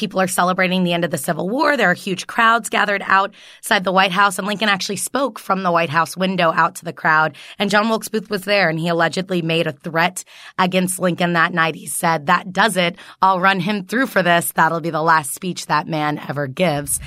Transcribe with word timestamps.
people 0.00 0.18
are 0.18 0.26
celebrating 0.26 0.82
the 0.82 0.94
end 0.94 1.04
of 1.04 1.10
the 1.10 1.18
Civil 1.18 1.46
War. 1.46 1.76
There 1.76 1.90
are 1.90 1.94
huge 1.94 2.26
crowds 2.26 2.70
gathered 2.70 3.02
outside 3.04 3.84
the 3.84 3.92
White 3.92 4.12
House, 4.12 4.38
and 4.38 4.46
Lincoln 4.46 4.70
actually 4.70 4.96
spoke 4.96 5.38
from 5.38 5.62
the 5.62 5.70
White 5.70 5.90
House 5.90 6.16
window 6.16 6.52
out 6.52 6.76
to 6.76 6.86
the 6.86 6.92
crowd. 6.94 7.36
And 7.58 7.70
John 7.70 7.90
Wilkes 7.90 8.08
Booth 8.08 8.30
was 8.30 8.44
there, 8.44 8.70
and 8.70 8.78
he 8.80 8.88
allegedly 8.88 9.42
made 9.42 9.66
a 9.66 9.72
threat 9.72 10.24
against 10.58 10.98
Lincoln 10.98 11.34
that 11.34 11.52
night. 11.52 11.74
He 11.74 11.86
said, 11.86 12.26
That 12.26 12.50
does 12.50 12.78
it. 12.78 12.96
I'll 13.20 13.40
run 13.40 13.60
him 13.60 13.84
through 13.84 14.06
for 14.06 14.22
this. 14.22 14.52
That'll 14.52 14.80
be 14.80 14.88
the 14.88 15.02
last 15.02 15.34
speech 15.34 15.66
that 15.66 15.86
man 15.86 16.18
ever 16.18 16.46
gives. 16.46 16.98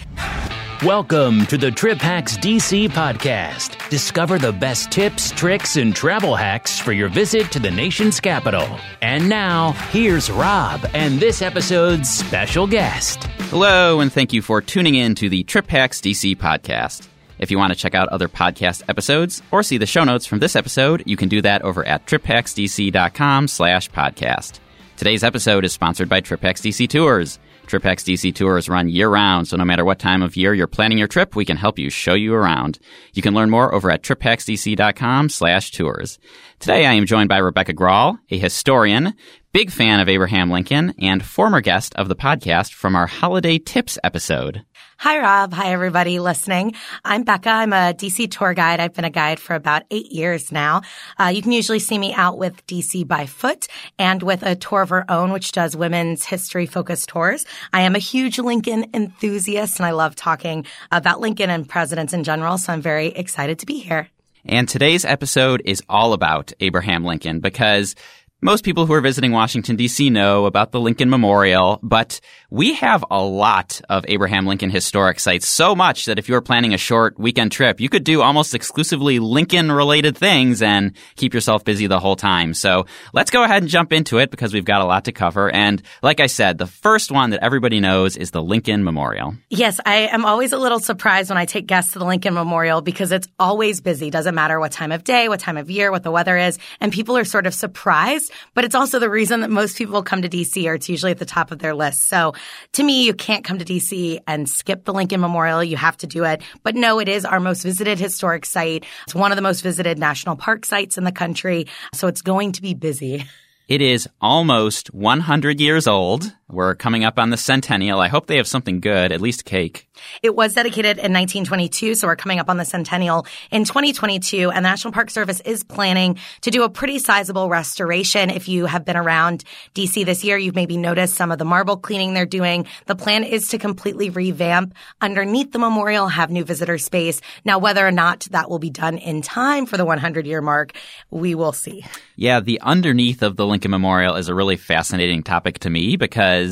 Welcome 0.86 1.46
to 1.46 1.58
the 1.58 1.72
Trip 1.72 2.00
Hacks 2.00 2.36
DC 2.36 2.90
podcast. 2.90 3.90
Discover 3.90 4.40
the 4.40 4.52
best 4.52 4.92
tips, 4.92 5.32
tricks, 5.32 5.78
and 5.78 5.96
travel 5.96 6.36
hacks 6.36 6.78
for 6.78 6.92
your 6.92 7.08
visit 7.08 7.54
to 7.54 7.60
the 7.60 7.72
nation's 7.72 8.20
capital. 8.20 8.68
And 9.02 9.30
now, 9.30 9.72
here's 9.92 10.30
Rob 10.30 10.86
and 10.94 11.22
this 11.22 11.42
episode's 11.42 12.10
special 12.10 12.68
guest. 12.68 13.24
Hello, 13.50 14.02
and 14.02 14.12
thank 14.12 14.34
you 14.34 14.42
for 14.42 14.62
tuning 14.62 14.96
in 14.96 15.16
to 15.16 15.30
the 15.30 15.44
Trip 15.44 15.70
Hacks 15.70 16.02
DC 16.02 16.36
podcast. 16.36 17.08
If 17.40 17.50
you 17.50 17.58
want 17.58 17.72
to 17.72 17.80
check 17.80 17.96
out 17.96 18.10
other 18.10 18.28
podcast 18.28 18.84
episodes 18.90 19.42
or 19.52 19.64
see 19.64 19.78
the 19.78 19.86
show 19.86 20.04
notes 20.04 20.26
from 20.26 20.40
this 20.40 20.56
episode, 20.56 21.04
you 21.06 21.16
can 21.16 21.30
do 21.30 21.42
that 21.44 21.62
over 21.62 21.86
at 21.86 22.08
triphacksdc.com 22.08 23.48
slash 23.48 23.90
podcast. 23.90 24.60
Today's 24.98 25.24
episode 25.24 25.64
is 25.64 25.72
sponsored 25.72 26.10
by 26.10 26.20
TripHacks 26.20 26.62
DC 26.62 26.90
Tours. 26.90 27.40
TripHacks 27.68 28.04
DC 28.04 28.36
tours 28.36 28.70
run 28.70 28.90
year 28.90 29.10
round, 29.10 29.48
so 29.48 29.58
no 29.58 29.66
matter 29.66 29.86
what 29.86 30.00
time 30.00 30.22
of 30.22 30.36
year 30.36 30.54
you're 30.54 30.68
planning 30.68 30.98
your 30.98 31.08
trip, 31.08 31.36
we 31.36 31.46
can 31.46 31.58
help 31.58 31.80
you 31.80 31.90
show 31.90 32.14
you 32.14 32.34
around. 32.34 32.80
You 33.14 33.22
can 33.22 33.34
learn 33.34 33.50
more 33.50 33.74
over 33.74 33.90
at 33.90 34.04
triphacksdc.com 34.04 35.30
slash 35.30 35.72
tours. 35.72 36.20
Today 36.60 36.86
I 36.86 36.94
am 36.94 37.06
joined 37.06 37.30
by 37.30 37.38
Rebecca 37.38 37.74
Grahl, 37.74 38.20
a 38.30 38.38
historian, 38.38 39.14
big 39.54 39.72
fan 39.72 40.00
of 40.00 40.10
Abraham 40.10 40.50
Lincoln, 40.50 40.94
and 41.00 41.24
former 41.24 41.62
guest 41.62 41.94
of 41.96 42.10
the 42.10 42.16
podcast 42.16 42.74
from 42.74 42.96
our 42.96 43.08
holiday 43.08 43.58
tips 43.58 43.98
episode. 44.04 44.64
Hi, 44.98 45.20
Rob. 45.20 45.54
Hi, 45.54 45.72
everybody 45.72 46.20
listening. 46.20 46.76
I'm 47.04 47.24
Becca. 47.24 47.50
I'm 47.50 47.74
a 47.74 47.94
DC 47.94 48.30
tour 48.32 48.54
guide. 48.54 48.80
I've 48.80 48.94
been 48.94 49.06
a 49.06 49.10
guide 49.10 49.40
for 49.40 49.56
about 49.56 49.84
eight 49.92 50.12
years 50.12 50.52
now. 50.52 50.84
Uh, 51.20 51.26
you 51.26 51.42
can 51.42 51.52
usually 51.52 51.80
see 51.80 51.98
me 51.98 52.14
out 52.14 52.38
with 52.38 52.66
DC 52.68 53.06
by 53.08 53.26
foot 53.26 53.68
and 53.98 54.22
with 54.22 54.44
a 54.44 54.56
tour 54.56 54.84
of 54.84 54.92
our 54.92 55.06
own, 55.10 55.32
which 55.32 55.52
does 55.52 55.76
women's 55.76 56.26
history 56.26 56.66
focused 56.66 57.10
tours. 57.10 57.46
I 57.74 57.82
am 57.82 57.96
a 57.96 58.00
huge 58.00 58.40
Lincoln 58.40 58.86
enthusiast 58.94 59.80
and 59.80 59.86
I 59.86 59.92
love 59.92 60.16
talking 60.16 60.66
about 60.92 61.20
Lincoln 61.20 61.50
and 61.50 61.68
presidents 61.68 62.14
in 62.14 62.24
general. 62.24 62.58
So 62.58 62.72
I'm 62.72 62.82
very 62.82 63.08
excited 63.08 63.60
to 63.60 63.66
be 63.66 63.80
here. 63.80 64.10
And 64.46 64.68
today's 64.68 65.06
episode 65.06 65.62
is 65.66 65.82
all 65.88 66.14
about 66.14 66.52
Abraham 66.60 67.04
Lincoln 67.04 67.40
because 67.40 67.96
most 68.44 68.66
people 68.66 68.86
who 68.86 68.94
are 68.94 69.02
visiting 69.02 69.32
Washington, 69.32 69.78
D.C. 69.78 70.10
know 70.10 70.46
about 70.46 70.72
the 70.72 70.80
Lincoln 70.80 71.10
Memorial, 71.10 71.80
but 71.82 72.20
we 72.50 72.74
have 72.74 73.04
a 73.10 73.22
lot 73.22 73.80
of 73.90 74.04
Abraham 74.08 74.46
Lincoln 74.46 74.70
historic 74.70 75.20
sites, 75.20 75.48
so 75.48 75.76
much 75.76 76.06
that 76.06 76.20
if 76.20 76.28
you 76.28 76.36
were 76.36 76.42
planning 76.42 76.74
a 76.74 76.78
short 76.78 77.18
weekend 77.18 77.54
trip, 77.54 77.80
you 77.80 77.88
could 77.88 78.04
do 78.04 78.22
almost 78.22 78.54
exclusively 78.54 79.20
Lincoln 79.20 79.72
related 79.72 80.18
things 80.18 80.62
and 80.62 80.92
keep 81.16 81.34
yourself 81.34 81.64
busy 81.64 81.88
the 81.88 82.00
whole 82.00 82.18
time. 82.18 82.54
So 82.54 82.86
let's 83.14 83.32
go 83.32 83.44
ahead 83.44 83.64
and 83.64 83.72
jump 83.72 83.94
into 83.94 84.18
it 84.18 84.30
because 84.30 84.54
we've 84.54 84.66
got 84.66 84.82
a 84.82 84.86
lot 84.86 85.06
to 85.06 85.14
cover. 85.14 85.50
And 85.50 85.82
like 86.02 86.20
I 86.20 86.28
said, 86.28 86.58
the 86.58 86.68
first 86.68 87.12
one 87.12 87.30
that 87.30 87.44
everybody 87.44 87.80
knows 87.80 88.18
is 88.18 88.32
the 88.32 88.44
Lincoln 88.44 88.84
Memorial. 88.84 89.36
Yes, 89.50 89.80
I 89.86 90.08
am 90.08 90.26
always 90.26 90.52
a 90.52 90.58
little 90.58 90.80
surprised 90.80 91.30
when 91.30 91.38
I 91.38 91.46
take 91.46 91.66
guests 91.66 91.94
to 91.94 92.00
the 92.00 92.06
Lincoln 92.06 92.34
Memorial 92.34 92.82
because 92.82 93.14
it's 93.14 93.28
always 93.40 93.80
busy. 93.80 94.10
Doesn't 94.10 94.36
matter 94.36 94.60
what 94.60 94.74
time 94.74 94.92
of 94.92 95.06
day, 95.06 95.30
what 95.30 95.40
time 95.40 95.56
of 95.56 95.70
year, 95.70 95.92
what 95.92 96.04
the 96.04 96.12
weather 96.12 96.38
is. 96.38 96.60
And 96.82 96.92
people 96.92 97.16
are 97.18 97.24
sort 97.24 97.48
of 97.48 97.54
surprised 97.54 98.33
but 98.54 98.66
it's 98.66 98.76
also 98.76 99.00
the 99.00 99.10
reason 99.10 99.42
that 99.42 99.50
most 99.50 99.78
people 99.78 100.04
come 100.04 100.22
to 100.22 100.30
DC 100.30 100.66
or 100.66 100.76
it's 100.76 100.90
usually 100.90 101.12
at 101.12 101.20
the 101.20 101.26
top 101.26 101.52
of 101.52 101.60
their 101.60 101.74
list. 101.74 102.08
So 102.08 102.34
to 102.74 102.84
me, 102.84 103.04
you 103.06 103.14
can't 103.14 103.44
come 103.44 103.60
to 103.60 103.66
DC 103.66 104.20
and 104.28 104.50
skip 104.50 104.86
the 104.86 104.94
Lincoln 104.94 105.22
Memorial. 105.22 105.64
You 105.64 105.78
have 105.78 105.98
to 105.98 106.08
do 106.08 106.24
it. 106.24 106.42
But 106.64 106.76
no, 106.76 107.00
it 107.00 107.10
is 107.10 107.26
our 107.26 107.40
most 107.40 107.64
visited 107.64 108.00
historic 108.00 108.46
site. 108.46 108.86
It's 109.04 109.16
one 109.16 109.32
of 109.32 109.36
the 109.36 109.42
most 109.42 109.62
visited 109.62 109.98
national 109.98 110.36
park 110.36 110.66
sites 110.66 110.98
in 110.98 111.04
the 111.04 111.12
country. 111.12 111.68
So 111.94 112.08
it's 112.08 112.22
going 112.22 112.54
to 112.54 112.62
be 112.62 112.74
busy. 112.74 113.26
It 113.68 113.82
is 113.82 114.10
almost 114.20 114.94
100 114.94 115.62
years 115.62 115.88
old. 115.88 116.34
We're 116.54 116.76
coming 116.76 117.04
up 117.04 117.18
on 117.18 117.32
the 117.32 117.38
centennial. 117.38 118.00
I 118.00 118.08
hope 118.10 118.28
they 118.28 118.38
have 118.38 118.48
something 118.48 118.80
good, 118.80 119.12
at 119.12 119.22
least 119.22 119.44
cake. 119.44 119.88
It 120.22 120.36
was 120.36 120.54
dedicated 120.54 120.98
in 120.98 121.14
1922, 121.14 121.96
so 121.96 122.08
we're 122.08 122.16
coming 122.16 122.40
up 122.40 122.50
on 122.50 122.58
the 122.58 122.66
centennial 122.66 123.26
in 123.52 123.64
2022, 123.64 124.52
and 124.52 124.66
the 124.66 124.70
National 124.70 124.92
Park 124.92 125.10
Service 125.10 125.40
is 125.42 125.64
planning 125.64 126.20
to 126.42 126.52
do 126.52 126.64
a 126.64 126.70
pretty 126.70 127.00
sizable 127.00 127.50
restoration. 127.50 128.30
If 128.30 128.48
you 128.48 128.66
have 128.66 128.86
been 128.86 128.98
around 128.98 129.44
DC 129.76 130.06
this 130.06 130.24
year, 130.24 130.38
you've 130.38 130.56
maybe 130.56 130.78
noticed 130.78 131.16
some 131.16 131.32
of 131.32 131.40
the 131.40 131.46
marble 131.46 131.78
cleaning 131.78 132.14
they're 132.14 132.26
doing. 132.26 132.68
The 132.86 132.96
plan 132.96 133.24
is 133.24 133.48
to 133.50 133.58
completely 133.58 134.10
revamp 134.10 134.76
underneath 135.02 135.52
the 135.52 135.60
memorial, 135.60 136.08
have 136.08 136.30
new 136.30 136.44
visitor 136.44 136.78
space. 136.78 137.22
Now, 137.46 137.60
whether 137.60 137.86
or 137.86 137.92
not 137.92 138.28
that 138.32 138.50
will 138.50 138.60
be 138.60 138.70
done 138.70 138.98
in 138.98 139.22
time 139.22 139.66
for 139.66 139.78
the 139.78 139.86
100 139.86 140.28
year 140.28 140.42
mark, 140.42 140.74
we 141.10 141.36
will 141.36 141.54
see. 141.54 141.86
Yeah, 142.16 142.40
the 142.40 142.60
underneath 142.62 143.24
of 143.24 143.38
the 143.38 143.46
Lincoln 143.46 143.72
Memorial 143.72 144.16
is 144.16 144.28
a 144.28 144.36
really 144.36 144.58
fascinating 144.58 145.24
topic 145.24 145.60
to 145.60 145.70
me 145.70 145.96
because 145.96 146.43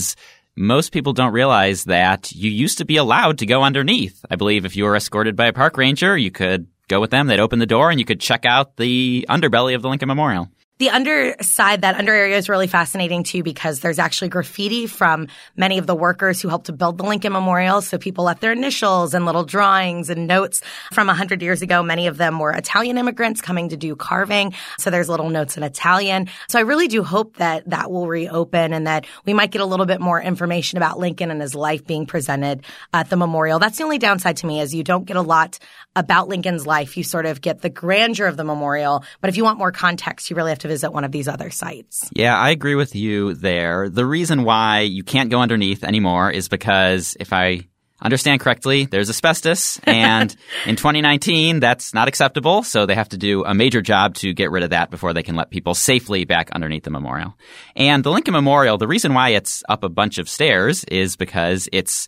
most 0.55 0.91
people 0.91 1.13
don't 1.13 1.33
realize 1.33 1.85
that 1.85 2.31
you 2.33 2.49
used 2.49 2.77
to 2.79 2.85
be 2.85 2.97
allowed 2.97 3.37
to 3.39 3.45
go 3.45 3.63
underneath. 3.63 4.23
I 4.29 4.35
believe 4.35 4.65
if 4.65 4.75
you 4.75 4.83
were 4.83 4.95
escorted 4.95 5.35
by 5.35 5.47
a 5.47 5.53
park 5.53 5.77
ranger, 5.77 6.17
you 6.17 6.31
could 6.31 6.67
go 6.87 6.99
with 6.99 7.11
them. 7.11 7.27
They'd 7.27 7.39
open 7.39 7.59
the 7.59 7.65
door 7.65 7.89
and 7.89 7.99
you 7.99 8.05
could 8.05 8.19
check 8.19 8.45
out 8.45 8.77
the 8.77 9.25
underbelly 9.29 9.75
of 9.75 9.81
the 9.81 9.89
Lincoln 9.89 10.07
Memorial. 10.07 10.49
The 10.81 10.89
underside, 10.89 11.81
that 11.81 11.93
under 11.93 12.11
area 12.11 12.35
is 12.35 12.49
really 12.49 12.65
fascinating 12.65 13.21
too 13.21 13.43
because 13.43 13.81
there's 13.81 13.99
actually 13.99 14.29
graffiti 14.29 14.87
from 14.87 15.27
many 15.55 15.77
of 15.77 15.85
the 15.85 15.93
workers 15.93 16.41
who 16.41 16.47
helped 16.47 16.65
to 16.65 16.73
build 16.73 16.97
the 16.97 17.03
Lincoln 17.03 17.33
Memorial. 17.33 17.81
So 17.81 17.99
people 17.99 18.23
left 18.23 18.41
their 18.41 18.51
initials 18.51 19.13
and 19.13 19.27
little 19.27 19.43
drawings 19.43 20.09
and 20.09 20.25
notes 20.25 20.63
from 20.91 21.05
100 21.05 21.43
years 21.43 21.61
ago. 21.61 21.83
Many 21.83 22.07
of 22.07 22.17
them 22.17 22.39
were 22.39 22.49
Italian 22.49 22.97
immigrants 22.97 23.41
coming 23.41 23.69
to 23.69 23.77
do 23.77 23.95
carving. 23.95 24.55
So 24.79 24.89
there's 24.89 25.07
little 25.07 25.29
notes 25.29 25.55
in 25.55 25.61
Italian. 25.61 26.29
So 26.49 26.57
I 26.57 26.63
really 26.63 26.87
do 26.87 27.03
hope 27.03 27.37
that 27.37 27.69
that 27.69 27.91
will 27.91 28.07
reopen 28.07 28.73
and 28.73 28.87
that 28.87 29.05
we 29.23 29.35
might 29.35 29.51
get 29.51 29.61
a 29.61 29.65
little 29.65 29.85
bit 29.85 30.01
more 30.01 30.19
information 30.19 30.77
about 30.77 30.97
Lincoln 30.97 31.29
and 31.29 31.43
his 31.43 31.53
life 31.53 31.85
being 31.85 32.07
presented 32.07 32.65
at 32.91 33.07
the 33.11 33.17
memorial. 33.17 33.59
That's 33.59 33.77
the 33.77 33.83
only 33.83 33.99
downside 33.99 34.37
to 34.37 34.47
me 34.47 34.61
is 34.61 34.73
you 34.73 34.83
don't 34.83 35.05
get 35.05 35.15
a 35.15 35.21
lot 35.21 35.59
about 35.95 36.27
Lincoln's 36.27 36.65
life. 36.65 36.97
You 36.97 37.03
sort 37.03 37.27
of 37.27 37.39
get 37.39 37.61
the 37.61 37.69
grandeur 37.69 38.25
of 38.25 38.35
the 38.35 38.43
memorial. 38.43 39.03
But 39.19 39.29
if 39.29 39.37
you 39.37 39.43
want 39.43 39.59
more 39.59 39.71
context, 39.71 40.29
you 40.31 40.35
really 40.35 40.49
have 40.49 40.59
to 40.59 40.70
visit 40.71 40.91
one 40.91 41.03
of 41.03 41.11
these 41.11 41.27
other 41.27 41.49
sites. 41.49 42.09
Yeah, 42.13 42.37
I 42.37 42.51
agree 42.51 42.75
with 42.75 42.95
you 42.95 43.33
there. 43.33 43.89
The 43.89 44.05
reason 44.05 44.43
why 44.43 44.81
you 44.81 45.03
can't 45.03 45.29
go 45.29 45.41
underneath 45.41 45.83
anymore 45.83 46.31
is 46.31 46.47
because 46.47 47.17
if 47.19 47.33
I 47.33 47.67
understand 48.01 48.39
correctly, 48.39 48.85
there's 48.85 49.09
asbestos, 49.09 49.79
and 49.83 50.33
in 50.65 50.77
2019, 50.77 51.59
that's 51.59 51.93
not 51.93 52.07
acceptable. 52.07 52.63
So 52.63 52.85
they 52.85 52.95
have 52.95 53.09
to 53.09 53.17
do 53.17 53.43
a 53.43 53.53
major 53.53 53.81
job 53.81 54.15
to 54.15 54.33
get 54.33 54.49
rid 54.49 54.63
of 54.63 54.69
that 54.69 54.89
before 54.89 55.13
they 55.13 55.23
can 55.23 55.35
let 55.35 55.49
people 55.49 55.75
safely 55.75 56.23
back 56.23 56.51
underneath 56.51 56.83
the 56.83 56.89
memorial. 56.89 57.37
And 57.75 58.01
the 58.03 58.11
Lincoln 58.11 58.33
Memorial, 58.33 58.77
the 58.77 58.87
reason 58.87 59.13
why 59.13 59.29
it's 59.29 59.63
up 59.67 59.83
a 59.83 59.89
bunch 59.89 60.19
of 60.19 60.29
stairs 60.29 60.85
is 60.85 61.17
because 61.17 61.67
it's 61.73 62.07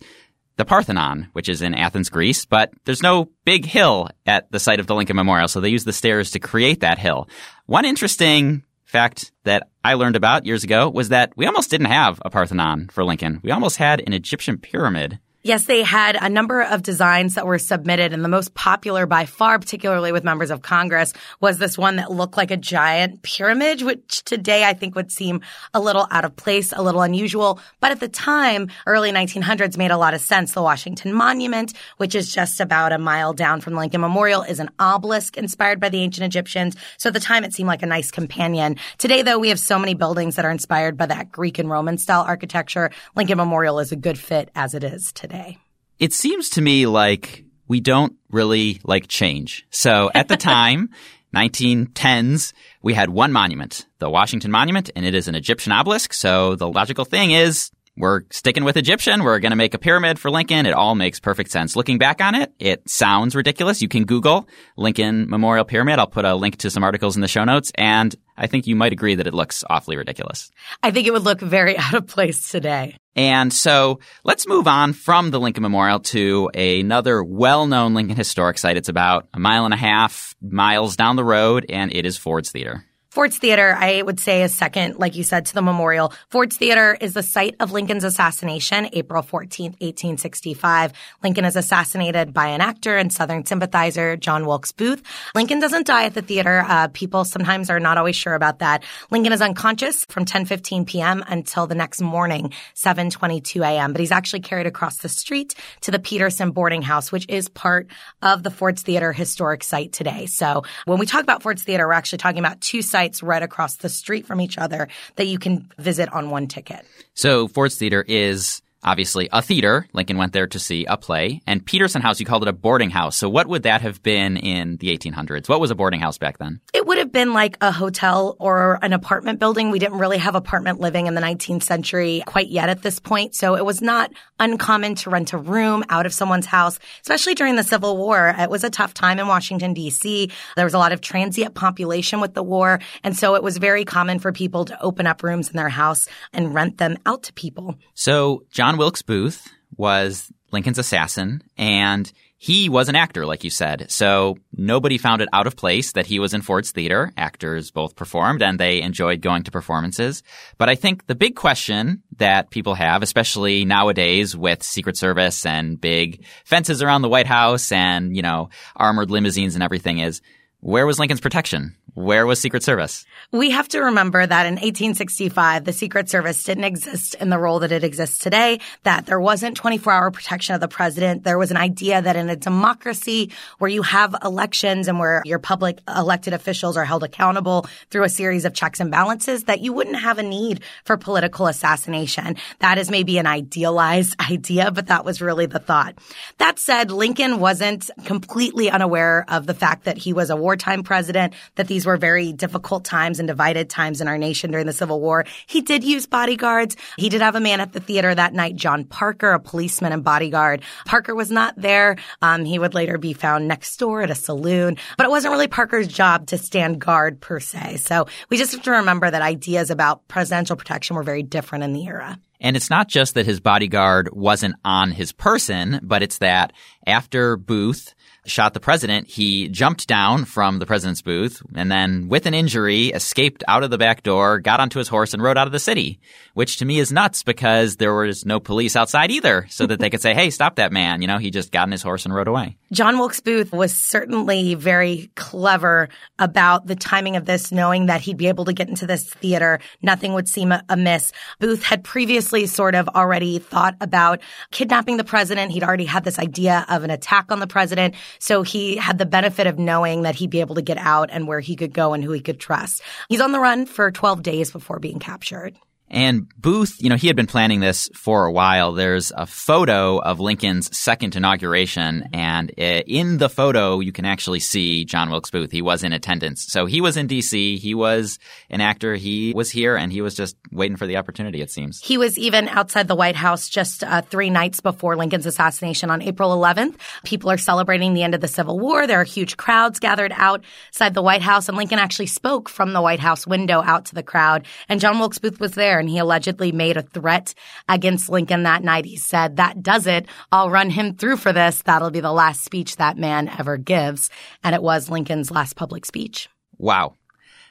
the 0.56 0.64
Parthenon, 0.64 1.28
which 1.32 1.48
is 1.48 1.62
in 1.62 1.74
Athens, 1.74 2.08
Greece, 2.08 2.44
but 2.44 2.72
there's 2.84 3.02
no 3.02 3.30
big 3.44 3.64
hill 3.64 4.08
at 4.26 4.50
the 4.52 4.60
site 4.60 4.80
of 4.80 4.86
the 4.86 4.94
Lincoln 4.94 5.16
Memorial, 5.16 5.48
so 5.48 5.60
they 5.60 5.68
use 5.68 5.84
the 5.84 5.92
stairs 5.92 6.30
to 6.32 6.38
create 6.38 6.80
that 6.80 6.98
hill. 6.98 7.28
One 7.66 7.84
interesting 7.84 8.62
fact 8.84 9.32
that 9.42 9.68
I 9.82 9.94
learned 9.94 10.16
about 10.16 10.46
years 10.46 10.62
ago 10.62 10.88
was 10.88 11.08
that 11.08 11.32
we 11.36 11.46
almost 11.46 11.70
didn't 11.70 11.86
have 11.86 12.22
a 12.24 12.30
Parthenon 12.30 12.88
for 12.92 13.04
Lincoln. 13.04 13.40
We 13.42 13.50
almost 13.50 13.78
had 13.78 14.00
an 14.06 14.12
Egyptian 14.12 14.58
pyramid. 14.58 15.18
Yes, 15.46 15.66
they 15.66 15.82
had 15.82 16.16
a 16.16 16.30
number 16.30 16.62
of 16.62 16.82
designs 16.82 17.34
that 17.34 17.46
were 17.46 17.58
submitted, 17.58 18.14
and 18.14 18.24
the 18.24 18.30
most 18.30 18.54
popular 18.54 19.04
by 19.04 19.26
far, 19.26 19.58
particularly 19.58 20.10
with 20.10 20.24
members 20.24 20.50
of 20.50 20.62
Congress, 20.62 21.12
was 21.38 21.58
this 21.58 21.76
one 21.76 21.96
that 21.96 22.10
looked 22.10 22.38
like 22.38 22.50
a 22.50 22.56
giant 22.56 23.22
pyramid, 23.22 23.82
which 23.82 24.24
today 24.24 24.64
I 24.64 24.72
think 24.72 24.94
would 24.94 25.12
seem 25.12 25.42
a 25.74 25.80
little 25.80 26.08
out 26.10 26.24
of 26.24 26.34
place, 26.34 26.72
a 26.72 26.82
little 26.82 27.02
unusual. 27.02 27.60
But 27.80 27.92
at 27.92 28.00
the 28.00 28.08
time, 28.08 28.70
early 28.86 29.12
1900s 29.12 29.76
made 29.76 29.90
a 29.90 29.98
lot 29.98 30.14
of 30.14 30.22
sense. 30.22 30.54
The 30.54 30.62
Washington 30.62 31.12
Monument, 31.12 31.74
which 31.98 32.14
is 32.14 32.32
just 32.32 32.58
about 32.58 32.92
a 32.92 32.98
mile 32.98 33.34
down 33.34 33.60
from 33.60 33.74
the 33.74 33.80
Lincoln 33.80 34.00
Memorial, 34.00 34.40
is 34.40 34.60
an 34.60 34.70
obelisk 34.78 35.36
inspired 35.36 35.78
by 35.78 35.90
the 35.90 36.00
ancient 36.00 36.24
Egyptians. 36.24 36.74
So 36.96 37.08
at 37.08 37.12
the 37.12 37.20
time, 37.20 37.44
it 37.44 37.52
seemed 37.52 37.68
like 37.68 37.82
a 37.82 37.86
nice 37.86 38.10
companion. 38.10 38.76
Today, 38.96 39.20
though, 39.20 39.38
we 39.38 39.50
have 39.50 39.60
so 39.60 39.78
many 39.78 39.92
buildings 39.92 40.36
that 40.36 40.46
are 40.46 40.50
inspired 40.50 40.96
by 40.96 41.04
that 41.04 41.30
Greek 41.30 41.58
and 41.58 41.68
Roman 41.68 41.98
style 41.98 42.22
architecture. 42.22 42.90
Lincoln 43.14 43.36
Memorial 43.36 43.78
is 43.78 43.92
a 43.92 43.96
good 43.96 44.18
fit 44.18 44.48
as 44.54 44.72
it 44.72 44.82
is 44.82 45.12
today 45.12 45.33
today? 45.34 45.58
It 45.98 46.12
seems 46.12 46.50
to 46.50 46.62
me 46.62 46.86
like 46.86 47.44
we 47.68 47.80
don't 47.80 48.14
really 48.30 48.80
like 48.84 49.08
change. 49.08 49.66
So 49.70 50.10
at 50.14 50.28
the 50.28 50.36
time, 50.52 50.90
1910s, 51.34 52.52
we 52.82 52.94
had 52.94 53.10
one 53.10 53.32
monument, 53.32 53.86
the 53.98 54.10
Washington 54.10 54.50
Monument, 54.50 54.90
and 54.94 55.04
it 55.04 55.14
is 55.14 55.28
an 55.28 55.34
Egyptian 55.34 55.72
obelisk. 55.72 56.12
So 56.12 56.54
the 56.54 56.68
logical 56.68 57.04
thing 57.04 57.32
is 57.32 57.70
we're 57.96 58.22
sticking 58.30 58.64
with 58.64 58.76
Egyptian. 58.76 59.22
We're 59.22 59.38
going 59.38 59.50
to 59.50 59.56
make 59.56 59.74
a 59.74 59.78
pyramid 59.78 60.18
for 60.18 60.30
Lincoln. 60.30 60.66
It 60.66 60.74
all 60.74 60.96
makes 60.96 61.20
perfect 61.20 61.50
sense. 61.52 61.76
Looking 61.76 61.98
back 61.98 62.20
on 62.20 62.34
it, 62.34 62.52
it 62.58 62.88
sounds 62.90 63.36
ridiculous. 63.36 63.80
You 63.80 63.88
can 63.88 64.04
Google 64.04 64.48
Lincoln 64.76 65.30
Memorial 65.30 65.64
Pyramid. 65.64 66.00
I'll 66.00 66.08
put 66.08 66.24
a 66.24 66.34
link 66.34 66.56
to 66.58 66.70
some 66.70 66.82
articles 66.82 67.14
in 67.14 67.22
the 67.22 67.28
show 67.28 67.44
notes. 67.44 67.70
And 67.76 68.14
I 68.36 68.48
think 68.48 68.66
you 68.66 68.74
might 68.74 68.92
agree 68.92 69.14
that 69.14 69.28
it 69.28 69.34
looks 69.34 69.62
awfully 69.70 69.96
ridiculous. 69.96 70.50
I 70.82 70.90
think 70.90 71.06
it 71.06 71.12
would 71.12 71.22
look 71.22 71.40
very 71.40 71.78
out 71.78 71.94
of 71.94 72.08
place 72.08 72.48
today. 72.50 72.96
And 73.14 73.52
so 73.52 74.00
let's 74.24 74.48
move 74.48 74.66
on 74.66 74.92
from 74.92 75.30
the 75.30 75.38
Lincoln 75.38 75.62
Memorial 75.62 76.00
to 76.00 76.50
another 76.52 77.22
well-known 77.22 77.94
Lincoln 77.94 78.16
historic 78.16 78.58
site. 78.58 78.76
It's 78.76 78.88
about 78.88 79.28
a 79.32 79.38
mile 79.38 79.66
and 79.66 79.74
a 79.74 79.76
half 79.76 80.34
miles 80.42 80.96
down 80.96 81.14
the 81.14 81.22
road, 81.22 81.66
and 81.68 81.94
it 81.94 82.06
is 82.06 82.16
Ford's 82.16 82.50
Theater. 82.50 82.84
Ford's 83.14 83.38
Theater, 83.38 83.76
I 83.78 84.02
would 84.02 84.18
say, 84.18 84.42
is 84.42 84.52
second, 84.52 84.98
like 84.98 85.14
you 85.14 85.22
said, 85.22 85.46
to 85.46 85.54
the 85.54 85.62
memorial. 85.62 86.12
Ford's 86.30 86.56
Theater 86.56 86.98
is 87.00 87.14
the 87.14 87.22
site 87.22 87.54
of 87.60 87.70
Lincoln's 87.70 88.02
assassination, 88.02 88.88
April 88.92 89.22
14th, 89.22 89.78
1865. 89.80 90.92
Lincoln 91.22 91.44
is 91.44 91.54
assassinated 91.54 92.34
by 92.34 92.48
an 92.48 92.60
actor 92.60 92.96
and 92.96 93.12
Southern 93.12 93.46
sympathizer, 93.46 94.16
John 94.16 94.46
Wilkes 94.46 94.72
Booth. 94.72 95.00
Lincoln 95.32 95.60
doesn't 95.60 95.86
die 95.86 96.06
at 96.06 96.14
the 96.14 96.22
theater. 96.22 96.64
Uh, 96.66 96.88
people 96.88 97.24
sometimes 97.24 97.70
are 97.70 97.78
not 97.78 97.98
always 97.98 98.16
sure 98.16 98.34
about 98.34 98.58
that. 98.58 98.82
Lincoln 99.12 99.32
is 99.32 99.40
unconscious 99.40 100.04
from 100.06 100.24
10:15 100.24 100.84
p.m. 100.84 101.22
until 101.28 101.68
the 101.68 101.76
next 101.76 102.00
morning, 102.00 102.52
7:22 102.74 103.64
a.m. 103.64 103.92
But 103.92 104.00
he's 104.00 104.10
actually 104.10 104.40
carried 104.40 104.66
across 104.66 104.96
the 104.96 105.08
street 105.08 105.54
to 105.82 105.92
the 105.92 106.00
Petersen 106.00 106.50
boarding 106.50 106.82
house, 106.82 107.12
which 107.12 107.26
is 107.28 107.48
part 107.48 107.86
of 108.22 108.42
the 108.42 108.50
Ford's 108.50 108.82
Theater 108.82 109.12
historic 109.12 109.62
site 109.62 109.92
today. 109.92 110.26
So 110.26 110.64
when 110.84 110.98
we 110.98 111.06
talk 111.06 111.22
about 111.22 111.44
Ford's 111.44 111.62
Theater, 111.62 111.86
we're 111.86 111.92
actually 111.92 112.18
talking 112.18 112.40
about 112.40 112.60
two 112.60 112.82
sites 112.82 113.03
sites 113.04 113.22
right 113.22 113.42
across 113.42 113.76
the 113.76 113.88
street 113.88 114.26
from 114.26 114.40
each 114.40 114.56
other 114.58 114.88
that 115.16 115.26
you 115.26 115.38
can 115.38 115.70
visit 115.78 116.10
on 116.12 116.30
one 116.30 116.46
ticket. 116.46 116.84
So 117.14 117.48
Ford's 117.48 117.76
Theater 117.76 118.04
is 118.06 118.62
obviously 118.84 119.28
a 119.32 119.42
theater. 119.42 119.86
Lincoln 119.92 120.16
went 120.16 120.32
there 120.32 120.46
to 120.46 120.58
see 120.58 120.84
a 120.84 120.96
play. 120.96 121.40
And 121.46 121.64
Petersen 121.64 122.02
House, 122.02 122.20
you 122.20 122.26
called 122.26 122.42
it 122.42 122.48
a 122.48 122.52
boarding 122.52 122.90
house. 122.90 123.16
So 123.16 123.28
what 123.28 123.46
would 123.46 123.64
that 123.64 123.82
have 123.82 124.02
been 124.02 124.36
in 124.36 124.76
the 124.76 124.96
1800s? 124.96 125.48
What 125.48 125.60
was 125.60 125.70
a 125.70 125.74
boarding 125.74 126.00
house 126.00 126.18
back 126.18 126.38
then? 126.38 126.60
It 126.72 126.86
would 126.86 126.98
have 126.98 127.12
been 127.12 127.32
like 127.32 127.56
a 127.60 127.72
hotel 127.72 128.36
or 128.38 128.78
an 128.82 128.92
apartment 128.92 129.38
building. 129.40 129.70
We 129.70 129.78
didn't 129.78 129.98
really 129.98 130.18
have 130.18 130.34
apartment 130.34 130.80
living 130.80 131.06
in 131.06 131.14
the 131.14 131.20
19th 131.20 131.62
century 131.62 132.22
quite 132.26 132.48
yet 132.48 132.68
at 132.68 132.82
this 132.82 132.98
point. 133.00 133.34
So 133.34 133.56
it 133.56 133.64
was 133.64 133.80
not 133.80 134.12
uncommon 134.38 134.94
to 134.96 135.10
rent 135.10 135.32
a 135.32 135.38
room 135.38 135.84
out 135.88 136.06
of 136.06 136.12
someone's 136.12 136.46
house, 136.46 136.78
especially 137.02 137.34
during 137.34 137.56
the 137.56 137.62
Civil 137.62 137.96
War. 137.96 138.34
It 138.38 138.50
was 138.50 138.64
a 138.64 138.70
tough 138.70 138.94
time 138.94 139.18
in 139.18 139.26
Washington, 139.26 139.74
D.C. 139.74 140.30
There 140.56 140.64
was 140.64 140.74
a 140.74 140.78
lot 140.78 140.92
of 140.92 141.00
transient 141.00 141.54
population 141.54 142.20
with 142.20 142.34
the 142.34 142.42
war. 142.42 142.80
And 143.02 143.16
so 143.16 143.34
it 143.34 143.42
was 143.42 143.58
very 143.58 143.84
common 143.84 144.18
for 144.18 144.32
people 144.32 144.64
to 144.66 144.80
open 144.82 145.06
up 145.06 145.22
rooms 145.22 145.48
in 145.48 145.56
their 145.56 145.68
house 145.68 146.08
and 146.32 146.54
rent 146.54 146.78
them 146.78 146.96
out 147.06 147.24
to 147.24 147.32
people. 147.32 147.76
So 147.94 148.44
John 148.50 148.73
John 148.74 148.78
Wilkes 148.80 149.02
Booth 149.02 149.52
was 149.76 150.32
Lincoln's 150.50 150.80
assassin, 150.80 151.44
and 151.56 152.12
he 152.38 152.68
was 152.68 152.88
an 152.88 152.96
actor, 152.96 153.24
like 153.24 153.44
you 153.44 153.50
said. 153.50 153.88
So 153.88 154.36
nobody 154.52 154.98
found 154.98 155.22
it 155.22 155.28
out 155.32 155.46
of 155.46 155.54
place 155.54 155.92
that 155.92 156.06
he 156.06 156.18
was 156.18 156.34
in 156.34 156.42
Ford's 156.42 156.72
Theater. 156.72 157.12
Actors 157.16 157.70
both 157.70 157.94
performed 157.94 158.42
and 158.42 158.58
they 158.58 158.82
enjoyed 158.82 159.20
going 159.20 159.44
to 159.44 159.52
performances. 159.52 160.24
But 160.58 160.68
I 160.68 160.74
think 160.74 161.06
the 161.06 161.14
big 161.14 161.36
question 161.36 162.02
that 162.16 162.50
people 162.50 162.74
have, 162.74 163.04
especially 163.04 163.64
nowadays 163.64 164.36
with 164.36 164.64
Secret 164.64 164.96
Service 164.96 165.46
and 165.46 165.80
big 165.80 166.24
fences 166.44 166.82
around 166.82 167.02
the 167.02 167.08
White 167.08 167.28
House 167.28 167.70
and, 167.70 168.16
you 168.16 168.22
know, 168.22 168.48
armored 168.74 169.12
limousines 169.12 169.54
and 169.54 169.62
everything 169.62 169.98
is, 169.98 170.20
where 170.58 170.84
was 170.84 170.98
Lincoln's 170.98 171.20
protection? 171.20 171.76
Where 171.94 172.26
was 172.26 172.40
Secret 172.40 172.64
Service? 172.64 173.06
We 173.30 173.50
have 173.50 173.68
to 173.68 173.80
remember 173.80 174.26
that 174.26 174.46
in 174.46 174.54
1865, 174.54 175.64
the 175.64 175.72
Secret 175.72 176.10
Service 176.10 176.42
didn't 176.42 176.64
exist 176.64 177.14
in 177.20 177.30
the 177.30 177.38
role 177.38 177.60
that 177.60 177.70
it 177.70 177.84
exists 177.84 178.18
today, 178.18 178.58
that 178.82 179.06
there 179.06 179.20
wasn't 179.20 179.56
24 179.56 179.92
hour 179.92 180.10
protection 180.10 180.56
of 180.56 180.60
the 180.60 180.66
president. 180.66 181.22
There 181.22 181.38
was 181.38 181.52
an 181.52 181.56
idea 181.56 182.02
that 182.02 182.16
in 182.16 182.28
a 182.28 182.34
democracy 182.34 183.30
where 183.58 183.70
you 183.70 183.82
have 183.82 184.16
elections 184.24 184.88
and 184.88 184.98
where 184.98 185.22
your 185.24 185.38
public 185.38 185.78
elected 185.86 186.32
officials 186.32 186.76
are 186.76 186.84
held 186.84 187.04
accountable 187.04 187.68
through 187.90 188.02
a 188.02 188.08
series 188.08 188.44
of 188.44 188.54
checks 188.54 188.80
and 188.80 188.90
balances, 188.90 189.44
that 189.44 189.60
you 189.60 189.72
wouldn't 189.72 190.00
have 190.00 190.18
a 190.18 190.24
need 190.24 190.62
for 190.84 190.96
political 190.96 191.46
assassination. 191.46 192.34
That 192.58 192.76
is 192.76 192.90
maybe 192.90 193.18
an 193.18 193.28
idealized 193.28 194.16
idea, 194.30 194.72
but 194.72 194.88
that 194.88 195.04
was 195.04 195.22
really 195.22 195.46
the 195.46 195.60
thought. 195.60 195.94
That 196.38 196.58
said, 196.58 196.90
Lincoln 196.90 197.38
wasn't 197.38 197.88
completely 198.04 198.68
unaware 198.68 199.24
of 199.28 199.46
the 199.46 199.54
fact 199.54 199.84
that 199.84 199.96
he 199.96 200.12
was 200.12 200.30
a 200.30 200.36
wartime 200.36 200.82
president, 200.82 201.34
that 201.54 201.68
these 201.68 201.83
these 201.84 201.88
were 201.88 201.98
very 201.98 202.32
difficult 202.32 202.82
times 202.82 203.18
and 203.18 203.28
divided 203.28 203.68
times 203.68 204.00
in 204.00 204.08
our 204.08 204.16
nation 204.16 204.50
during 204.50 204.64
the 204.64 204.72
Civil 204.72 205.02
War. 205.02 205.26
He 205.46 205.60
did 205.60 205.84
use 205.84 206.06
bodyguards. 206.06 206.78
He 206.96 207.10
did 207.10 207.20
have 207.20 207.34
a 207.34 207.40
man 207.40 207.60
at 207.60 207.74
the 207.74 207.80
theater 207.80 208.14
that 208.14 208.32
night, 208.32 208.56
John 208.56 208.84
Parker, 208.84 209.32
a 209.32 209.38
policeman 209.38 209.92
and 209.92 210.02
bodyguard. 210.02 210.62
Parker 210.86 211.14
was 211.14 211.30
not 211.30 211.54
there. 211.58 211.96
Um, 212.22 212.46
he 212.46 212.58
would 212.58 212.72
later 212.72 212.96
be 212.96 213.12
found 213.12 213.48
next 213.48 213.76
door 213.76 214.00
at 214.00 214.10
a 214.10 214.14
saloon, 214.14 214.78
but 214.96 215.04
it 215.04 215.10
wasn't 215.10 215.32
really 215.32 215.46
Parker's 215.46 215.86
job 215.86 216.28
to 216.28 216.38
stand 216.38 216.80
guard 216.80 217.20
per 217.20 217.38
se. 217.38 217.76
So 217.76 218.06
we 218.30 218.38
just 218.38 218.52
have 218.52 218.62
to 218.62 218.70
remember 218.70 219.10
that 219.10 219.20
ideas 219.20 219.70
about 219.70 220.08
presidential 220.08 220.56
protection 220.56 220.96
were 220.96 221.02
very 221.02 221.22
different 221.22 221.64
in 221.64 221.74
the 221.74 221.84
era. 221.84 222.18
And 222.40 222.56
it's 222.56 222.70
not 222.70 222.88
just 222.88 223.14
that 223.14 223.26
his 223.26 223.40
bodyguard 223.40 224.08
wasn't 224.10 224.56
on 224.64 224.90
his 224.90 225.12
person, 225.12 225.80
but 225.82 226.02
it's 226.02 226.18
that 226.18 226.54
after 226.86 227.36
Booth 227.36 227.94
shot 228.26 228.54
the 228.54 228.60
president, 228.60 229.08
he 229.08 229.48
jumped 229.48 229.86
down 229.86 230.24
from 230.24 230.58
the 230.58 230.66
president's 230.66 231.02
booth 231.02 231.42
and 231.54 231.70
then, 231.70 232.08
with 232.08 232.26
an 232.26 232.34
injury, 232.34 232.88
escaped 232.88 233.44
out 233.48 233.62
of 233.62 233.70
the 233.70 233.78
back 233.78 234.02
door, 234.02 234.40
got 234.40 234.60
onto 234.60 234.78
his 234.78 234.88
horse, 234.88 235.14
and 235.14 235.22
rode 235.22 235.38
out 235.38 235.46
of 235.46 235.52
the 235.52 235.58
city. 235.58 236.00
Which 236.34 236.56
to 236.56 236.64
me 236.64 236.78
is 236.78 236.90
nuts 236.90 237.22
because 237.22 237.76
there 237.76 237.94
was 237.94 238.26
no 238.26 238.40
police 238.40 238.74
outside 238.74 239.10
either, 239.10 239.46
so 239.50 239.66
that 239.66 239.78
they 239.78 239.88
could 239.88 240.02
say, 240.02 240.14
"Hey, 240.14 240.30
stop 240.30 240.56
that 240.56 240.72
man!" 240.72 241.00
You 241.00 241.06
know, 241.06 241.18
he 241.18 241.30
just 241.30 241.52
got 241.52 241.62
on 241.62 241.72
his 241.72 241.82
horse 241.82 242.04
and 242.04 242.14
rode 242.14 242.26
away. 242.26 242.56
John 242.72 242.98
Wilkes 242.98 243.20
Booth 243.20 243.52
was 243.52 243.72
certainly 243.72 244.54
very 244.54 245.10
clever 245.14 245.88
about 246.18 246.66
the 246.66 246.74
timing 246.74 247.14
of 247.14 247.24
this, 247.24 247.52
knowing 247.52 247.86
that 247.86 248.00
he'd 248.00 248.16
be 248.16 248.26
able 248.26 248.46
to 248.46 248.52
get 248.52 248.68
into 248.68 248.86
this 248.86 249.04
theater, 249.04 249.60
nothing 249.80 250.12
would 250.14 250.28
seem 250.28 250.52
amiss. 250.68 251.12
Booth 251.38 251.62
had 251.62 251.84
previously 251.84 252.46
sort 252.46 252.74
of 252.74 252.88
already 252.88 253.38
thought 253.38 253.76
about 253.80 254.20
kidnapping 254.50 254.96
the 254.96 255.04
president. 255.04 255.52
He'd 255.52 255.62
already 255.62 255.84
had 255.84 256.02
this 256.02 256.18
idea 256.18 256.66
of 256.68 256.82
an 256.82 256.90
attack 256.90 257.30
on 257.30 257.38
the 257.38 257.46
president. 257.46 257.94
So 258.18 258.42
he 258.42 258.76
had 258.76 258.98
the 258.98 259.06
benefit 259.06 259.46
of 259.46 259.58
knowing 259.58 260.02
that 260.02 260.14
he'd 260.14 260.30
be 260.30 260.40
able 260.40 260.54
to 260.54 260.62
get 260.62 260.78
out 260.78 261.10
and 261.12 261.26
where 261.26 261.40
he 261.40 261.56
could 261.56 261.72
go 261.72 261.92
and 261.92 262.02
who 262.02 262.12
he 262.12 262.20
could 262.20 262.40
trust. 262.40 262.82
He's 263.08 263.20
on 263.20 263.32
the 263.32 263.40
run 263.40 263.66
for 263.66 263.90
12 263.90 264.22
days 264.22 264.50
before 264.50 264.78
being 264.78 264.98
captured. 264.98 265.56
And 265.90 266.28
Booth, 266.36 266.76
you 266.80 266.88
know, 266.88 266.96
he 266.96 267.06
had 267.06 267.14
been 267.14 267.26
planning 267.26 267.60
this 267.60 267.88
for 267.94 268.24
a 268.24 268.32
while. 268.32 268.72
There's 268.72 269.12
a 269.14 269.26
photo 269.26 269.98
of 269.98 270.18
Lincoln's 270.18 270.76
second 270.76 271.14
inauguration, 271.14 272.08
and 272.12 272.50
in 272.50 273.18
the 273.18 273.28
photo, 273.28 273.80
you 273.80 273.92
can 273.92 274.04
actually 274.04 274.40
see 274.40 274.84
John 274.84 275.10
Wilkes 275.10 275.30
Booth. 275.30 275.52
He 275.52 275.62
was 275.62 275.84
in 275.84 275.92
attendance. 275.92 276.46
So 276.48 276.66
he 276.66 276.80
was 276.80 276.96
in 276.96 277.06
D.C., 277.06 277.58
he 277.58 277.74
was 277.74 278.18
an 278.50 278.60
actor, 278.60 278.96
he 278.96 279.32
was 279.36 279.50
here, 279.50 279.76
and 279.76 279.92
he 279.92 280.00
was 280.00 280.14
just 280.14 280.36
waiting 280.50 280.76
for 280.76 280.86
the 280.86 280.96
opportunity, 280.96 281.40
it 281.42 281.50
seems. 281.50 281.80
He 281.80 281.96
was 281.96 282.18
even 282.18 282.48
outside 282.48 282.88
the 282.88 282.96
White 282.96 283.16
House 283.16 283.48
just 283.48 283.84
uh, 283.84 284.02
three 284.02 284.30
nights 284.30 284.60
before 284.60 284.96
Lincoln's 284.96 285.26
assassination 285.26 285.90
on 285.90 286.02
April 286.02 286.36
11th. 286.36 286.76
People 287.04 287.30
are 287.30 287.38
celebrating 287.38 287.94
the 287.94 288.02
end 288.02 288.14
of 288.14 288.20
the 288.20 288.28
Civil 288.28 288.58
War. 288.58 288.86
There 288.86 289.00
are 289.00 289.04
huge 289.04 289.36
crowds 289.36 289.78
gathered 289.78 290.12
outside 290.16 290.94
the 290.94 291.02
White 291.02 291.22
House, 291.22 291.48
and 291.48 291.56
Lincoln 291.56 291.78
actually 291.78 292.06
spoke 292.06 292.48
from 292.48 292.72
the 292.72 292.82
White 292.82 293.00
House 293.00 293.26
window 293.26 293.62
out 293.62 293.84
to 293.86 293.94
the 293.94 294.02
crowd, 294.02 294.46
and 294.68 294.80
John 294.80 294.98
Wilkes 294.98 295.18
Booth 295.18 295.38
was 295.38 295.52
there 295.52 295.83
and 295.84 295.90
he 295.90 295.98
allegedly 295.98 296.50
made 296.50 296.78
a 296.78 296.82
threat 296.82 297.34
against 297.68 298.08
Lincoln 298.08 298.44
that 298.44 298.64
night. 298.64 298.86
He 298.86 298.96
said, 298.96 299.36
that 299.36 299.62
does 299.62 299.86
it. 299.86 300.06
I'll 300.32 300.48
run 300.48 300.70
him 300.70 300.94
through 300.94 301.18
for 301.18 301.30
this. 301.30 301.60
That'll 301.62 301.90
be 301.90 302.00
the 302.00 302.10
last 302.10 302.42
speech 302.42 302.76
that 302.76 302.96
man 302.96 303.28
ever 303.28 303.58
gives. 303.58 304.08
And 304.42 304.54
it 304.54 304.62
was 304.62 304.88
Lincoln's 304.88 305.30
last 305.30 305.56
public 305.56 305.84
speech. 305.84 306.30
Wow. 306.56 306.94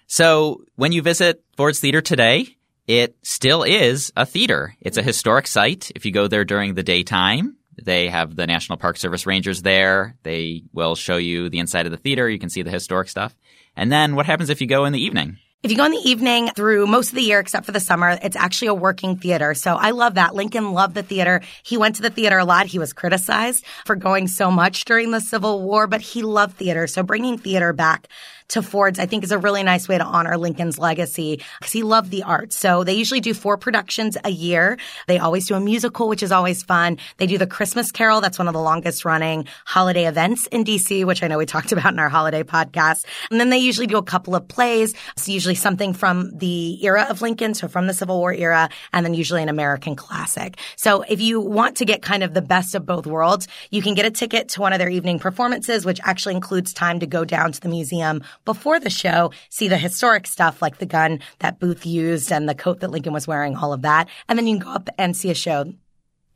So 0.07 0.63
when 0.75 0.91
you 0.91 1.03
visit 1.03 1.43
Ford's 1.55 1.79
Theater 1.79 2.01
today, 2.01 2.57
it 2.87 3.15
still 3.21 3.61
is 3.61 4.11
a 4.17 4.25
theater. 4.25 4.75
It's 4.81 4.97
a 4.97 5.03
historic 5.03 5.45
site. 5.45 5.91
If 5.95 6.05
you 6.05 6.11
go 6.11 6.27
there 6.27 6.43
during 6.43 6.73
the 6.73 6.83
daytime, 6.83 7.55
they 7.81 8.09
have 8.09 8.35
the 8.35 8.47
National 8.47 8.79
Park 8.79 8.97
Service 8.97 9.27
rangers 9.27 9.61
there. 9.61 10.17
They 10.23 10.63
will 10.73 10.95
show 10.95 11.17
you 11.17 11.49
the 11.49 11.59
inside 11.59 11.85
of 11.85 11.91
the 11.91 11.97
theater. 11.97 12.27
You 12.27 12.39
can 12.39 12.49
see 12.49 12.63
the 12.63 12.71
historic 12.71 13.09
stuff. 13.09 13.35
And 13.75 13.91
then 13.91 14.15
what 14.15 14.25
happens 14.25 14.49
if 14.49 14.59
you 14.59 14.67
go 14.67 14.85
in 14.85 14.93
the 14.93 15.03
evening? 15.03 15.37
If 15.63 15.71
you 15.71 15.77
go 15.77 15.85
in 15.85 15.93
the 15.93 16.09
evening 16.09 16.49
through 16.57 16.87
most 16.87 17.11
of 17.11 17.15
the 17.15 17.21
year, 17.21 17.39
except 17.39 17.65
for 17.65 17.71
the 17.71 17.79
summer, 17.79 18.19
it's 18.21 18.35
actually 18.35 18.67
a 18.67 18.73
working 18.73 19.15
theater. 19.15 19.53
So 19.53 19.77
I 19.77 19.91
love 19.91 20.15
that. 20.15 20.35
Lincoln 20.35 20.73
loved 20.73 20.93
the 20.93 21.03
theater. 21.03 21.39
He 21.63 21.77
went 21.77 21.95
to 21.95 22.01
the 22.01 22.09
theater 22.09 22.37
a 22.37 22.43
lot. 22.43 22.65
He 22.65 22.79
was 22.79 22.91
criticized 22.91 23.63
for 23.85 23.95
going 23.95 24.27
so 24.27 24.51
much 24.51 24.83
during 24.83 25.11
the 25.11 25.21
Civil 25.21 25.61
War, 25.61 25.87
but 25.87 26.01
he 26.01 26.21
loved 26.21 26.57
theater. 26.57 26.85
So 26.85 27.01
bringing 27.01 27.37
theater 27.37 27.71
back 27.71 28.09
to 28.53 28.61
Ford's, 28.61 28.99
I 28.99 29.07
think 29.07 29.23
is 29.23 29.31
a 29.31 29.39
really 29.39 29.63
nice 29.63 29.87
way 29.87 29.97
to 29.97 30.03
honor 30.03 30.37
Lincoln's 30.37 30.77
legacy 30.77 31.41
because 31.59 31.73
he 31.73 31.81
loved 31.81 32.11
the 32.11 32.21
arts. 32.21 32.55
So 32.55 32.83
they 32.83 32.93
usually 32.93 33.19
do 33.19 33.33
four 33.33 33.57
productions 33.57 34.15
a 34.23 34.29
year. 34.29 34.77
They 35.07 35.17
always 35.17 35.47
do 35.47 35.55
a 35.55 35.59
musical, 35.59 36.07
which 36.07 36.21
is 36.21 36.31
always 36.31 36.61
fun. 36.61 36.99
They 37.17 37.25
do 37.25 37.39
the 37.39 37.47
Christmas 37.47 37.91
Carol. 37.91 38.21
That's 38.21 38.37
one 38.37 38.47
of 38.47 38.53
the 38.53 38.61
longest 38.61 39.05
running 39.05 39.47
holiday 39.65 40.05
events 40.05 40.45
in 40.47 40.63
DC, 40.63 41.03
which 41.03 41.23
I 41.23 41.27
know 41.27 41.39
we 41.39 41.47
talked 41.47 41.71
about 41.73 41.93
in 41.93 41.99
our 41.99 42.09
holiday 42.09 42.43
podcast. 42.43 43.05
And 43.31 43.39
then 43.39 43.49
they 43.49 43.57
usually 43.57 43.87
do 43.87 43.97
a 43.97 44.03
couple 44.03 44.35
of 44.35 44.47
plays. 44.47 44.93
It's 45.17 45.27
usually 45.27 45.55
something 45.55 45.93
from 45.93 46.37
the 46.37 46.83
era 46.85 47.07
of 47.09 47.23
Lincoln. 47.23 47.55
So 47.55 47.67
from 47.67 47.87
the 47.87 47.93
Civil 47.93 48.19
War 48.19 48.33
era 48.33 48.69
and 48.91 49.03
then 49.03 49.15
usually 49.15 49.41
an 49.41 49.49
American 49.49 49.95
classic. 49.95 50.57
So 50.75 51.01
if 51.01 51.19
you 51.21 51.41
want 51.41 51.77
to 51.77 51.85
get 51.85 52.03
kind 52.03 52.21
of 52.21 52.35
the 52.35 52.41
best 52.43 52.75
of 52.75 52.85
both 52.85 53.07
worlds, 53.07 53.47
you 53.71 53.81
can 53.81 53.95
get 53.95 54.05
a 54.05 54.11
ticket 54.11 54.49
to 54.49 54.61
one 54.61 54.73
of 54.73 54.79
their 54.79 54.89
evening 54.89 55.17
performances, 55.17 55.85
which 55.85 55.99
actually 56.03 56.35
includes 56.35 56.71
time 56.71 56.99
to 56.99 57.07
go 57.07 57.25
down 57.25 57.51
to 57.51 57.59
the 57.59 57.69
museum 57.69 58.21
before 58.45 58.79
the 58.79 58.89
show, 58.89 59.31
see 59.49 59.67
the 59.67 59.77
historic 59.77 60.27
stuff 60.27 60.61
like 60.61 60.77
the 60.77 60.85
gun 60.85 61.19
that 61.39 61.59
Booth 61.59 61.85
used 61.85 62.31
and 62.31 62.47
the 62.47 62.55
coat 62.55 62.79
that 62.81 62.91
Lincoln 62.91 63.13
was 63.13 63.27
wearing, 63.27 63.55
all 63.55 63.73
of 63.73 63.83
that. 63.83 64.09
And 64.27 64.37
then 64.37 64.47
you 64.47 64.57
can 64.57 64.67
go 64.67 64.73
up 64.73 64.89
and 64.97 65.15
see 65.15 65.29
a 65.29 65.35
show. 65.35 65.73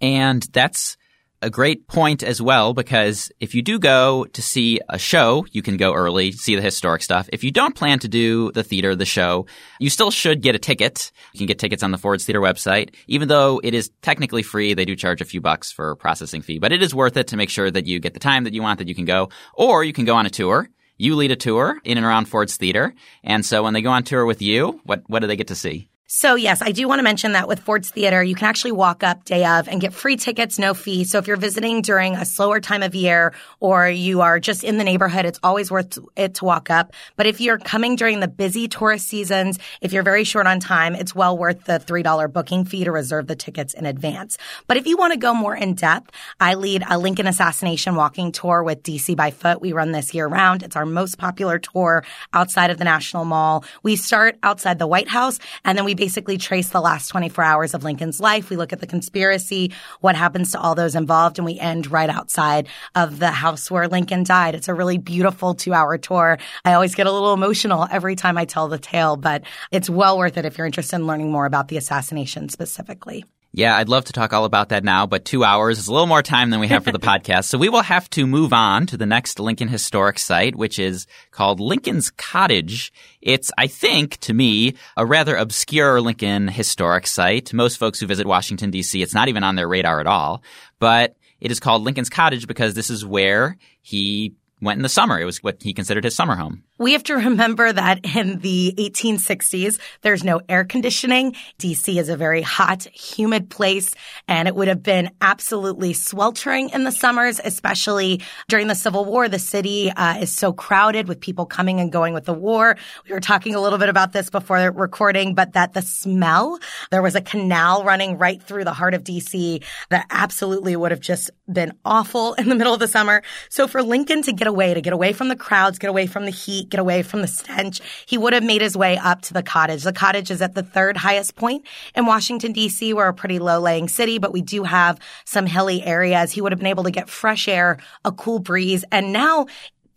And 0.02 0.44
that's 0.54 0.98
a 1.42 1.50
great 1.50 1.88
point 1.88 2.24
as 2.24 2.42
well 2.42 2.74
because 2.74 3.32
if 3.40 3.54
you 3.54 3.62
do 3.62 3.78
go 3.78 4.26
to 4.34 4.42
see 4.42 4.80
a 4.90 4.98
show, 4.98 5.46
you 5.52 5.62
can 5.62 5.78
go 5.78 5.94
early, 5.94 6.32
see 6.32 6.56
the 6.56 6.62
historic 6.62 7.04
stuff. 7.04 7.30
If 7.32 7.44
you 7.44 7.52
don't 7.52 7.76
plan 7.76 8.00
to 8.00 8.08
do 8.08 8.52
the 8.54 8.64
theater, 8.64 8.96
the 8.96 9.06
show, 9.06 9.46
you 9.80 9.90
still 9.90 10.10
should 10.10 10.42
get 10.42 10.56
a 10.56 10.60
ticket. 10.60 11.12
You 11.34 11.40
can 11.40 11.48
get 11.48 11.60
tickets 11.60 11.84
on 11.84 11.92
the 11.92 11.98
Ford's 11.98 12.26
Theater 12.26 12.42
website. 12.42 12.96
Even 13.08 13.28
though 13.28 13.62
it 13.64 13.74
is 13.74 13.92
technically 14.02 14.42
free, 14.42 14.74
they 14.74 14.86
do 14.86 14.96
charge 14.96 15.22
a 15.22 15.26
few 15.26 15.42
bucks 15.42 15.72
for 15.72 15.96
processing 15.96 16.42
fee, 16.42 16.60
but 16.60 16.72
it 16.72 16.82
is 16.82 16.96
worth 16.96 17.18
it 17.18 17.28
to 17.28 17.38
make 17.38 17.50
sure 17.50 17.70
that 17.70 17.86
you 17.86 18.00
get 18.00 18.14
the 18.14 18.20
time 18.20 18.44
that 18.46 18.54
you 18.54 18.62
want 18.62 18.80
that 18.80 18.88
you 18.88 18.96
can 18.96 19.06
go. 19.06 19.30
Or 19.54 19.84
you 19.84 19.94
can 19.94 20.06
go 20.06 20.16
on 20.16 20.26
a 20.26 20.32
tour. 20.32 20.70
You 20.98 21.16
lead 21.16 21.32
a 21.32 21.36
tour 21.36 21.80
in 21.84 21.98
and 21.98 22.06
around 22.06 22.26
Ford's 22.26 22.58
Theater. 22.58 22.94
And 23.24 23.46
so 23.46 23.64
when 23.64 23.74
they 23.74 23.82
go 23.82 23.92
on 23.92 24.04
tour 24.04 24.26
with 24.26 24.42
you, 24.42 24.82
what, 24.84 25.04
what 25.08 25.20
do 25.20 25.28
they 25.28 25.36
get 25.36 25.48
to 25.48 25.56
see? 25.56 25.90
So 26.10 26.36
yes, 26.36 26.62
I 26.62 26.72
do 26.72 26.88
want 26.88 27.00
to 27.00 27.04
mention 27.04 27.34
that 27.34 27.50
with 27.50 27.60
Ford's 27.60 27.90
Theater, 27.90 28.24
you 28.24 28.34
can 28.34 28.48
actually 28.48 28.72
walk 28.72 29.04
up 29.04 29.26
day 29.26 29.44
of 29.44 29.68
and 29.68 29.82
get 29.82 29.94
free 29.94 30.16
tickets, 30.16 30.58
no 30.58 30.74
fee. 30.74 31.04
So 31.04 31.18
if 31.18 31.28
you're 31.28 31.36
visiting 31.36 31.82
during 31.82 32.16
a 32.16 32.24
slower 32.24 32.62
time 32.62 32.82
of 32.82 32.96
year 32.96 33.34
or 33.60 33.90
you 33.90 34.22
are 34.22 34.40
just 34.40 34.64
in 34.64 34.78
the 34.78 34.86
neighborhood, 34.86 35.26
it's 35.26 35.38
always 35.44 35.70
worth 35.70 36.00
it 36.16 36.36
to 36.36 36.46
walk 36.46 36.70
up. 36.70 36.94
But 37.18 37.28
if 37.28 37.42
you're 37.42 37.58
coming 37.58 37.98
during 37.98 38.22
the 38.22 38.30
busy 38.30 38.70
tourist 38.70 39.06
seasons, 39.06 39.60
if 39.82 39.92
you're 39.92 40.02
very 40.02 40.24
short 40.24 40.48
on 40.48 40.62
time, 40.62 40.96
it's 40.96 41.14
well 41.14 41.38
worth 41.38 41.66
the 41.66 41.74
$3 41.74 42.32
booking 42.32 42.64
fee 42.64 42.86
to 42.86 42.92
reserve 42.94 43.28
the 43.28 43.36
tickets 43.36 43.74
in 43.74 43.86
advance. 43.86 44.38
But 44.68 44.78
if 44.78 44.88
you 44.88 44.96
want 44.96 45.12
to 45.12 45.20
go 45.20 45.34
more 45.34 45.58
in 45.58 45.74
depth, 45.74 46.12
I 46.40 46.54
lead 46.54 46.86
a 46.90 46.98
Lincoln 46.98 47.28
assassination 47.28 47.96
walking 47.96 48.32
tour 48.32 48.64
with 48.64 48.82
DC 48.82 49.18
by 49.18 49.32
foot. 49.32 49.60
We 49.60 49.74
run 49.74 49.92
this 49.92 50.14
year 50.14 50.28
round. 50.28 50.64
It's 50.64 50.78
our 50.78 50.86
most 50.86 51.18
popular 51.18 51.60
tour 51.60 52.06
outside 52.32 52.70
of 52.70 52.78
the 52.78 52.86
National 52.86 53.26
Mall. 53.26 53.66
We 53.84 53.98
start 53.98 54.38
outside 54.42 54.80
the 54.80 54.88
White 54.88 55.10
House 55.10 55.38
and 55.66 55.78
then 55.78 55.84
we 55.84 55.97
basically 55.98 56.38
trace 56.38 56.70
the 56.70 56.80
last 56.80 57.10
24 57.10 57.44
hours 57.44 57.74
of 57.74 57.84
Lincoln's 57.84 58.20
life. 58.22 58.50
We 58.50 58.56
look 58.56 58.72
at 58.72 58.80
the 58.80 58.88
conspiracy, 58.88 59.74
what 60.00 60.16
happens 60.16 60.52
to 60.54 60.60
all 60.60 60.76
those 60.76 60.96
involved, 60.96 61.38
and 61.38 61.46
we 61.46 61.60
end 61.60 61.92
right 61.92 62.10
outside 62.10 62.70
of 62.96 63.20
the 63.20 63.32
house 63.32 63.70
where 63.70 63.88
Lincoln 63.88 64.24
died. 64.24 64.56
It's 64.56 64.70
a 64.70 64.74
really 64.74 64.98
beautiful 64.98 65.54
two 65.54 65.74
hour 65.74 65.98
tour. 65.98 66.38
I 66.64 66.74
always 66.74 66.96
get 66.96 67.08
a 67.08 67.12
little 67.12 67.34
emotional 67.34 67.88
every 67.92 68.16
time 68.16 68.38
I 68.38 68.46
tell 68.46 68.70
the 68.70 68.80
tale, 68.80 69.18
but 69.18 69.44
it's 69.72 69.90
well 69.90 70.18
worth 70.18 70.38
it 70.38 70.46
if 70.46 70.58
you're 70.58 70.68
interested 70.68 70.96
in 70.96 71.08
learning 71.08 71.32
more 71.32 71.46
about 71.46 71.68
the 71.68 71.78
assassination 71.78 72.50
specifically. 72.50 73.26
Yeah, 73.58 73.76
I'd 73.76 73.90
love 73.90 74.06
to 74.06 74.14
talk 74.14 74.34
all 74.34 74.46
about 74.46 74.70
that 74.70 74.84
now, 74.84 75.08
but 75.08 75.26
two 75.26 75.44
hours 75.44 75.80
is 75.80 75.88
a 75.88 75.92
little 75.92 76.06
more 76.06 76.22
time 76.22 76.52
than 76.52 76.60
we 76.60 76.68
have 76.68 76.84
for 76.84 76.92
the 76.92 77.00
podcast. 77.00 77.46
So 77.46 77.58
we 77.58 77.70
will 77.70 77.82
have 77.82 78.08
to 78.12 78.28
move 78.28 78.54
on 78.54 78.86
to 78.86 78.98
the 78.98 79.08
next 79.08 79.40
Lincoln 79.40 79.68
historic 79.68 80.20
site, 80.20 80.56
which 80.56 80.78
is 80.78 81.08
called 81.32 81.60
Lincoln's 81.60 82.12
Cottage. 82.12 82.94
It's, 83.20 83.50
I 83.58 83.66
think, 83.66 84.18
to 84.18 84.34
me, 84.36 84.76
a 84.96 85.08
rather 85.08 85.36
obscure 85.36 86.00
Lincoln 86.00 86.50
historic 86.50 87.08
site. 87.08 87.52
Most 87.52 87.78
folks 87.78 88.00
who 88.00 88.06
visit 88.06 88.28
Washington, 88.28 88.70
D.C., 88.70 89.02
it's 89.02 89.16
not 89.16 89.28
even 89.28 89.44
on 89.44 89.56
their 89.56 89.68
radar 89.68 90.00
at 90.00 90.06
all. 90.06 90.44
But 90.78 91.16
it 91.42 91.50
is 91.50 91.60
called 91.60 91.82
Lincoln's 91.82 92.12
Cottage 92.12 92.46
because 92.46 92.76
this 92.76 92.92
is 92.92 93.04
where 93.04 93.58
he 93.82 94.36
went 94.62 94.78
in 94.78 94.84
the 94.84 94.90
summer. 94.90 95.20
It 95.20 95.26
was 95.26 95.42
what 95.42 95.64
he 95.64 95.74
considered 95.74 96.04
his 96.04 96.14
summer 96.14 96.36
home. 96.36 96.62
We 96.80 96.94
have 96.94 97.04
to 97.06 97.16
remember 97.16 97.74
that 97.74 98.06
in 98.16 98.38
the 98.40 98.74
1860s, 98.78 99.80
there's 100.02 100.24
no 100.24 100.42
air 100.48 100.64
conditioning. 100.64 101.36
DC 101.58 102.00
is 102.00 102.08
a 102.08 102.16
very 102.16 102.44
hot, 102.44 102.84
humid 102.94 103.50
place, 103.50 103.96
and 104.28 104.48
it 104.48 104.56
would 104.56 104.68
have 104.68 104.84
been 104.84 105.10
absolutely 105.20 105.94
sweltering 105.94 106.70
in 106.70 106.84
the 106.84 106.92
summers, 106.92 107.42
especially 107.44 108.22
during 108.48 108.68
the 108.68 108.76
Civil 108.76 109.06
War. 109.06 109.28
The 109.28 109.40
city 109.40 109.90
uh, 109.90 110.20
is 110.20 110.32
so 110.32 110.54
crowded 110.54 111.08
with 111.08 111.20
people 111.20 111.48
coming 111.48 111.80
and 111.80 111.92
going 111.92 112.14
with 112.14 112.26
the 112.26 112.34
war. 112.34 112.78
We 113.08 113.14
were 113.14 113.22
talking 113.22 113.56
a 113.56 113.62
little 113.62 113.80
bit 113.80 113.90
about 113.90 114.14
this 114.14 114.30
before 114.30 114.72
recording, 114.72 115.34
but 115.34 115.54
that 115.54 115.74
the 115.74 115.82
smell, 115.82 116.60
there 116.92 117.02
was 117.02 117.16
a 117.16 117.22
canal 117.22 117.86
running 117.86 118.20
right 118.20 118.42
through 118.42 118.66
the 118.66 118.74
heart 118.74 118.94
of 118.94 119.04
DC 119.04 119.64
that 119.90 120.06
absolutely 120.12 120.76
would 120.76 120.92
have 120.92 121.00
just 121.00 121.32
been 121.52 121.74
awful 121.84 122.36
in 122.36 122.50
the 122.50 122.56
middle 122.56 122.74
of 122.74 122.80
the 122.80 122.88
summer. 122.88 123.24
So 123.50 123.68
for 123.68 123.82
Lincoln 123.82 124.22
to 124.24 124.32
get 124.32 124.48
away, 124.48 124.76
to 124.76 124.82
get 124.82 124.94
away 124.94 125.14
from 125.14 125.30
the 125.30 125.36
crowds, 125.36 125.80
get 125.80 125.90
away 125.90 126.06
from 126.06 126.26
the 126.26 126.32
heat, 126.32 126.67
get 126.70 126.80
away 126.80 127.04
from 127.04 127.22
the 127.22 127.28
stench, 127.28 127.82
he 128.06 128.18
would 128.18 128.34
have 128.34 128.44
made 128.44 128.62
his 128.62 128.78
way 128.78 128.98
up 128.98 129.22
to 129.24 129.34
the 129.34 129.44
cottage. 129.44 129.84
The 129.84 129.94
cottage 129.94 130.32
is 130.32 130.42
at 130.42 130.56
the 130.56 130.64
third 130.64 130.98
highest 130.98 131.36
point 131.36 131.66
in 131.96 132.06
Washington, 132.06 132.52
D.C. 132.52 132.94
We're 132.94 133.08
a 133.08 133.14
pretty 133.14 133.40
low 133.40 133.60
laying 133.60 133.88
city, 133.88 134.18
but 134.18 134.34
we 134.34 134.42
do 134.42 134.64
have 134.64 135.00
some 135.26 135.46
hilly 135.46 135.84
areas. 135.84 136.32
He 136.32 136.42
would 136.42 136.52
have 136.52 136.60
been 136.60 136.68
able 136.68 136.84
to 136.84 136.92
get 136.92 137.10
fresh 137.10 137.48
air, 137.48 137.78
a 138.06 138.12
cool 138.12 138.40
breeze. 138.40 138.84
And 138.92 139.14
now 139.14 139.48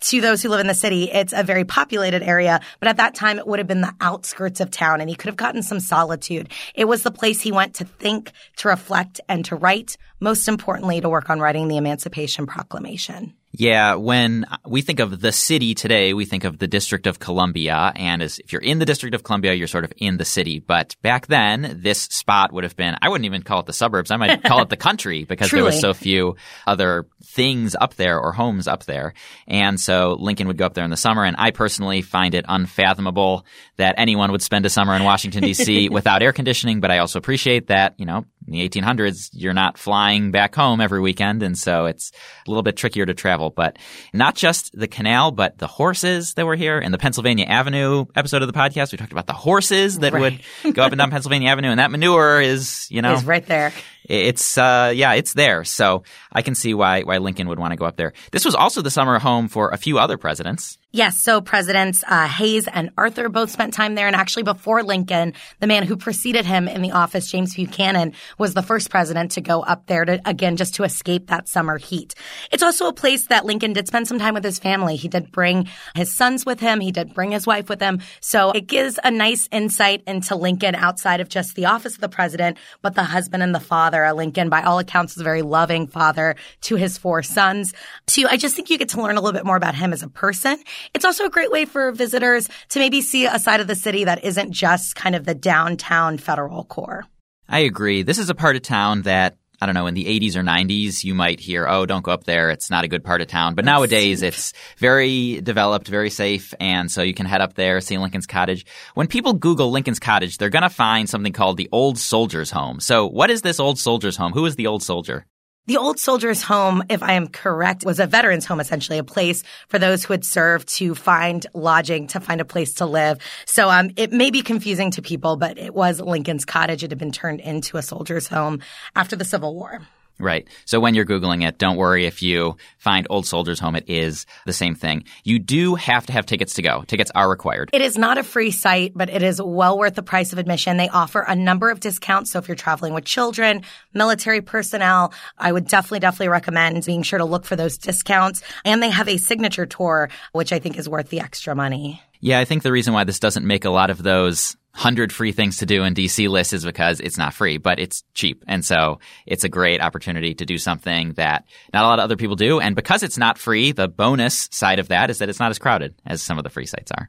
to 0.00 0.20
those 0.20 0.42
who 0.42 0.48
live 0.48 0.60
in 0.60 0.66
the 0.66 0.74
city, 0.74 1.10
it's 1.10 1.32
a 1.32 1.42
very 1.42 1.64
populated 1.64 2.22
area, 2.22 2.60
but 2.78 2.88
at 2.88 2.96
that 2.96 3.14
time 3.14 3.38
it 3.38 3.46
would 3.46 3.58
have 3.58 3.68
been 3.68 3.82
the 3.82 3.94
outskirts 4.00 4.60
of 4.60 4.70
town 4.70 5.00
and 5.00 5.10
he 5.10 5.16
could 5.16 5.28
have 5.28 5.36
gotten 5.36 5.62
some 5.62 5.80
solitude. 5.80 6.48
It 6.74 6.86
was 6.86 7.02
the 7.02 7.10
place 7.10 7.40
he 7.40 7.52
went 7.52 7.74
to 7.76 7.84
think, 7.84 8.32
to 8.56 8.68
reflect, 8.68 9.20
and 9.28 9.44
to 9.46 9.56
write, 9.56 9.96
most 10.18 10.48
importantly, 10.48 11.00
to 11.00 11.08
work 11.08 11.28
on 11.30 11.40
writing 11.40 11.68
the 11.68 11.76
Emancipation 11.76 12.46
Proclamation. 12.46 13.34
Yeah, 13.52 13.96
when 13.96 14.46
we 14.64 14.80
think 14.80 15.00
of 15.00 15.20
the 15.20 15.32
city 15.32 15.74
today, 15.74 16.14
we 16.14 16.24
think 16.24 16.44
of 16.44 16.58
the 16.58 16.68
District 16.68 17.08
of 17.08 17.18
Columbia. 17.18 17.92
And 17.96 18.22
as 18.22 18.38
if 18.38 18.52
you're 18.52 18.62
in 18.62 18.78
the 18.78 18.84
District 18.84 19.12
of 19.12 19.24
Columbia, 19.24 19.54
you're 19.54 19.66
sort 19.66 19.84
of 19.84 19.92
in 19.96 20.18
the 20.18 20.24
city. 20.24 20.60
But 20.60 20.94
back 21.02 21.26
then, 21.26 21.80
this 21.82 22.02
spot 22.02 22.52
would 22.52 22.62
have 22.62 22.76
been, 22.76 22.94
I 23.02 23.08
wouldn't 23.08 23.26
even 23.26 23.42
call 23.42 23.60
it 23.60 23.66
the 23.66 23.72
suburbs. 23.72 24.12
I 24.12 24.16
might 24.18 24.44
call 24.44 24.62
it 24.62 24.68
the 24.68 24.76
country 24.76 25.24
because 25.24 25.50
there 25.50 25.64
was 25.64 25.80
so 25.80 25.92
few 25.92 26.36
other 26.64 27.06
things 27.24 27.74
up 27.74 27.94
there 27.94 28.20
or 28.20 28.32
homes 28.32 28.68
up 28.68 28.84
there. 28.84 29.14
And 29.48 29.80
so 29.80 30.16
Lincoln 30.20 30.46
would 30.46 30.56
go 30.56 30.66
up 30.66 30.74
there 30.74 30.84
in 30.84 30.90
the 30.90 30.96
summer. 30.96 31.24
And 31.24 31.34
I 31.36 31.50
personally 31.50 32.02
find 32.02 32.36
it 32.36 32.44
unfathomable 32.48 33.44
that 33.78 33.96
anyone 33.98 34.30
would 34.30 34.42
spend 34.42 34.64
a 34.64 34.70
summer 34.70 34.94
in 34.94 35.02
Washington, 35.02 35.42
D.C. 35.42 35.88
without 35.90 36.22
air 36.22 36.32
conditioning. 36.32 36.78
But 36.78 36.92
I 36.92 36.98
also 36.98 37.18
appreciate 37.18 37.66
that, 37.66 37.94
you 37.98 38.06
know, 38.06 38.26
in 38.46 38.52
the 38.52 38.68
1800s, 38.68 39.30
you're 39.32 39.54
not 39.54 39.78
flying 39.78 40.30
back 40.30 40.54
home 40.54 40.80
every 40.80 41.00
weekend. 41.00 41.42
And 41.42 41.56
so 41.56 41.86
it's 41.86 42.12
a 42.46 42.50
little 42.50 42.62
bit 42.62 42.76
trickier 42.76 43.06
to 43.06 43.14
travel. 43.14 43.50
But 43.50 43.78
not 44.12 44.34
just 44.34 44.76
the 44.78 44.88
canal, 44.88 45.30
but 45.30 45.58
the 45.58 45.66
horses 45.66 46.34
that 46.34 46.46
were 46.46 46.56
here. 46.56 46.78
In 46.78 46.92
the 46.92 46.98
Pennsylvania 46.98 47.44
Avenue 47.46 48.06
episode 48.14 48.42
of 48.42 48.48
the 48.48 48.58
podcast, 48.58 48.92
we 48.92 48.98
talked 48.98 49.12
about 49.12 49.26
the 49.26 49.32
horses 49.32 49.98
that 50.00 50.12
right. 50.12 50.40
would 50.64 50.74
go 50.74 50.82
up 50.82 50.92
and 50.92 50.98
down 50.98 51.10
Pennsylvania 51.10 51.48
Avenue. 51.48 51.68
And 51.68 51.78
that 51.78 51.90
manure 51.90 52.40
is, 52.40 52.86
you 52.90 53.02
know, 53.02 53.14
is 53.14 53.24
right 53.24 53.46
there 53.46 53.72
it's 54.10 54.58
uh, 54.58 54.92
yeah, 54.94 55.14
it's 55.14 55.34
there. 55.34 55.64
So 55.64 56.02
I 56.32 56.42
can 56.42 56.54
see 56.54 56.74
why 56.74 57.02
why 57.02 57.18
Lincoln 57.18 57.48
would 57.48 57.58
want 57.58 57.72
to 57.72 57.76
go 57.76 57.84
up 57.84 57.96
there. 57.96 58.12
This 58.32 58.44
was 58.44 58.54
also 58.54 58.82
the 58.82 58.90
summer 58.90 59.18
home 59.18 59.48
for 59.48 59.70
a 59.70 59.76
few 59.76 59.98
other 59.98 60.18
presidents. 60.18 60.78
Yes, 60.92 61.20
so 61.20 61.40
Presidents 61.40 62.02
uh, 62.04 62.26
Hayes 62.26 62.66
and 62.66 62.90
Arthur 62.98 63.28
both 63.28 63.52
spent 63.52 63.72
time 63.72 63.94
there, 63.94 64.08
and 64.08 64.16
actually 64.16 64.42
before 64.42 64.82
Lincoln, 64.82 65.34
the 65.60 65.68
man 65.68 65.84
who 65.84 65.96
preceded 65.96 66.44
him 66.44 66.66
in 66.66 66.82
the 66.82 66.90
office, 66.90 67.30
James 67.30 67.54
Buchanan, 67.54 68.12
was 68.38 68.54
the 68.54 68.62
first 68.62 68.90
president 68.90 69.30
to 69.32 69.40
go 69.40 69.62
up 69.62 69.86
there 69.86 70.04
to 70.04 70.20
again 70.28 70.56
just 70.56 70.74
to 70.74 70.82
escape 70.82 71.28
that 71.28 71.48
summer 71.48 71.78
heat. 71.78 72.16
It's 72.50 72.64
also 72.64 72.88
a 72.88 72.92
place 72.92 73.28
that 73.28 73.44
Lincoln 73.44 73.72
did 73.72 73.86
spend 73.86 74.08
some 74.08 74.18
time 74.18 74.34
with 74.34 74.42
his 74.42 74.58
family. 74.58 74.96
He 74.96 75.06
did 75.06 75.30
bring 75.30 75.68
his 75.94 76.12
sons 76.12 76.44
with 76.44 76.58
him. 76.58 76.80
He 76.80 76.90
did 76.90 77.14
bring 77.14 77.30
his 77.30 77.46
wife 77.46 77.68
with 77.68 77.80
him. 77.80 78.00
So 78.18 78.50
it 78.50 78.66
gives 78.66 78.98
a 79.04 79.12
nice 79.12 79.48
insight 79.52 80.02
into 80.08 80.34
Lincoln 80.34 80.74
outside 80.74 81.20
of 81.20 81.28
just 81.28 81.54
the 81.54 81.66
office 81.66 81.94
of 81.94 82.00
the 82.00 82.08
president, 82.08 82.58
but 82.82 82.96
the 82.96 83.04
husband 83.04 83.44
and 83.44 83.54
the 83.54 83.60
father. 83.60 83.99
Lincoln, 84.14 84.48
by 84.48 84.62
all 84.62 84.78
accounts, 84.78 85.14
is 85.14 85.20
a 85.20 85.24
very 85.24 85.42
loving 85.42 85.86
father 85.86 86.36
to 86.62 86.76
his 86.76 86.98
four 86.98 87.22
sons. 87.22 87.72
To 88.08 88.26
I 88.28 88.36
just 88.36 88.56
think 88.56 88.70
you 88.70 88.78
get 88.78 88.90
to 88.90 89.02
learn 89.02 89.16
a 89.16 89.20
little 89.20 89.38
bit 89.38 89.46
more 89.46 89.56
about 89.56 89.74
him 89.74 89.92
as 89.92 90.02
a 90.02 90.08
person. 90.08 90.58
It's 90.94 91.04
also 91.04 91.24
a 91.24 91.30
great 91.30 91.50
way 91.50 91.64
for 91.64 91.92
visitors 91.92 92.48
to 92.70 92.78
maybe 92.78 93.00
see 93.00 93.26
a 93.26 93.38
side 93.38 93.60
of 93.60 93.66
the 93.66 93.74
city 93.74 94.04
that 94.04 94.24
isn't 94.24 94.52
just 94.52 94.96
kind 94.96 95.14
of 95.14 95.24
the 95.24 95.34
downtown 95.34 96.18
federal 96.18 96.64
core. 96.64 97.04
I 97.48 97.60
agree. 97.60 98.02
This 98.02 98.18
is 98.18 98.30
a 98.30 98.34
part 98.34 98.56
of 98.56 98.62
town 98.62 99.02
that 99.02 99.36
I 99.60 99.66
don't 99.66 99.74
know, 99.74 99.86
in 99.86 99.94
the 99.94 100.06
80s 100.06 100.36
or 100.36 100.42
90s, 100.42 101.04
you 101.04 101.14
might 101.14 101.38
hear, 101.38 101.68
oh, 101.68 101.84
don't 101.84 102.02
go 102.02 102.12
up 102.12 102.24
there. 102.24 102.50
It's 102.50 102.70
not 102.70 102.84
a 102.84 102.88
good 102.88 103.04
part 103.04 103.20
of 103.20 103.28
town. 103.28 103.54
But 103.54 103.66
nowadays, 103.66 104.22
it's 104.22 104.54
very 104.78 105.40
developed, 105.42 105.86
very 105.86 106.08
safe. 106.08 106.54
And 106.58 106.90
so 106.90 107.02
you 107.02 107.12
can 107.12 107.26
head 107.26 107.42
up 107.42 107.54
there, 107.54 107.80
see 107.80 107.98
Lincoln's 107.98 108.26
Cottage. 108.26 108.64
When 108.94 109.06
people 109.06 109.34
Google 109.34 109.70
Lincoln's 109.70 109.98
Cottage, 109.98 110.38
they're 110.38 110.48
going 110.48 110.62
to 110.62 110.70
find 110.70 111.08
something 111.10 111.32
called 111.32 111.58
the 111.58 111.68
Old 111.72 111.98
Soldier's 111.98 112.50
Home. 112.50 112.80
So 112.80 113.06
what 113.06 113.30
is 113.30 113.42
this 113.42 113.60
Old 113.60 113.78
Soldier's 113.78 114.16
Home? 114.16 114.32
Who 114.32 114.46
is 114.46 114.56
the 114.56 114.66
Old 114.66 114.82
Soldier? 114.82 115.26
The 115.66 115.76
Old 115.76 116.00
Soldiers 116.00 116.42
Home, 116.44 116.82
if 116.88 117.02
I 117.02 117.12
am 117.12 117.28
correct, 117.28 117.84
was 117.84 118.00
a 118.00 118.06
veterans 118.06 118.46
home, 118.46 118.60
essentially 118.60 118.98
a 118.98 119.04
place 119.04 119.44
for 119.68 119.78
those 119.78 120.02
who 120.02 120.14
had 120.14 120.24
served 120.24 120.68
to 120.76 120.94
find 120.94 121.46
lodging, 121.52 122.06
to 122.08 122.18
find 122.18 122.40
a 122.40 122.46
place 122.46 122.74
to 122.74 122.86
live. 122.86 123.18
So 123.44 123.68
um, 123.68 123.90
it 123.96 124.10
may 124.10 124.30
be 124.30 124.42
confusing 124.42 124.90
to 124.92 125.02
people, 125.02 125.36
but 125.36 125.58
it 125.58 125.74
was 125.74 126.00
Lincoln's 126.00 126.46
cottage. 126.46 126.82
It 126.82 126.90
had 126.90 126.98
been 126.98 127.12
turned 127.12 127.40
into 127.40 127.76
a 127.76 127.82
soldier's 127.82 128.26
home 128.26 128.60
after 128.96 129.16
the 129.16 129.24
Civil 129.24 129.54
War. 129.54 129.80
Right. 130.20 130.46
So 130.66 130.78
when 130.80 130.94
you're 130.94 131.06
Googling 131.06 131.46
it, 131.46 131.58
don't 131.58 131.76
worry 131.76 132.06
if 132.06 132.22
you 132.22 132.56
find 132.78 133.06
Old 133.08 133.26
Soldiers 133.26 133.58
Home. 133.60 133.74
It 133.74 133.88
is 133.88 134.26
the 134.44 134.52
same 134.52 134.74
thing. 134.74 135.04
You 135.24 135.38
do 135.38 135.74
have 135.76 136.06
to 136.06 136.12
have 136.12 136.26
tickets 136.26 136.54
to 136.54 136.62
go. 136.62 136.82
Tickets 136.82 137.10
are 137.14 137.28
required. 137.28 137.70
It 137.72 137.80
is 137.80 137.96
not 137.96 138.18
a 138.18 138.22
free 138.22 138.50
site, 138.50 138.92
but 138.94 139.08
it 139.08 139.22
is 139.22 139.40
well 139.40 139.78
worth 139.78 139.94
the 139.94 140.02
price 140.02 140.32
of 140.32 140.38
admission. 140.38 140.76
They 140.76 140.88
offer 140.88 141.20
a 141.20 141.34
number 141.34 141.70
of 141.70 141.80
discounts. 141.80 142.30
So 142.30 142.38
if 142.38 142.48
you're 142.48 142.54
traveling 142.54 142.92
with 142.92 143.04
children, 143.04 143.62
military 143.94 144.42
personnel, 144.42 145.12
I 145.38 145.50
would 145.50 145.66
definitely, 145.66 146.00
definitely 146.00 146.28
recommend 146.28 146.84
being 146.84 147.02
sure 147.02 147.18
to 147.18 147.24
look 147.24 147.44
for 147.44 147.56
those 147.56 147.78
discounts. 147.78 148.42
And 148.64 148.82
they 148.82 148.90
have 148.90 149.08
a 149.08 149.16
signature 149.16 149.66
tour, 149.66 150.10
which 150.32 150.52
I 150.52 150.58
think 150.58 150.78
is 150.78 150.88
worth 150.88 151.08
the 151.08 151.20
extra 151.20 151.54
money. 151.54 152.02
Yeah, 152.20 152.38
I 152.38 152.44
think 152.44 152.62
the 152.62 152.72
reason 152.72 152.92
why 152.92 153.04
this 153.04 153.18
doesn't 153.18 153.46
make 153.46 153.64
a 153.64 153.70
lot 153.70 153.88
of 153.88 154.02
those 154.02 154.56
100 154.72 155.12
free 155.12 155.32
things 155.32 155.58
to 155.58 155.66
do 155.66 155.82
in 155.82 155.94
DC 155.94 156.28
list 156.28 156.52
is 156.52 156.64
because 156.64 157.00
it's 157.00 157.18
not 157.18 157.34
free, 157.34 157.58
but 157.58 157.78
it's 157.78 158.04
cheap. 158.14 158.44
And 158.46 158.64
so 158.64 159.00
it's 159.26 159.44
a 159.44 159.48
great 159.48 159.80
opportunity 159.80 160.34
to 160.34 160.46
do 160.46 160.58
something 160.58 161.12
that 161.14 161.44
not 161.74 161.84
a 161.84 161.88
lot 161.88 161.98
of 161.98 162.04
other 162.04 162.16
people 162.16 162.36
do. 162.36 162.60
And 162.60 162.76
because 162.76 163.02
it's 163.02 163.18
not 163.18 163.36
free, 163.36 163.72
the 163.72 163.88
bonus 163.88 164.48
side 164.52 164.78
of 164.78 164.88
that 164.88 165.10
is 165.10 165.18
that 165.18 165.28
it's 165.28 165.40
not 165.40 165.50
as 165.50 165.58
crowded 165.58 165.94
as 166.06 166.22
some 166.22 166.38
of 166.38 166.44
the 166.44 166.50
free 166.50 166.66
sites 166.66 166.92
are. 166.92 167.08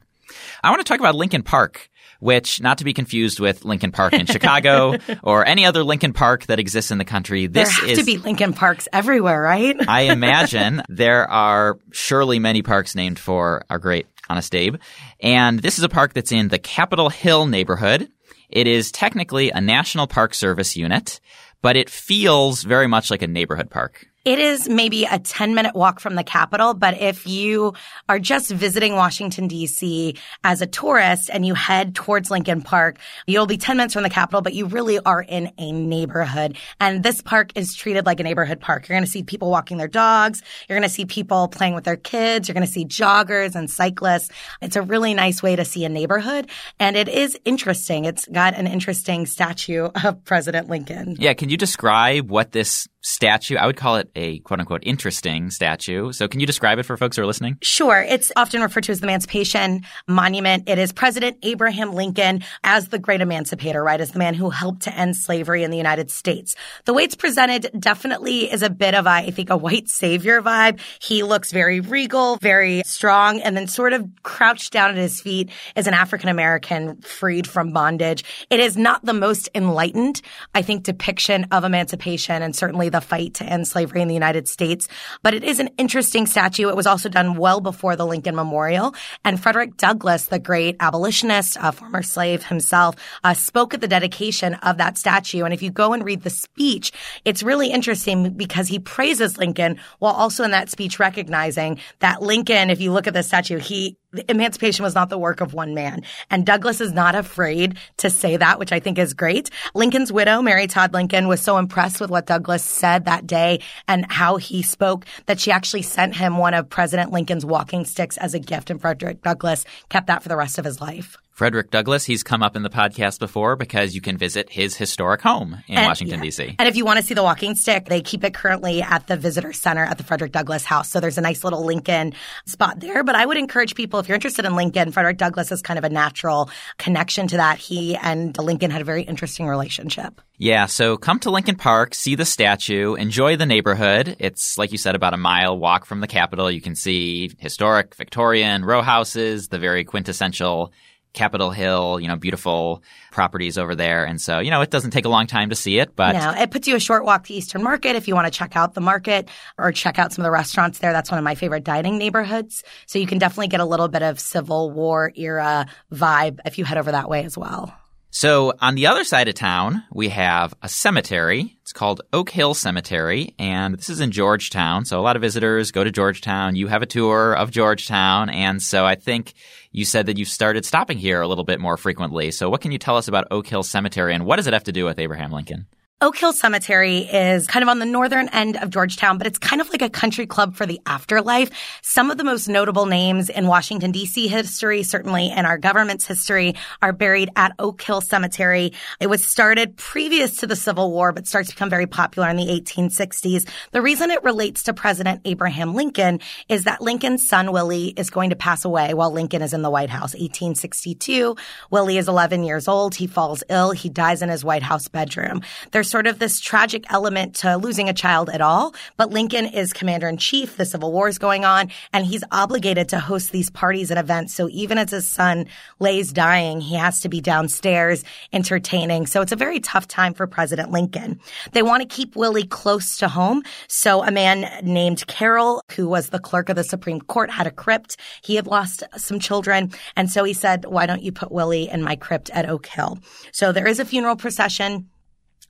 I 0.62 0.70
want 0.70 0.80
to 0.80 0.84
talk 0.84 1.00
about 1.00 1.14
Lincoln 1.14 1.42
Park, 1.42 1.90
which 2.20 2.60
not 2.60 2.78
to 2.78 2.84
be 2.84 2.94
confused 2.94 3.40
with 3.40 3.64
Lincoln 3.64 3.92
Park 3.92 4.12
in 4.12 4.26
Chicago 4.26 4.96
or 5.22 5.46
any 5.46 5.64
other 5.64 5.84
Lincoln 5.84 6.12
Park 6.12 6.46
that 6.46 6.58
exists 6.58 6.90
in 6.90 6.98
the 6.98 7.04
country. 7.04 7.46
This 7.46 7.68
there 7.76 7.88
have 7.88 7.98
is, 7.98 7.98
to 7.98 8.04
be 8.04 8.18
Lincoln 8.18 8.52
Parks 8.52 8.88
everywhere, 8.92 9.40
right? 9.40 9.76
I 9.88 10.02
imagine 10.02 10.82
there 10.88 11.28
are 11.30 11.78
surely 11.92 12.38
many 12.38 12.62
parks 12.62 12.94
named 12.94 13.18
for 13.18 13.64
our 13.70 13.78
great 13.78 14.06
Honest 14.32 14.54
Abe. 14.54 14.76
And 15.20 15.58
this 15.58 15.76
is 15.76 15.84
a 15.84 15.90
park 15.90 16.14
that's 16.14 16.32
in 16.32 16.48
the 16.48 16.58
Capitol 16.58 17.10
Hill 17.10 17.44
neighborhood. 17.44 18.08
It 18.48 18.66
is 18.66 18.90
technically 18.90 19.50
a 19.50 19.60
National 19.60 20.06
Park 20.06 20.32
Service 20.32 20.74
unit, 20.74 21.20
but 21.60 21.76
it 21.76 21.90
feels 21.90 22.62
very 22.62 22.86
much 22.86 23.10
like 23.10 23.20
a 23.20 23.26
neighborhood 23.26 23.68
park. 23.68 24.06
It 24.24 24.38
is 24.38 24.68
maybe 24.68 25.04
a 25.04 25.18
10 25.18 25.52
minute 25.52 25.74
walk 25.74 25.98
from 25.98 26.14
the 26.14 26.22
Capitol, 26.22 26.74
but 26.74 27.00
if 27.00 27.26
you 27.26 27.74
are 28.08 28.20
just 28.20 28.52
visiting 28.52 28.94
Washington 28.94 29.48
DC 29.48 30.16
as 30.44 30.62
a 30.62 30.66
tourist 30.66 31.28
and 31.32 31.44
you 31.44 31.54
head 31.54 31.96
towards 31.96 32.30
Lincoln 32.30 32.62
Park, 32.62 32.98
you'll 33.26 33.46
be 33.46 33.56
10 33.56 33.76
minutes 33.76 33.94
from 33.94 34.04
the 34.04 34.10
Capitol, 34.10 34.40
but 34.40 34.54
you 34.54 34.66
really 34.66 35.00
are 35.00 35.22
in 35.22 35.50
a 35.58 35.72
neighborhood. 35.72 36.56
And 36.78 37.02
this 37.02 37.20
park 37.20 37.50
is 37.56 37.74
treated 37.74 38.06
like 38.06 38.20
a 38.20 38.22
neighborhood 38.22 38.60
park. 38.60 38.88
You're 38.88 38.94
going 38.94 39.04
to 39.04 39.10
see 39.10 39.24
people 39.24 39.50
walking 39.50 39.76
their 39.76 39.88
dogs. 39.88 40.40
You're 40.68 40.78
going 40.78 40.88
to 40.88 40.94
see 40.94 41.04
people 41.04 41.48
playing 41.48 41.74
with 41.74 41.82
their 41.82 41.96
kids. 41.96 42.46
You're 42.46 42.54
going 42.54 42.66
to 42.66 42.72
see 42.72 42.84
joggers 42.84 43.56
and 43.56 43.68
cyclists. 43.68 44.30
It's 44.60 44.76
a 44.76 44.82
really 44.82 45.14
nice 45.14 45.42
way 45.42 45.56
to 45.56 45.64
see 45.64 45.84
a 45.84 45.88
neighborhood. 45.88 46.48
And 46.78 46.96
it 46.96 47.08
is 47.08 47.36
interesting. 47.44 48.04
It's 48.04 48.26
got 48.26 48.54
an 48.54 48.68
interesting 48.68 49.26
statue 49.26 49.88
of 50.04 50.24
President 50.24 50.68
Lincoln. 50.68 51.16
Yeah. 51.18 51.34
Can 51.34 51.48
you 51.48 51.56
describe 51.56 52.30
what 52.30 52.52
this 52.52 52.86
statue. 53.02 53.56
I 53.56 53.66
would 53.66 53.76
call 53.76 53.96
it 53.96 54.10
a 54.16 54.38
quote 54.40 54.60
unquote 54.60 54.82
interesting 54.84 55.50
statue. 55.50 56.12
So 56.12 56.28
can 56.28 56.40
you 56.40 56.46
describe 56.46 56.78
it 56.78 56.84
for 56.84 56.96
folks 56.96 57.16
who 57.16 57.22
are 57.22 57.26
listening? 57.26 57.58
Sure. 57.62 58.00
It's 58.08 58.32
often 58.36 58.62
referred 58.62 58.84
to 58.84 58.92
as 58.92 59.00
the 59.00 59.06
Emancipation 59.06 59.82
Monument. 60.08 60.68
It 60.68 60.78
is 60.78 60.92
President 60.92 61.36
Abraham 61.42 61.92
Lincoln 61.92 62.42
as 62.64 62.88
the 62.88 62.98
great 62.98 63.20
emancipator, 63.20 63.82
right? 63.82 64.00
As 64.00 64.12
the 64.12 64.18
man 64.18 64.34
who 64.34 64.50
helped 64.50 64.82
to 64.82 64.96
end 64.96 65.16
slavery 65.16 65.64
in 65.64 65.70
the 65.70 65.76
United 65.76 66.10
States. 66.10 66.54
The 66.84 66.94
way 66.94 67.02
it's 67.02 67.14
presented 67.14 67.70
definitely 67.78 68.50
is 68.50 68.62
a 68.62 68.70
bit 68.70 68.94
of, 68.94 69.06
a, 69.06 69.10
I 69.10 69.30
think, 69.30 69.50
a 69.50 69.56
white 69.56 69.88
savior 69.88 70.40
vibe. 70.40 70.80
He 71.00 71.22
looks 71.22 71.52
very 71.52 71.80
regal, 71.80 72.36
very 72.36 72.82
strong, 72.84 73.40
and 73.40 73.56
then 73.56 73.66
sort 73.66 73.92
of 73.92 74.08
crouched 74.22 74.72
down 74.72 74.90
at 74.90 74.96
his 74.96 75.20
feet 75.20 75.50
as 75.74 75.86
an 75.86 75.94
African 75.94 76.28
American 76.28 77.00
freed 77.02 77.46
from 77.46 77.72
bondage. 77.72 78.24
It 78.50 78.60
is 78.60 78.76
not 78.76 79.04
the 79.04 79.12
most 79.12 79.48
enlightened, 79.54 80.22
I 80.54 80.62
think, 80.62 80.84
depiction 80.84 81.46
of 81.50 81.64
emancipation 81.64 82.42
and 82.42 82.54
certainly 82.54 82.88
the 82.92 83.00
fight 83.00 83.34
to 83.34 83.44
end 83.44 83.66
slavery 83.66 84.02
in 84.02 84.08
the 84.08 84.14
United 84.14 84.48
States. 84.48 84.88
But 85.22 85.34
it 85.34 85.44
is 85.44 85.58
an 85.58 85.70
interesting 85.78 86.26
statue. 86.26 86.68
It 86.68 86.76
was 86.76 86.86
also 86.86 87.08
done 87.08 87.36
well 87.36 87.60
before 87.60 87.96
the 87.96 88.06
Lincoln 88.06 88.36
Memorial. 88.36 88.94
And 89.24 89.40
Frederick 89.40 89.76
Douglass, 89.76 90.26
the 90.26 90.38
great 90.38 90.76
abolitionist, 90.80 91.56
a 91.60 91.72
former 91.72 92.02
slave 92.02 92.44
himself, 92.44 92.96
uh, 93.24 93.34
spoke 93.34 93.74
at 93.74 93.80
the 93.80 93.88
dedication 93.88 94.54
of 94.54 94.78
that 94.78 94.96
statue. 94.98 95.44
And 95.44 95.52
if 95.52 95.62
you 95.62 95.70
go 95.70 95.92
and 95.92 96.04
read 96.04 96.22
the 96.22 96.30
speech, 96.30 96.92
it's 97.24 97.42
really 97.42 97.70
interesting 97.70 98.34
because 98.34 98.68
he 98.68 98.78
praises 98.78 99.38
Lincoln 99.38 99.78
while 99.98 100.14
also 100.14 100.44
in 100.44 100.50
that 100.52 100.70
speech 100.70 100.98
recognizing 100.98 101.78
that 102.00 102.22
Lincoln, 102.22 102.70
if 102.70 102.80
you 102.80 102.92
look 102.92 103.06
at 103.06 103.14
the 103.14 103.22
statue, 103.22 103.58
he 103.58 103.96
emancipation 104.28 104.82
was 104.82 104.94
not 104.94 105.08
the 105.10 105.18
work 105.18 105.40
of 105.40 105.54
one 105.54 105.74
man. 105.74 106.02
And 106.30 106.44
Douglass 106.44 106.80
is 106.80 106.92
not 106.92 107.14
afraid 107.14 107.78
to 107.98 108.10
say 108.10 108.36
that, 108.36 108.58
which 108.58 108.72
I 108.72 108.80
think 108.80 108.98
is 108.98 109.14
great. 109.14 109.50
Lincoln's 109.74 110.12
widow, 110.12 110.42
Mary 110.42 110.66
Todd 110.66 110.92
Lincoln, 110.92 111.28
was 111.28 111.40
so 111.40 111.58
impressed 111.58 112.00
with 112.00 112.10
what 112.10 112.26
Douglass 112.26 112.64
said 112.64 113.04
that 113.04 113.26
day 113.26 113.60
and 113.88 114.10
how 114.10 114.36
he 114.36 114.62
spoke 114.62 115.06
that 115.26 115.40
she 115.40 115.50
actually 115.50 115.82
sent 115.82 116.16
him 116.16 116.38
one 116.38 116.54
of 116.54 116.68
President 116.68 117.12
Lincoln's 117.12 117.46
walking 117.46 117.84
sticks 117.84 118.16
as 118.18 118.34
a 118.34 118.38
gift. 118.38 118.70
And 118.70 118.80
Frederick 118.80 119.22
Douglass 119.22 119.64
kept 119.88 120.08
that 120.08 120.22
for 120.22 120.28
the 120.28 120.36
rest 120.36 120.58
of 120.58 120.64
his 120.64 120.80
life. 120.80 121.16
Frederick 121.32 121.70
Douglass, 121.70 122.04
he's 122.04 122.22
come 122.22 122.42
up 122.42 122.56
in 122.56 122.62
the 122.62 122.70
podcast 122.70 123.18
before 123.18 123.56
because 123.56 123.94
you 123.94 124.02
can 124.02 124.18
visit 124.18 124.50
his 124.50 124.76
historic 124.76 125.22
home 125.22 125.56
in 125.66 125.78
and, 125.78 125.86
Washington, 125.86 126.18
yeah. 126.18 126.24
D.C. 126.24 126.56
And 126.58 126.68
if 126.68 126.76
you 126.76 126.84
want 126.84 127.00
to 127.00 127.04
see 127.04 127.14
the 127.14 127.22
walking 127.22 127.54
stick, 127.54 127.86
they 127.86 128.02
keep 128.02 128.22
it 128.22 128.34
currently 128.34 128.82
at 128.82 129.06
the 129.06 129.16
visitor 129.16 129.54
center 129.54 129.82
at 129.82 129.96
the 129.96 130.04
Frederick 130.04 130.32
Douglass 130.32 130.64
House. 130.64 130.90
So 130.90 131.00
there's 131.00 131.16
a 131.16 131.22
nice 131.22 131.42
little 131.42 131.64
Lincoln 131.64 132.12
spot 132.46 132.80
there. 132.80 133.02
But 133.02 133.14
I 133.14 133.24
would 133.24 133.38
encourage 133.38 133.74
people, 133.74 133.98
if 133.98 134.08
you're 134.08 134.14
interested 134.14 134.44
in 134.44 134.54
Lincoln, 134.54 134.92
Frederick 134.92 135.16
Douglass 135.16 135.50
is 135.50 135.62
kind 135.62 135.78
of 135.78 135.84
a 135.84 135.88
natural 135.88 136.50
connection 136.76 137.28
to 137.28 137.38
that. 137.38 137.58
He 137.58 137.96
and 137.96 138.36
Lincoln 138.36 138.70
had 138.70 138.82
a 138.82 138.84
very 138.84 139.02
interesting 139.02 139.46
relationship. 139.46 140.20
Yeah, 140.36 140.66
so 140.66 140.96
come 140.96 141.18
to 141.20 141.30
Lincoln 141.30 141.56
Park, 141.56 141.94
see 141.94 142.14
the 142.14 142.24
statue, 142.24 142.94
enjoy 142.94 143.36
the 143.36 143.46
neighborhood. 143.46 144.16
It's, 144.18 144.58
like 144.58 144.72
you 144.72 144.78
said, 144.78 144.96
about 144.96 145.14
a 145.14 145.18
mile 145.18 145.56
walk 145.56 145.86
from 145.86 146.00
the 146.00 146.08
Capitol. 146.08 146.50
You 146.50 146.60
can 146.60 146.74
see 146.74 147.30
historic 147.38 147.94
Victorian 147.94 148.64
row 148.64 148.82
houses, 148.82 149.48
the 149.48 149.58
very 149.58 149.84
quintessential 149.84 150.72
Capitol 151.12 151.50
Hill, 151.50 152.00
you 152.00 152.08
know, 152.08 152.16
beautiful 152.16 152.82
properties 153.10 153.58
over 153.58 153.74
there. 153.74 154.04
And 154.04 154.20
so, 154.20 154.38
you 154.38 154.50
know, 154.50 154.62
it 154.62 154.70
doesn't 154.70 154.92
take 154.92 155.04
a 155.04 155.08
long 155.08 155.26
time 155.26 155.50
to 155.50 155.56
see 155.56 155.78
it, 155.78 155.94
but. 155.94 156.14
No, 156.14 156.30
it 156.30 156.50
puts 156.50 156.66
you 156.66 156.74
a 156.74 156.80
short 156.80 157.04
walk 157.04 157.26
to 157.26 157.34
Eastern 157.34 157.62
Market 157.62 157.96
if 157.96 158.08
you 158.08 158.14
want 158.14 158.32
to 158.32 158.36
check 158.36 158.56
out 158.56 158.74
the 158.74 158.80
market 158.80 159.28
or 159.58 159.72
check 159.72 159.98
out 159.98 160.12
some 160.12 160.22
of 160.22 160.26
the 160.26 160.30
restaurants 160.30 160.78
there. 160.78 160.92
That's 160.92 161.10
one 161.10 161.18
of 161.18 161.24
my 161.24 161.34
favorite 161.34 161.64
dining 161.64 161.98
neighborhoods. 161.98 162.64
So 162.86 162.98
you 162.98 163.06
can 163.06 163.18
definitely 163.18 163.48
get 163.48 163.60
a 163.60 163.66
little 163.66 163.88
bit 163.88 164.02
of 164.02 164.18
Civil 164.18 164.70
War 164.70 165.12
era 165.14 165.66
vibe 165.92 166.40
if 166.46 166.58
you 166.58 166.64
head 166.64 166.78
over 166.78 166.92
that 166.92 167.08
way 167.08 167.24
as 167.24 167.36
well. 167.36 167.76
So 168.14 168.52
on 168.60 168.74
the 168.74 168.88
other 168.88 169.04
side 169.04 169.28
of 169.28 169.34
town, 169.34 169.84
we 169.90 170.10
have 170.10 170.52
a 170.60 170.68
cemetery. 170.68 171.56
It's 171.62 171.72
called 171.72 172.02
Oak 172.12 172.28
Hill 172.28 172.52
Cemetery, 172.52 173.34
and 173.38 173.74
this 173.74 173.88
is 173.88 174.00
in 174.00 174.10
Georgetown. 174.10 174.84
So 174.84 175.00
a 175.00 175.02
lot 175.02 175.16
of 175.16 175.22
visitors 175.22 175.70
go 175.70 175.82
to 175.82 175.90
Georgetown. 175.90 176.54
You 176.54 176.66
have 176.66 176.82
a 176.82 176.86
tour 176.86 177.32
of 177.32 177.50
Georgetown, 177.50 178.28
and 178.28 178.62
so 178.62 178.84
I 178.84 178.96
think 178.96 179.32
you 179.70 179.86
said 179.86 180.04
that 180.06 180.18
you've 180.18 180.28
started 180.28 180.66
stopping 180.66 180.98
here 180.98 181.22
a 181.22 181.26
little 181.26 181.42
bit 181.42 181.58
more 181.58 181.78
frequently. 181.78 182.32
So 182.32 182.50
what 182.50 182.60
can 182.60 182.70
you 182.70 182.76
tell 182.76 182.98
us 182.98 183.08
about 183.08 183.28
Oak 183.30 183.46
Hill 183.46 183.62
Cemetery, 183.62 184.14
and 184.14 184.26
what 184.26 184.36
does 184.36 184.46
it 184.46 184.52
have 184.52 184.64
to 184.64 184.72
do 184.72 184.84
with 184.84 184.98
Abraham 184.98 185.32
Lincoln? 185.32 185.66
Oak 186.02 186.16
Hill 186.16 186.32
Cemetery 186.32 186.98
is 186.98 187.46
kind 187.46 187.62
of 187.62 187.68
on 187.68 187.78
the 187.78 187.86
northern 187.86 188.28
end 188.30 188.56
of 188.56 188.70
Georgetown, 188.70 189.18
but 189.18 189.26
it's 189.28 189.38
kind 189.38 189.62
of 189.62 189.70
like 189.70 189.82
a 189.82 189.88
country 189.88 190.26
club 190.26 190.56
for 190.56 190.66
the 190.66 190.80
afterlife. 190.84 191.48
Some 191.80 192.10
of 192.10 192.18
the 192.18 192.24
most 192.24 192.48
notable 192.48 192.86
names 192.86 193.28
in 193.28 193.46
Washington 193.46 193.92
DC 193.92 194.28
history, 194.28 194.82
certainly 194.82 195.30
in 195.30 195.46
our 195.46 195.58
government's 195.58 196.04
history, 196.04 196.56
are 196.82 196.92
buried 196.92 197.30
at 197.36 197.52
Oak 197.60 197.80
Hill 197.80 198.00
Cemetery. 198.00 198.72
It 198.98 199.06
was 199.06 199.24
started 199.24 199.76
previous 199.76 200.38
to 200.38 200.48
the 200.48 200.56
Civil 200.56 200.90
War, 200.90 201.12
but 201.12 201.28
starts 201.28 201.50
to 201.50 201.54
become 201.54 201.70
very 201.70 201.86
popular 201.86 202.28
in 202.28 202.36
the 202.36 202.48
1860s. 202.48 203.48
The 203.70 203.80
reason 203.80 204.10
it 204.10 204.24
relates 204.24 204.64
to 204.64 204.74
President 204.74 205.20
Abraham 205.24 205.72
Lincoln 205.76 206.18
is 206.48 206.64
that 206.64 206.80
Lincoln's 206.80 207.28
son 207.28 207.52
Willie 207.52 207.94
is 207.96 208.10
going 208.10 208.30
to 208.30 208.36
pass 208.36 208.64
away 208.64 208.92
while 208.92 209.12
Lincoln 209.12 209.40
is 209.40 209.52
in 209.52 209.62
the 209.62 209.70
White 209.70 209.90
House. 209.90 210.14
1862. 210.14 211.36
Willie 211.70 211.96
is 211.96 212.08
11 212.08 212.42
years 212.42 212.66
old. 212.66 212.96
He 212.96 213.06
falls 213.06 213.44
ill. 213.48 213.70
He 213.70 213.88
dies 213.88 214.20
in 214.20 214.30
his 214.30 214.44
White 214.44 214.64
House 214.64 214.88
bedroom. 214.88 215.42
There's 215.70 215.91
sort 215.92 216.06
of 216.06 216.18
this 216.18 216.40
tragic 216.40 216.90
element 216.90 217.34
to 217.34 217.56
losing 217.56 217.86
a 217.86 217.92
child 217.92 218.30
at 218.30 218.40
all. 218.40 218.74
But 218.96 219.10
Lincoln 219.10 219.44
is 219.44 219.74
commander 219.74 220.08
in 220.08 220.16
chief. 220.16 220.56
The 220.56 220.64
Civil 220.64 220.90
War 220.90 221.06
is 221.06 221.18
going 221.18 221.44
on 221.44 221.70
and 221.92 222.06
he's 222.06 222.24
obligated 222.32 222.88
to 222.88 222.98
host 222.98 223.30
these 223.30 223.50
parties 223.50 223.90
and 223.90 224.00
events. 224.00 224.32
So 224.32 224.48
even 224.50 224.78
as 224.78 224.90
his 224.90 225.08
son 225.08 225.46
lays 225.80 226.10
dying, 226.10 226.62
he 226.62 226.76
has 226.76 227.00
to 227.00 227.10
be 227.10 227.20
downstairs 227.20 228.04
entertaining. 228.32 229.06
So 229.06 229.20
it's 229.20 229.32
a 229.32 229.36
very 229.36 229.60
tough 229.60 229.86
time 229.86 230.14
for 230.14 230.26
President 230.26 230.70
Lincoln. 230.70 231.20
They 231.52 231.62
want 231.62 231.82
to 231.82 231.94
keep 231.94 232.16
Willie 232.16 232.46
close 232.46 232.96
to 232.98 233.08
home. 233.08 233.42
So 233.68 234.02
a 234.02 234.10
man 234.10 234.64
named 234.64 235.06
Carroll, 235.08 235.60
who 235.76 235.86
was 235.86 236.08
the 236.08 236.18
clerk 236.18 236.48
of 236.48 236.56
the 236.56 236.64
Supreme 236.64 237.02
Court, 237.02 237.30
had 237.30 237.46
a 237.46 237.50
crypt. 237.50 237.98
He 238.22 238.36
had 238.36 238.46
lost 238.46 238.82
some 238.96 239.20
children. 239.20 239.72
And 239.94 240.10
so 240.10 240.24
he 240.24 240.32
said, 240.32 240.64
why 240.64 240.86
don't 240.86 241.02
you 241.02 241.12
put 241.12 241.30
Willie 241.30 241.68
in 241.68 241.82
my 241.82 241.96
crypt 241.96 242.30
at 242.30 242.48
Oak 242.48 242.64
Hill? 242.64 242.98
So 243.30 243.52
there 243.52 243.68
is 243.68 243.78
a 243.78 243.84
funeral 243.84 244.16
procession 244.16 244.88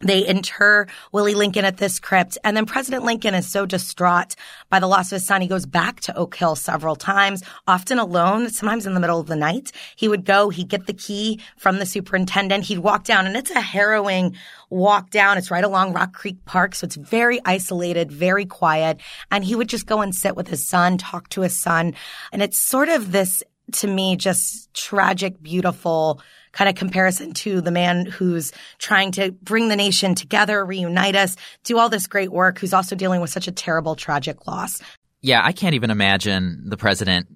They 0.02 0.26
inter 0.26 0.86
Willie 1.12 1.34
Lincoln 1.34 1.64
at 1.64 1.76
this 1.76 2.00
crypt. 2.00 2.36
And 2.44 2.56
then 2.56 2.66
President 2.66 3.04
Lincoln 3.04 3.34
is 3.34 3.50
so 3.50 3.66
distraught 3.66 4.34
by 4.68 4.80
the 4.80 4.86
loss 4.88 5.12
of 5.12 5.16
his 5.16 5.26
son. 5.26 5.40
He 5.40 5.48
goes 5.48 5.66
back 5.66 6.00
to 6.00 6.16
Oak 6.16 6.34
Hill 6.34 6.56
several 6.56 6.96
times, 6.96 7.42
often 7.66 7.98
alone, 7.98 8.50
sometimes 8.50 8.86
in 8.86 8.94
the 8.94 9.00
middle 9.00 9.20
of 9.20 9.28
the 9.28 9.36
night. 9.36 9.72
He 9.96 10.08
would 10.08 10.24
go, 10.24 10.50
he'd 10.50 10.68
get 10.68 10.86
the 10.86 10.92
key 10.92 11.40
from 11.56 11.78
the 11.78 11.86
superintendent. 11.86 12.64
He'd 12.64 12.80
walk 12.80 13.04
down 13.04 13.26
and 13.26 13.36
it's 13.36 13.50
a 13.50 13.60
harrowing 13.60 14.34
walk 14.70 15.10
down. 15.10 15.38
It's 15.38 15.50
right 15.50 15.64
along 15.64 15.92
Rock 15.92 16.12
Creek 16.12 16.44
Park. 16.44 16.74
So 16.74 16.84
it's 16.84 16.96
very 16.96 17.40
isolated, 17.44 18.10
very 18.10 18.44
quiet. 18.44 19.00
And 19.30 19.44
he 19.44 19.54
would 19.54 19.68
just 19.68 19.86
go 19.86 20.00
and 20.00 20.14
sit 20.14 20.34
with 20.34 20.48
his 20.48 20.66
son, 20.66 20.98
talk 20.98 21.28
to 21.30 21.42
his 21.42 21.56
son. 21.56 21.94
And 22.32 22.42
it's 22.42 22.58
sort 22.58 22.88
of 22.88 23.12
this, 23.12 23.42
to 23.72 23.86
me, 23.86 24.16
just 24.16 24.72
tragic, 24.74 25.40
beautiful, 25.42 26.20
kind 26.52 26.68
of 26.68 26.74
comparison 26.74 27.32
to 27.32 27.60
the 27.60 27.70
man 27.70 28.06
who's 28.06 28.52
trying 28.78 29.12
to 29.12 29.32
bring 29.32 29.68
the 29.68 29.76
nation 29.76 30.14
together, 30.14 30.64
reunite 30.64 31.16
us, 31.16 31.36
do 31.64 31.78
all 31.78 31.88
this 31.88 32.06
great 32.06 32.30
work, 32.30 32.58
who's 32.58 32.74
also 32.74 32.94
dealing 32.94 33.20
with 33.20 33.30
such 33.30 33.48
a 33.48 33.52
terrible, 33.52 33.96
tragic 33.96 34.46
loss. 34.46 34.80
Yeah, 35.20 35.40
I 35.42 35.52
can't 35.52 35.74
even 35.74 35.90
imagine 35.90 36.64
the 36.66 36.76
president 36.76 37.26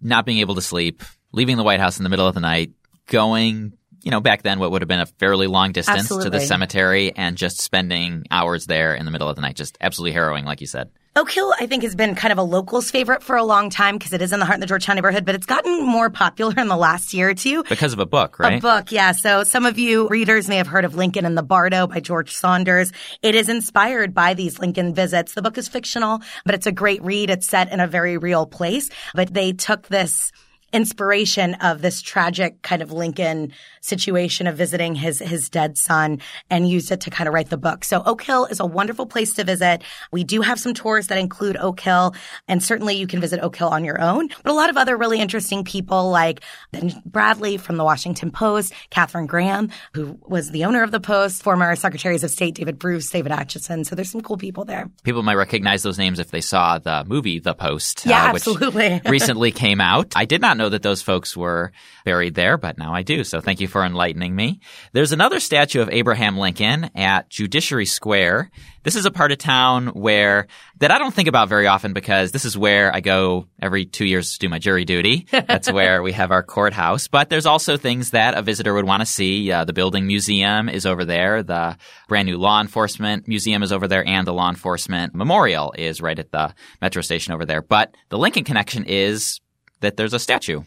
not 0.00 0.26
being 0.26 0.38
able 0.38 0.54
to 0.56 0.62
sleep, 0.62 1.02
leaving 1.32 1.56
the 1.56 1.62
White 1.62 1.80
House 1.80 1.98
in 1.98 2.04
the 2.04 2.10
middle 2.10 2.26
of 2.26 2.34
the 2.34 2.40
night, 2.40 2.72
going, 3.06 3.72
you 4.02 4.10
know, 4.10 4.20
back 4.20 4.42
then 4.42 4.58
what 4.58 4.70
would 4.70 4.82
have 4.82 4.88
been 4.88 5.00
a 5.00 5.06
fairly 5.06 5.46
long 5.46 5.72
distance 5.72 6.00
Absolutely. 6.00 6.30
to 6.30 6.38
the 6.38 6.40
cemetery 6.40 7.12
and 7.16 7.36
just 7.36 7.60
spending 7.60 8.24
hours 8.30 8.66
there 8.66 8.94
in 8.94 9.04
the 9.04 9.10
middle 9.10 9.28
of 9.28 9.36
the 9.36 9.42
night. 9.42 9.56
Just 9.56 9.78
absolutely 9.80 10.12
harrowing, 10.12 10.44
like 10.44 10.60
you 10.60 10.66
said. 10.66 10.90
Oak 11.14 11.30
Hill, 11.30 11.52
I 11.60 11.66
think, 11.66 11.82
has 11.82 11.94
been 11.94 12.14
kind 12.14 12.32
of 12.32 12.38
a 12.38 12.42
locals 12.42 12.90
favorite 12.90 13.22
for 13.22 13.36
a 13.36 13.44
long 13.44 13.68
time 13.68 13.98
because 13.98 14.14
it 14.14 14.22
is 14.22 14.32
in 14.32 14.40
the 14.40 14.46
heart 14.46 14.56
of 14.56 14.60
the 14.62 14.66
Georgetown 14.66 14.96
neighborhood, 14.96 15.26
but 15.26 15.34
it's 15.34 15.44
gotten 15.44 15.84
more 15.84 16.08
popular 16.08 16.54
in 16.56 16.68
the 16.68 16.76
last 16.76 17.12
year 17.12 17.28
or 17.28 17.34
two. 17.34 17.62
Because 17.64 17.92
of 17.92 17.98
a 17.98 18.06
book, 18.06 18.38
right? 18.38 18.56
A 18.56 18.60
book, 18.62 18.90
yeah. 18.90 19.12
So 19.12 19.44
some 19.44 19.66
of 19.66 19.78
you 19.78 20.08
readers 20.08 20.48
may 20.48 20.56
have 20.56 20.66
heard 20.66 20.86
of 20.86 20.94
Lincoln 20.94 21.26
in 21.26 21.34
the 21.34 21.42
Bardo 21.42 21.86
by 21.86 22.00
George 22.00 22.32
Saunders. 22.34 22.92
It 23.20 23.34
is 23.34 23.50
inspired 23.50 24.14
by 24.14 24.32
these 24.32 24.58
Lincoln 24.58 24.94
visits. 24.94 25.34
The 25.34 25.42
book 25.42 25.58
is 25.58 25.68
fictional, 25.68 26.22
but 26.46 26.54
it's 26.54 26.66
a 26.66 26.72
great 26.72 27.02
read. 27.02 27.28
It's 27.28 27.46
set 27.46 27.70
in 27.70 27.80
a 27.80 27.86
very 27.86 28.16
real 28.16 28.46
place, 28.46 28.88
but 29.14 29.34
they 29.34 29.52
took 29.52 29.88
this 29.88 30.32
inspiration 30.72 31.54
of 31.54 31.82
this 31.82 32.00
tragic 32.02 32.62
kind 32.62 32.82
of 32.82 32.92
Lincoln 32.92 33.52
situation 33.80 34.46
of 34.46 34.56
visiting 34.56 34.94
his 34.94 35.18
his 35.18 35.48
dead 35.48 35.76
son 35.76 36.20
and 36.50 36.68
used 36.68 36.90
it 36.90 37.00
to 37.02 37.10
kind 37.10 37.28
of 37.28 37.34
write 37.34 37.50
the 37.50 37.56
book. 37.56 37.84
So 37.84 38.02
Oak 38.06 38.22
Hill 38.22 38.46
is 38.46 38.60
a 38.60 38.66
wonderful 38.66 39.06
place 39.06 39.32
to 39.34 39.44
visit. 39.44 39.82
We 40.10 40.24
do 40.24 40.40
have 40.40 40.58
some 40.60 40.74
tours 40.74 41.08
that 41.08 41.18
include 41.18 41.56
Oak 41.58 41.80
Hill, 41.80 42.14
and 42.48 42.62
certainly 42.62 42.94
you 42.96 43.06
can 43.06 43.20
visit 43.20 43.40
Oak 43.40 43.56
Hill 43.56 43.68
on 43.68 43.84
your 43.84 44.00
own. 44.00 44.28
But 44.42 44.52
a 44.52 44.54
lot 44.54 44.70
of 44.70 44.76
other 44.76 44.96
really 44.96 45.20
interesting 45.20 45.64
people 45.64 46.10
like 46.10 46.40
Ben 46.70 46.90
Bradlee 47.08 47.60
from 47.60 47.76
the 47.76 47.84
Washington 47.84 48.30
Post, 48.30 48.72
Katharine 48.90 49.26
Graham, 49.26 49.70
who 49.94 50.18
was 50.26 50.50
the 50.50 50.64
owner 50.64 50.82
of 50.82 50.90
the 50.90 51.00
Post, 51.00 51.42
former 51.42 51.74
Secretaries 51.76 52.24
of 52.24 52.30
State 52.30 52.54
David 52.54 52.78
Bruce, 52.78 53.10
David 53.10 53.32
Atchison. 53.32 53.84
So 53.84 53.94
there's 53.94 54.10
some 54.10 54.20
cool 54.20 54.36
people 54.36 54.64
there. 54.64 54.90
People 55.02 55.22
might 55.22 55.34
recognize 55.36 55.82
those 55.82 55.98
names 55.98 56.18
if 56.18 56.30
they 56.30 56.40
saw 56.40 56.78
the 56.78 57.04
movie 57.06 57.38
The 57.38 57.54
Post, 57.54 58.06
Yeah, 58.06 58.30
uh, 58.30 58.32
which 58.32 58.46
absolutely. 58.46 59.00
recently 59.06 59.50
came 59.50 59.80
out. 59.80 60.12
I 60.16 60.24
did 60.24 60.40
not 60.40 60.56
know 60.56 60.61
that 60.68 60.82
those 60.82 61.02
folks 61.02 61.36
were 61.36 61.72
buried 62.04 62.34
there, 62.34 62.56
but 62.56 62.78
now 62.78 62.92
I 62.92 63.02
do. 63.02 63.24
So 63.24 63.40
thank 63.40 63.60
you 63.60 63.68
for 63.68 63.84
enlightening 63.84 64.34
me. 64.34 64.60
There's 64.92 65.12
another 65.12 65.40
statue 65.40 65.80
of 65.80 65.90
Abraham 65.90 66.36
Lincoln 66.38 66.90
at 66.94 67.30
Judiciary 67.30 67.86
Square. 67.86 68.50
This 68.84 68.96
is 68.96 69.06
a 69.06 69.12
part 69.12 69.30
of 69.30 69.38
town 69.38 69.88
where 69.88 70.48
that 70.78 70.90
I 70.90 70.98
don't 70.98 71.14
think 71.14 71.28
about 71.28 71.48
very 71.48 71.68
often 71.68 71.92
because 71.92 72.32
this 72.32 72.44
is 72.44 72.58
where 72.58 72.92
I 72.92 73.00
go 73.00 73.46
every 73.60 73.84
two 73.84 74.04
years 74.04 74.32
to 74.32 74.38
do 74.40 74.48
my 74.48 74.58
jury 74.58 74.84
duty. 74.84 75.28
That's 75.30 75.70
where 75.70 76.02
we 76.02 76.12
have 76.12 76.32
our 76.32 76.42
courthouse. 76.42 77.06
But 77.06 77.30
there's 77.30 77.46
also 77.46 77.76
things 77.76 78.10
that 78.10 78.34
a 78.36 78.42
visitor 78.42 78.74
would 78.74 78.84
want 78.84 79.00
to 79.00 79.06
see. 79.06 79.52
Uh, 79.52 79.64
the 79.64 79.72
building 79.72 80.08
museum 80.08 80.68
is 80.68 80.84
over 80.84 81.04
there. 81.04 81.44
The 81.44 81.76
brand 82.08 82.26
new 82.26 82.38
law 82.38 82.60
enforcement 82.60 83.28
museum 83.28 83.62
is 83.62 83.72
over 83.72 83.86
there, 83.86 84.06
and 84.06 84.26
the 84.26 84.34
law 84.34 84.48
enforcement 84.48 85.14
memorial 85.14 85.72
is 85.78 86.00
right 86.00 86.18
at 86.18 86.32
the 86.32 86.52
metro 86.80 87.02
station 87.02 87.32
over 87.32 87.44
there. 87.44 87.62
But 87.62 87.94
the 88.08 88.18
Lincoln 88.18 88.42
connection 88.42 88.84
is 88.84 89.40
that 89.82 89.96
there's 89.96 90.14
a 90.14 90.18
statue. 90.18 90.62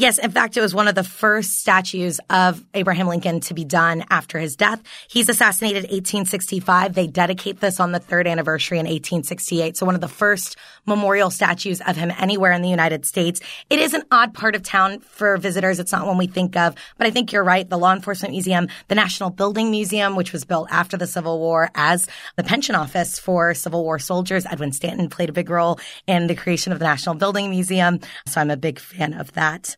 Yes, 0.00 0.16
in 0.16 0.30
fact, 0.30 0.56
it 0.56 0.62
was 0.62 0.74
one 0.74 0.88
of 0.88 0.94
the 0.94 1.04
first 1.04 1.58
statues 1.58 2.20
of 2.30 2.64
Abraham 2.72 3.06
Lincoln 3.06 3.40
to 3.40 3.52
be 3.52 3.66
done 3.66 4.02
after 4.08 4.38
his 4.38 4.56
death. 4.56 4.82
He's 5.08 5.28
assassinated 5.28 5.82
1865. 5.82 6.94
They 6.94 7.06
dedicate 7.06 7.60
this 7.60 7.78
on 7.78 7.92
the 7.92 7.98
third 7.98 8.26
anniversary 8.26 8.78
in 8.78 8.86
1868. 8.86 9.76
So 9.76 9.84
one 9.84 9.94
of 9.94 10.00
the 10.00 10.08
first 10.08 10.56
memorial 10.86 11.28
statues 11.28 11.82
of 11.82 11.98
him 11.98 12.10
anywhere 12.18 12.52
in 12.52 12.62
the 12.62 12.70
United 12.70 13.04
States. 13.04 13.42
It 13.68 13.78
is 13.78 13.92
an 13.92 14.04
odd 14.10 14.32
part 14.32 14.54
of 14.54 14.62
town 14.62 15.00
for 15.00 15.36
visitors. 15.36 15.78
It's 15.78 15.92
not 15.92 16.06
one 16.06 16.16
we 16.16 16.26
think 16.26 16.56
of, 16.56 16.76
but 16.96 17.06
I 17.06 17.10
think 17.10 17.30
you're 17.30 17.44
right. 17.44 17.68
The 17.68 17.76
Law 17.76 17.92
Enforcement 17.92 18.32
Museum, 18.32 18.68
the 18.88 18.94
National 18.94 19.28
Building 19.28 19.70
Museum, 19.70 20.16
which 20.16 20.32
was 20.32 20.46
built 20.46 20.68
after 20.70 20.96
the 20.96 21.06
Civil 21.06 21.38
War 21.40 21.68
as 21.74 22.08
the 22.36 22.42
pension 22.42 22.74
office 22.74 23.18
for 23.18 23.52
Civil 23.52 23.84
War 23.84 23.98
soldiers. 23.98 24.46
Edwin 24.46 24.72
Stanton 24.72 25.10
played 25.10 25.28
a 25.28 25.34
big 25.34 25.50
role 25.50 25.78
in 26.06 26.26
the 26.26 26.34
creation 26.34 26.72
of 26.72 26.78
the 26.78 26.86
National 26.86 27.16
Building 27.16 27.50
Museum. 27.50 28.00
So 28.26 28.40
I'm 28.40 28.50
a 28.50 28.56
big 28.56 28.78
fan 28.78 29.12
of 29.12 29.32
that. 29.32 29.76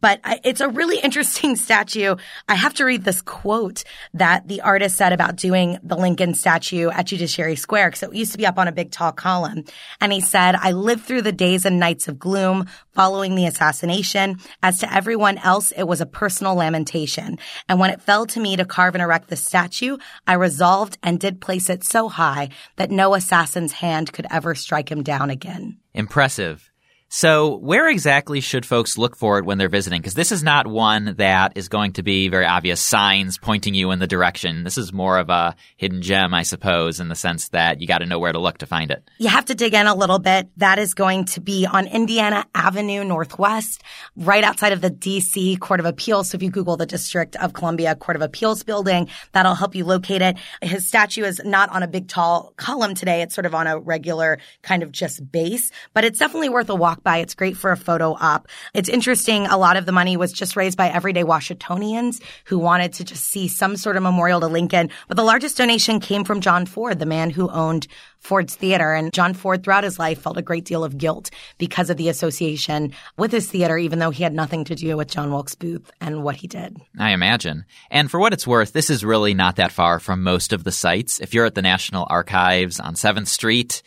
But 0.00 0.20
I, 0.24 0.40
it's 0.44 0.60
a 0.60 0.68
really 0.68 0.98
interesting 1.02 1.56
statue. 1.56 2.16
I 2.48 2.54
have 2.54 2.74
to 2.74 2.84
read 2.84 3.04
this 3.04 3.22
quote 3.22 3.84
that 4.14 4.48
the 4.48 4.60
artist 4.60 4.96
said 4.96 5.12
about 5.12 5.36
doing 5.36 5.78
the 5.82 5.96
Lincoln 5.96 6.34
statue 6.34 6.90
at 6.90 7.06
Judiciary 7.06 7.56
Square 7.56 7.90
because 7.90 8.02
it 8.02 8.14
used 8.14 8.32
to 8.32 8.38
be 8.38 8.46
up 8.46 8.58
on 8.58 8.68
a 8.68 8.72
big 8.72 8.90
tall 8.90 9.12
column. 9.12 9.64
And 10.00 10.12
he 10.12 10.20
said, 10.20 10.54
I 10.54 10.72
lived 10.72 11.04
through 11.04 11.22
the 11.22 11.32
days 11.32 11.64
and 11.64 11.78
nights 11.78 12.08
of 12.08 12.18
gloom 12.18 12.66
following 12.92 13.34
the 13.34 13.46
assassination. 13.46 14.38
As 14.62 14.78
to 14.78 14.92
everyone 14.92 15.38
else, 15.38 15.72
it 15.72 15.84
was 15.84 16.00
a 16.00 16.06
personal 16.06 16.54
lamentation. 16.54 17.38
And 17.68 17.78
when 17.78 17.90
it 17.90 18.02
fell 18.02 18.26
to 18.26 18.40
me 18.40 18.56
to 18.56 18.64
carve 18.64 18.94
and 18.94 19.02
erect 19.02 19.28
the 19.28 19.36
statue, 19.36 19.98
I 20.26 20.34
resolved 20.34 20.98
and 21.02 21.20
did 21.20 21.40
place 21.40 21.70
it 21.70 21.84
so 21.84 22.08
high 22.08 22.50
that 22.76 22.90
no 22.90 23.14
assassin's 23.14 23.72
hand 23.72 24.12
could 24.12 24.26
ever 24.30 24.54
strike 24.54 24.90
him 24.90 25.02
down 25.02 25.30
again. 25.30 25.78
Impressive. 25.94 26.67
So, 27.10 27.56
where 27.56 27.88
exactly 27.88 28.42
should 28.42 28.66
folks 28.66 28.98
look 28.98 29.16
for 29.16 29.38
it 29.38 29.46
when 29.46 29.56
they're 29.56 29.70
visiting? 29.70 30.02
Because 30.02 30.12
this 30.12 30.30
is 30.30 30.42
not 30.42 30.66
one 30.66 31.14
that 31.16 31.56
is 31.56 31.70
going 31.70 31.94
to 31.94 32.02
be 32.02 32.28
very 32.28 32.44
obvious 32.44 32.82
signs 32.82 33.38
pointing 33.38 33.72
you 33.72 33.92
in 33.92 33.98
the 33.98 34.06
direction. 34.06 34.62
This 34.62 34.76
is 34.76 34.92
more 34.92 35.18
of 35.18 35.30
a 35.30 35.56
hidden 35.78 36.02
gem, 36.02 36.34
I 36.34 36.42
suppose, 36.42 37.00
in 37.00 37.08
the 37.08 37.14
sense 37.14 37.48
that 37.48 37.80
you 37.80 37.86
got 37.86 37.98
to 37.98 38.06
know 38.06 38.18
where 38.18 38.32
to 38.32 38.38
look 38.38 38.58
to 38.58 38.66
find 38.66 38.90
it. 38.90 39.08
You 39.16 39.28
have 39.28 39.46
to 39.46 39.54
dig 39.54 39.72
in 39.72 39.86
a 39.86 39.94
little 39.94 40.18
bit. 40.18 40.50
That 40.58 40.78
is 40.78 40.92
going 40.92 41.24
to 41.26 41.40
be 41.40 41.64
on 41.64 41.86
Indiana 41.86 42.44
Avenue 42.54 43.02
Northwest, 43.04 43.82
right 44.14 44.44
outside 44.44 44.74
of 44.74 44.82
the 44.82 44.90
DC 44.90 45.58
Court 45.60 45.80
of 45.80 45.86
Appeals. 45.86 46.28
So 46.28 46.36
if 46.36 46.42
you 46.42 46.50
Google 46.50 46.76
the 46.76 46.84
District 46.84 47.36
of 47.36 47.54
Columbia 47.54 47.94
Court 47.94 48.16
of 48.16 48.22
Appeals 48.22 48.64
building, 48.64 49.08
that'll 49.32 49.54
help 49.54 49.74
you 49.74 49.86
locate 49.86 50.20
it. 50.20 50.36
His 50.60 50.86
statue 50.86 51.24
is 51.24 51.40
not 51.42 51.70
on 51.70 51.82
a 51.82 51.88
big 51.88 52.06
tall 52.08 52.52
column 52.58 52.94
today. 52.94 53.22
It's 53.22 53.34
sort 53.34 53.46
of 53.46 53.54
on 53.54 53.66
a 53.66 53.78
regular 53.78 54.38
kind 54.60 54.82
of 54.82 54.92
just 54.92 55.32
base, 55.32 55.70
but 55.94 56.04
it's 56.04 56.18
definitely 56.18 56.50
worth 56.50 56.68
a 56.68 56.74
walk 56.74 56.97
by. 57.02 57.18
It's 57.18 57.34
great 57.34 57.56
for 57.56 57.70
a 57.70 57.76
photo 57.76 58.16
op. 58.20 58.48
It's 58.74 58.88
interesting. 58.88 59.46
A 59.46 59.56
lot 59.56 59.76
of 59.76 59.86
the 59.86 59.92
money 59.92 60.16
was 60.16 60.32
just 60.32 60.56
raised 60.56 60.76
by 60.76 60.88
everyday 60.88 61.24
Washingtonians 61.24 62.20
who 62.44 62.58
wanted 62.58 62.92
to 62.94 63.04
just 63.04 63.24
see 63.24 63.48
some 63.48 63.76
sort 63.76 63.96
of 63.96 64.02
memorial 64.02 64.40
to 64.40 64.46
Lincoln. 64.46 64.90
But 65.08 65.16
the 65.16 65.24
largest 65.24 65.56
donation 65.56 66.00
came 66.00 66.24
from 66.24 66.40
John 66.40 66.66
Ford, 66.66 66.98
the 66.98 67.06
man 67.06 67.30
who 67.30 67.50
owned 67.50 67.86
Ford's 68.20 68.56
Theater. 68.56 68.94
And 68.94 69.12
John 69.12 69.32
Ford, 69.34 69.62
throughout 69.62 69.84
his 69.84 69.98
life, 69.98 70.20
felt 70.20 70.36
a 70.36 70.42
great 70.42 70.64
deal 70.64 70.84
of 70.84 70.98
guilt 70.98 71.30
because 71.56 71.88
of 71.88 71.96
the 71.96 72.08
association 72.08 72.92
with 73.16 73.30
his 73.30 73.48
theater, 73.48 73.78
even 73.78 73.98
though 73.98 74.10
he 74.10 74.22
had 74.22 74.34
nothing 74.34 74.64
to 74.64 74.74
do 74.74 74.96
with 74.96 75.08
John 75.08 75.30
Wilkes 75.30 75.54
Booth 75.54 75.90
and 76.00 76.22
what 76.22 76.36
he 76.36 76.46
did. 76.48 76.76
I 76.98 77.12
imagine. 77.12 77.64
And 77.90 78.10
for 78.10 78.18
what 78.18 78.32
it's 78.32 78.46
worth, 78.46 78.72
this 78.72 78.90
is 78.90 79.04
really 79.04 79.34
not 79.34 79.56
that 79.56 79.72
far 79.72 80.00
from 80.00 80.22
most 80.22 80.52
of 80.52 80.64
the 80.64 80.72
sites. 80.72 81.20
If 81.20 81.32
you're 81.32 81.46
at 81.46 81.54
the 81.54 81.62
National 81.62 82.06
Archives 82.10 82.80
on 82.80 82.94
7th 82.94 83.28
Street, 83.28 83.82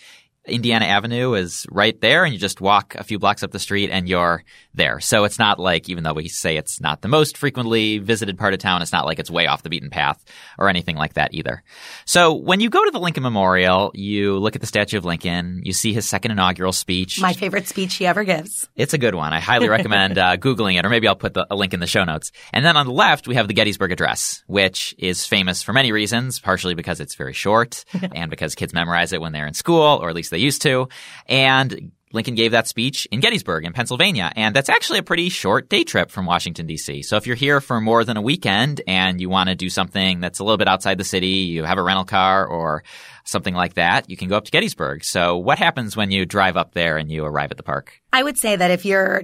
Indiana 0.47 0.85
Avenue 0.85 1.33
is 1.33 1.67
right 1.69 1.99
there, 2.01 2.23
and 2.23 2.33
you 2.33 2.39
just 2.39 2.61
walk 2.61 2.95
a 2.95 3.03
few 3.03 3.19
blocks 3.19 3.43
up 3.43 3.51
the 3.51 3.59
street 3.59 3.91
and 3.91 4.09
you're 4.09 4.43
there. 4.73 4.99
So 4.99 5.23
it's 5.23 5.37
not 5.37 5.59
like, 5.59 5.87
even 5.87 6.03
though 6.03 6.13
we 6.13 6.29
say 6.29 6.57
it's 6.57 6.81
not 6.81 7.01
the 7.01 7.07
most 7.07 7.37
frequently 7.37 7.99
visited 7.99 8.39
part 8.39 8.53
of 8.53 8.59
town, 8.59 8.81
it's 8.81 8.91
not 8.91 9.05
like 9.05 9.19
it's 9.19 9.29
way 9.29 9.45
off 9.45 9.61
the 9.61 9.69
beaten 9.69 9.91
path 9.91 10.23
or 10.57 10.67
anything 10.67 10.95
like 10.95 11.13
that 11.13 11.35
either. 11.35 11.61
So 12.05 12.33
when 12.33 12.59
you 12.59 12.71
go 12.71 12.83
to 12.83 12.89
the 12.89 12.99
Lincoln 12.99 13.21
Memorial, 13.21 13.91
you 13.93 14.39
look 14.39 14.55
at 14.55 14.61
the 14.61 14.67
statue 14.67 14.97
of 14.97 15.05
Lincoln, 15.05 15.61
you 15.63 15.73
see 15.73 15.93
his 15.93 16.09
second 16.09 16.31
inaugural 16.31 16.71
speech. 16.71 17.21
My 17.21 17.33
favorite 17.33 17.67
speech 17.67 17.95
he 17.95 18.07
ever 18.07 18.23
gives. 18.23 18.67
It's 18.75 18.95
a 18.95 18.97
good 18.97 19.13
one. 19.13 19.33
I 19.33 19.41
highly 19.41 19.69
recommend 19.69 20.17
uh, 20.17 20.37
Googling 20.41 20.79
it, 20.79 20.85
or 20.85 20.89
maybe 20.89 21.07
I'll 21.07 21.15
put 21.15 21.35
the, 21.35 21.45
a 21.51 21.55
link 21.55 21.75
in 21.75 21.79
the 21.79 21.87
show 21.87 22.03
notes. 22.03 22.31
And 22.51 22.65
then 22.65 22.77
on 22.77 22.87
the 22.87 22.93
left, 22.93 23.27
we 23.27 23.35
have 23.35 23.47
the 23.47 23.53
Gettysburg 23.53 23.91
Address, 23.91 24.43
which 24.47 24.95
is 24.97 25.27
famous 25.27 25.61
for 25.61 25.71
many 25.73 25.91
reasons, 25.91 26.39
partially 26.39 26.73
because 26.73 26.99
it's 26.99 27.13
very 27.13 27.33
short 27.33 27.85
and 28.15 28.31
because 28.31 28.55
kids 28.55 28.73
memorize 28.73 29.13
it 29.13 29.21
when 29.21 29.33
they're 29.33 29.47
in 29.47 29.53
school, 29.53 29.99
or 30.01 30.09
at 30.09 30.15
least 30.15 30.30
they 30.31 30.39
used 30.39 30.63
to. 30.63 30.89
And 31.27 31.91
Lincoln 32.13 32.35
gave 32.35 32.51
that 32.51 32.67
speech 32.67 33.07
in 33.11 33.19
Gettysburg 33.19 33.65
in 33.65 33.73
Pennsylvania, 33.73 34.31
and 34.35 34.55
that's 34.55 34.69
actually 34.69 34.99
a 34.99 35.03
pretty 35.03 35.29
short 35.29 35.69
day 35.69 35.83
trip 35.83 36.11
from 36.11 36.25
Washington, 36.25 36.67
D.C. 36.67 37.03
So 37.03 37.17
if 37.17 37.25
you're 37.25 37.35
here 37.35 37.61
for 37.61 37.79
more 37.79 38.03
than 38.03 38.17
a 38.17 38.21
weekend 38.21 38.81
and 38.87 39.21
you 39.21 39.29
want 39.29 39.49
to 39.49 39.55
do 39.55 39.69
something 39.69 40.19
that's 40.19 40.39
a 40.39 40.43
little 40.43 40.57
bit 40.57 40.67
outside 40.67 40.97
the 40.97 41.03
city, 41.03 41.27
you 41.27 41.63
have 41.63 41.77
a 41.77 41.83
rental 41.83 42.05
car 42.05 42.45
or 42.45 42.83
something 43.23 43.53
like 43.53 43.75
that, 43.75 44.09
you 44.09 44.17
can 44.17 44.27
go 44.27 44.35
up 44.35 44.45
to 44.45 44.51
Gettysburg. 44.51 45.03
So 45.03 45.37
what 45.37 45.57
happens 45.57 45.95
when 45.95 46.11
you 46.11 46.25
drive 46.25 46.57
up 46.57 46.73
there 46.73 46.97
and 46.97 47.09
you 47.09 47.23
arrive 47.23 47.51
at 47.51 47.57
the 47.57 47.63
park? 47.63 48.01
I 48.11 48.23
would 48.23 48.37
say 48.37 48.55
that 48.55 48.71
if 48.71 48.85
you're 48.85 49.23